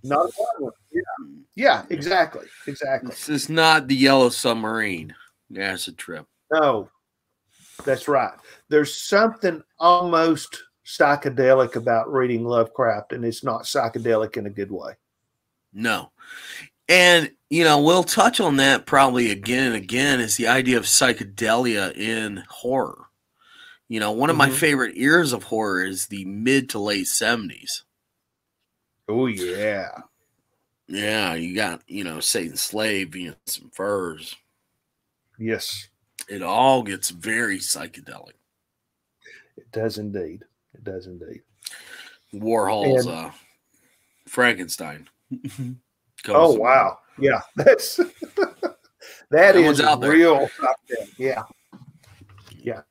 Not 0.07 0.25
a 0.25 0.29
bad 0.29 0.45
one. 0.59 0.73
Yeah. 0.91 1.01
Yeah, 1.55 1.85
exactly. 1.89 2.45
Exactly. 2.67 3.09
this 3.09 3.29
is 3.29 3.49
not 3.49 3.87
the 3.87 3.95
Yellow 3.95 4.29
Submarine 4.29 5.15
acid 5.57 5.97
trip. 5.97 6.25
No, 6.51 6.89
that's 7.83 8.07
right. 8.07 8.33
There's 8.69 8.95
something 8.95 9.63
almost 9.79 10.63
psychedelic 10.85 11.75
about 11.75 12.11
reading 12.11 12.43
Lovecraft, 12.45 13.13
and 13.13 13.25
it's 13.25 13.43
not 13.43 13.63
psychedelic 13.63 14.37
in 14.37 14.45
a 14.45 14.49
good 14.51 14.71
way. 14.71 14.93
No. 15.73 16.11
And, 16.87 17.31
you 17.49 17.63
know, 17.63 17.81
we'll 17.81 18.03
touch 18.03 18.39
on 18.39 18.57
that 18.57 18.85
probably 18.85 19.31
again 19.31 19.67
and 19.67 19.75
again 19.75 20.19
is 20.19 20.35
the 20.37 20.47
idea 20.47 20.77
of 20.77 20.83
psychedelia 20.83 21.95
in 21.97 22.43
horror. 22.47 23.05
You 23.87 23.99
know, 23.99 24.11
one 24.11 24.29
of 24.29 24.35
my 24.35 24.49
Mhm. 24.49 24.53
favorite 24.53 24.97
eras 24.97 25.33
of 25.33 25.43
horror 25.43 25.83
is 25.83 26.07
the 26.07 26.25
mid 26.25 26.69
to 26.71 26.79
late 26.79 27.07
70s. 27.07 27.83
Oh 29.07 29.27
yeah. 29.27 29.89
Yeah, 30.87 31.33
you 31.33 31.55
got, 31.55 31.81
you 31.87 32.03
know, 32.03 32.19
Satan's 32.19 32.61
Slave, 32.61 33.15
know, 33.29 33.35
some 33.47 33.71
furs. 33.71 34.35
Yes, 35.39 35.87
It 36.29 36.41
all 36.43 36.83
gets 36.83 37.09
very 37.09 37.57
psychedelic. 37.57 38.33
it 39.57 39.69
does 39.71 39.97
indeed. 39.97 40.43
It 40.73 40.83
does 40.83 41.07
indeed. 41.07 41.41
Warhol's 42.33 43.05
And- 43.07 43.15
uh, 43.15 43.31
Frankenstein. 44.27 45.07
Oh 46.27 46.53
wow. 46.53 46.97
Yeah, 47.19 47.41
that's 47.55 47.97
that 47.97 48.75
That 49.29 49.55
is 49.55 49.79
real. 50.01 50.49
Yeah, 51.19 51.43
Yeah. 52.57 52.81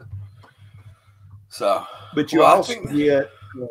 So, 1.48 1.84
but 2.14 2.32
you 2.32 2.40
Well, 2.40 2.56
also 2.56 2.80
get 2.84 3.30
um, 3.56 3.68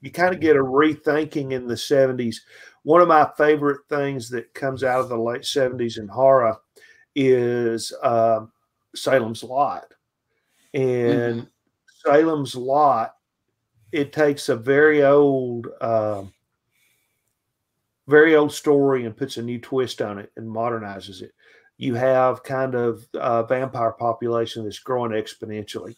you 0.00 0.10
kind 0.10 0.34
of 0.34 0.40
get 0.40 0.56
a 0.56 0.60
rethinking 0.60 1.52
in 1.52 1.66
the 1.66 1.74
70s. 1.74 2.36
One 2.82 3.00
of 3.00 3.08
my 3.08 3.30
favorite 3.36 3.80
things 3.88 4.30
that 4.30 4.54
comes 4.54 4.82
out 4.82 5.00
of 5.00 5.08
the 5.08 5.18
late 5.18 5.42
70s 5.42 5.98
in 5.98 6.08
horror 6.08 6.56
is 7.14 7.92
um, 8.02 8.52
Salem's 8.94 9.42
Lot. 9.42 9.92
And 10.72 11.48
Salem's 12.04 12.54
Lot, 12.54 13.14
it 13.92 14.12
takes 14.12 14.48
a 14.48 14.56
very 14.56 15.02
old, 15.02 15.66
um, 15.80 16.32
very 18.06 18.34
old 18.34 18.52
story 18.52 19.04
and 19.04 19.16
puts 19.16 19.36
a 19.36 19.42
new 19.42 19.60
twist 19.60 20.00
on 20.00 20.18
it 20.18 20.32
and 20.36 20.48
modernizes 20.48 21.22
it. 21.22 21.32
You 21.76 21.94
have 21.94 22.42
kind 22.42 22.74
of 22.74 23.06
a 23.14 23.44
vampire 23.44 23.92
population 23.92 24.64
that's 24.64 24.78
growing 24.78 25.12
exponentially 25.12 25.96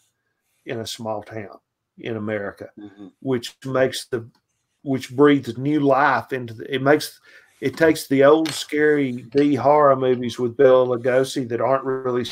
in 0.65 0.79
a 0.79 0.87
small 0.87 1.23
town 1.23 1.59
in 1.99 2.17
America 2.17 2.69
mhm. 2.77 3.11
which 3.21 3.55
makes 3.65 4.05
the 4.05 4.27
which 4.83 5.15
breathes 5.15 5.57
new 5.57 5.79
life 5.79 6.33
into 6.33 6.53
the 6.53 6.73
it 6.73 6.81
makes 6.81 7.19
it 7.61 7.77
takes 7.77 8.07
the 8.07 8.23
old 8.23 8.49
scary 8.49 9.25
B 9.33 9.55
horror 9.55 9.95
movies 9.95 10.37
with 10.39 10.57
Bela 10.57 10.85
Lugosi 10.97 11.47
that 11.49 11.61
aren't 11.61 11.83
really 11.85 12.25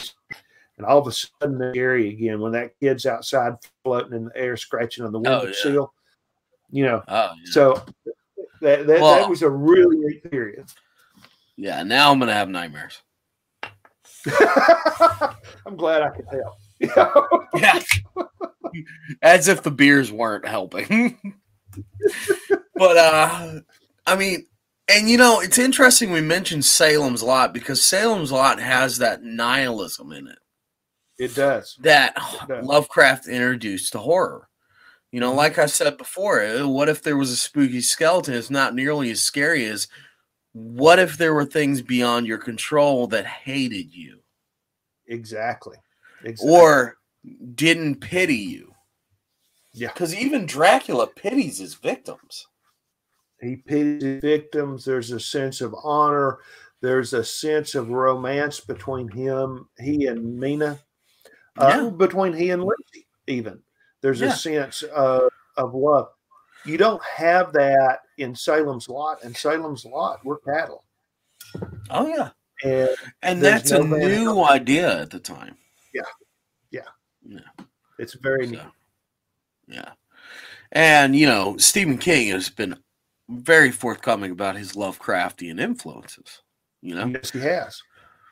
and 0.78 0.86
all 0.86 0.98
of 1.00 1.08
a 1.08 1.12
sudden 1.12 1.58
they're 1.58 1.74
scary 1.74 2.10
again 2.10 2.40
when 2.40 2.52
that 2.54 2.78
kid's 2.80 3.06
outside 3.06 3.54
floating 3.84 4.14
in 4.14 4.26
the 4.26 4.38
air 4.38 4.58
scratching 4.58 5.06
on 5.06 5.12
the 5.12 5.20
Oh, 5.20 5.22
window 5.22 5.48
yeah. 5.48 5.54
sill 5.64 5.94
you 6.72 6.86
know 6.86 7.04
oh, 7.08 7.30
yeah. 7.36 7.52
so 7.52 7.86
that 8.62 8.88
that, 8.88 9.02
Well- 9.02 9.16
that 9.16 9.30
was 9.30 9.44
a 9.44 9.50
really 9.50 10.16
period 10.30 10.66
yeah, 11.62 11.84
now 11.84 12.12
I'm 12.12 12.20
to 12.20 12.34
have 12.34 12.50
nightmares. 12.50 13.02
I'm 15.66 15.76
glad 15.76 16.02
I 16.02 16.10
could 16.10 16.26
help 16.32 16.56
Yeah. 16.82 17.80
As 19.22 19.48
if 19.48 19.64
the 19.64 19.72
beers 19.72 20.12
weren't 20.12 20.48
helping. 20.48 21.36
but 22.76 22.98
uh 22.98 23.60
I 24.06 24.16
mean, 24.16 24.48
and 24.88 25.10
you 25.10 25.18
know, 25.18 25.40
it's 25.40 25.58
interesting 25.58 26.12
we 26.12 26.22
mentioned 26.22 26.66
Salem's 26.66 27.24
Lot 27.24 27.54
because 27.54 27.84
Salem's 27.84 28.32
Lot 28.32 28.60
has 28.60 28.98
that 28.98 29.24
nihilism 29.24 30.12
in 30.12 30.28
it 30.28 30.40
it 31.22 31.36
does 31.36 31.78
that 31.82 32.16
does. 32.48 32.66
Lovecraft 32.66 33.28
introduced 33.28 33.92
to 33.92 34.00
horror. 34.00 34.48
You 35.12 35.20
know, 35.20 35.34
like 35.34 35.60
I 35.60 35.66
said 35.66 35.98
before, 35.98 36.42
eh, 36.42 36.64
what 36.64 36.90
if 36.90 37.04
there 37.04 37.18
was 37.18 37.30
a 37.32 37.36
spooky 37.36 37.82
skeleton? 37.82 38.34
It's 38.34 38.50
not 38.50 38.74
nearly 38.74 39.12
as 39.12 39.22
scary 39.22 39.66
as 39.66 39.88
what 40.54 41.00
if 41.00 41.18
there 41.18 41.34
were 41.34 41.46
things 41.46 41.82
beyond 41.82 42.28
your 42.28 42.38
control 42.38 43.08
that 43.08 43.26
hated 43.26 43.94
you 43.94 44.22
exactly 45.08 45.78
exactly 46.24 46.56
or 46.56 46.98
didn't 47.56 48.02
pity 48.02 48.36
you? 48.36 48.74
Yeah. 49.74 49.90
Because 49.90 50.14
even 50.16 50.46
Dracula 50.46 51.08
pities 51.08 51.60
his 51.60 51.76
victims. 51.76 52.48
he 53.42 53.56
pities 53.58 54.04
his 54.04 54.22
victims. 54.22 54.86
There's 54.86 55.12
a 55.12 55.20
sense 55.20 55.62
of 55.62 55.74
honor. 55.84 56.40
There's 56.82 57.14
a 57.14 57.24
sense 57.24 57.76
of 57.76 57.90
romance 57.90 58.60
between 58.60 59.08
him, 59.10 59.70
he 59.80 60.08
and 60.08 60.40
Mina, 60.40 60.80
uh, 61.58 61.90
between 61.92 62.34
he 62.34 62.50
and 62.50 62.64
Lucy, 62.64 63.08
even. 63.28 63.62
There's 64.02 64.20
Yeah. 64.22 64.30
a 64.30 64.36
sense 64.36 64.82
of, 64.84 65.30
of 65.58 65.74
love. 65.76 66.10
You 66.66 66.78
don't 66.78 67.04
have 67.04 67.54
that 67.54 68.00
in 68.18 68.36
Salem's 68.36 68.90
Lot. 68.90 69.24
And 69.24 69.36
Salem's 69.38 69.86
Lot, 69.86 70.20
we're 70.26 70.40
cattle. 70.40 70.84
Oh 71.90 72.08
yeah, 72.08 72.30
And 72.64 72.90
and 73.22 73.42
that's 73.42 73.72
no 73.72 73.82
a 73.82 73.84
new 73.84 74.44
idea 74.44 75.02
at 75.02 75.10
the 75.12 75.20
time. 75.20 75.58
It's 78.00 78.14
very 78.16 78.48
neat. 78.48 78.62
Yeah, 79.68 79.92
and 80.72 81.16
you 81.16 81.26
know 81.28 81.58
Stephen 81.58 81.98
King 81.98 82.30
has 82.30 82.50
been 82.50 82.78
very 83.30 83.72
forthcoming 83.72 84.32
about 84.32 84.58
his 84.58 84.74
Lovecraftian 84.74 85.60
influences. 85.60 86.42
You 86.82 86.96
know, 86.96 87.06
Yes, 87.08 87.32
he 87.32 87.40
has. 87.40 87.82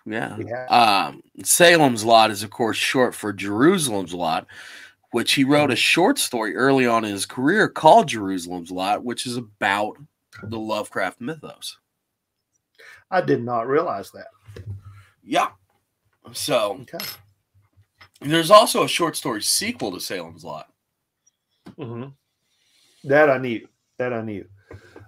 yeah. 0.06 0.36
He 0.38 0.46
has. 0.50 0.70
Um, 0.72 1.22
Salem's 1.44 2.04
Lot 2.04 2.32
is 2.32 2.44
of 2.44 2.50
course 2.50 2.78
short 2.78 3.14
for 3.16 3.32
Jerusalem's 3.32 4.14
Lot, 4.14 4.48
which 5.12 5.34
he 5.34 5.44
wrote 5.44 5.72
a 5.72 5.76
short 5.76 6.18
story 6.18 6.56
early 6.56 6.88
on 6.88 7.06
in 7.06 7.12
his 7.12 7.26
career 7.28 7.70
called 7.70 8.08
Jerusalem's 8.08 8.72
Lot, 8.72 9.04
which 9.04 9.26
is 9.28 9.38
about 9.38 9.98
the 10.44 10.58
Lovecraft 10.60 11.22
mythos. 11.22 11.78
I 13.12 13.22
did 13.22 13.44
not 13.44 13.68
realize 13.68 14.12
that. 14.12 14.28
Yeah. 15.24 15.50
So 16.34 16.80
Okay. 16.82 17.04
There's 18.22 18.52
also 18.52 18.84
a 18.84 18.88
short 18.88 19.16
story 19.16 19.42
sequel 19.42 19.92
to 19.92 20.00
Salem's 20.00 20.44
Lot. 20.44 20.68
hmm 21.78 22.06
That 23.04 23.30
I 23.30 23.38
knew. 23.38 23.68
That 23.98 24.14
I 24.14 24.22
knew. 24.22 24.46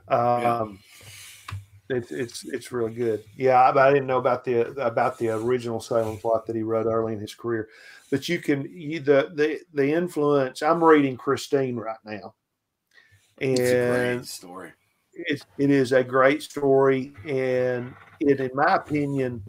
Um, 0.07 0.79
It's 1.89 2.11
it's 2.11 2.45
it's 2.45 2.71
really 2.71 2.93
good. 2.93 3.25
Yeah, 3.35 3.59
I, 3.61 3.87
I 3.89 3.91
didn't 3.91 4.07
know 4.07 4.17
about 4.17 4.45
the 4.45 4.71
about 4.81 5.17
the 5.17 5.29
original 5.29 5.81
Salem's 5.81 6.23
Lot 6.23 6.45
that 6.45 6.55
he 6.55 6.63
wrote 6.63 6.85
early 6.85 7.13
in 7.13 7.19
his 7.19 7.35
career, 7.35 7.67
but 8.09 8.29
you 8.29 8.39
can 8.39 8.61
you, 8.71 9.01
the 9.01 9.31
the 9.35 9.59
the 9.73 9.91
influence. 9.91 10.61
I'm 10.61 10.81
reading 10.83 11.17
Christine 11.17 11.75
right 11.75 11.99
now, 12.05 12.35
and 13.41 13.59
It's 13.59 13.73
a 13.73 13.77
great 13.77 14.25
story. 14.25 14.71
it, 15.13 15.45
it 15.57 15.69
is 15.69 15.91
a 15.91 16.03
great 16.03 16.41
story, 16.41 17.13
and 17.27 17.93
it, 18.19 18.39
in 18.39 18.51
my 18.53 18.75
opinion, 18.75 19.43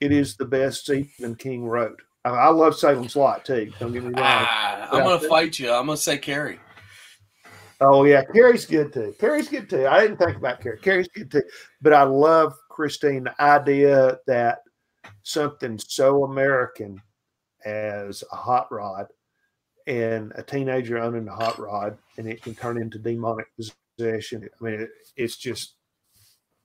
it 0.00 0.12
is 0.12 0.36
the 0.36 0.44
best 0.46 0.80
Stephen 0.82 1.34
King 1.36 1.64
wrote. 1.64 2.00
I, 2.24 2.30
I 2.30 2.48
love 2.48 2.76
Salem's 2.76 3.16
Lot 3.16 3.44
too. 3.44 3.72
Don't 3.78 3.92
get 3.92 4.02
me 4.02 4.10
wrong. 4.10 4.14
Ah, 4.18 4.88
I'm 4.90 5.04
gonna 5.04 5.28
fight 5.28 5.58
you. 5.58 5.70
I'm 5.70 5.86
gonna 5.86 5.96
say 5.96 6.18
Carrie. 6.18 6.58
Oh 7.80 8.04
yeah, 8.04 8.22
Carrie's 8.24 8.66
good 8.66 8.92
too. 8.92 9.14
Carrie's 9.18 9.48
good 9.48 9.68
too. 9.68 9.86
I 9.86 10.00
didn't 10.00 10.18
think 10.18 10.36
about 10.36 10.60
Carrie. 10.60 10.78
Carrie's 10.78 11.08
good 11.08 11.30
too. 11.30 11.42
But 11.82 11.92
I 11.92 12.04
love 12.04 12.54
Christine. 12.70 13.24
The 13.24 13.42
idea 13.42 14.18
that 14.26 14.60
something 15.22 15.78
so 15.78 16.24
American 16.24 17.00
as 17.64 18.22
a 18.32 18.36
hot 18.36 18.70
rod 18.70 19.06
and 19.86 20.32
a 20.36 20.42
teenager 20.42 20.98
owning 20.98 21.28
a 21.28 21.34
hot 21.34 21.58
rod 21.58 21.98
and 22.16 22.26
it 22.28 22.42
can 22.42 22.54
turn 22.54 22.80
into 22.80 22.98
demonic 22.98 23.46
possession. 23.56 24.48
I 24.60 24.64
mean, 24.64 24.80
it, 24.80 24.90
it's 25.16 25.36
just 25.36 25.74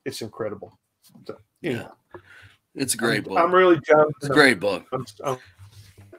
it's 0.06 0.22
incredible. 0.22 0.78
So, 1.26 1.38
Yeah, 1.62 1.74
know, 1.74 1.92
it's 2.76 2.94
a 2.94 2.98
great 2.98 3.20
I'm, 3.20 3.24
book. 3.24 3.38
I'm 3.40 3.54
really 3.54 3.80
jumping. 3.86 4.14
it's 4.22 4.30
a 4.30 4.34
great 4.34 4.60
book. 4.60 4.86
I'm, 4.94 5.06
I'm, 5.24 5.38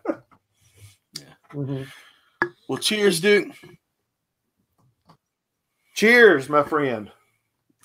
Yeah. 1.19 1.25
Mhm. 1.53 1.87
Well, 2.69 2.79
cheers, 2.79 3.21
Duke. 3.21 3.49
Cheers, 5.95 6.49
my 6.49 6.63
friend. 6.63 7.11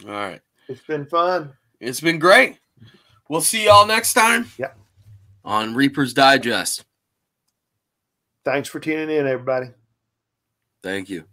All 0.03 0.11
right, 0.11 0.41
It's 0.67 0.81
been 0.81 1.05
fun. 1.05 1.53
it's 1.79 2.01
been 2.01 2.19
great. 2.19 2.59
We'll 3.29 3.41
see 3.41 3.65
y'all 3.65 3.87
next 3.87 4.13
time. 4.13 4.47
Yeah. 4.57 4.71
On 5.43 5.73
Reaper's 5.73 6.13
Digest. 6.13 6.83
Thanks 8.43 8.69
for 8.69 8.79
tuning 8.79 9.09
in, 9.09 9.25
everybody. 9.25 9.67
Thank 10.83 11.09
you. 11.09 11.25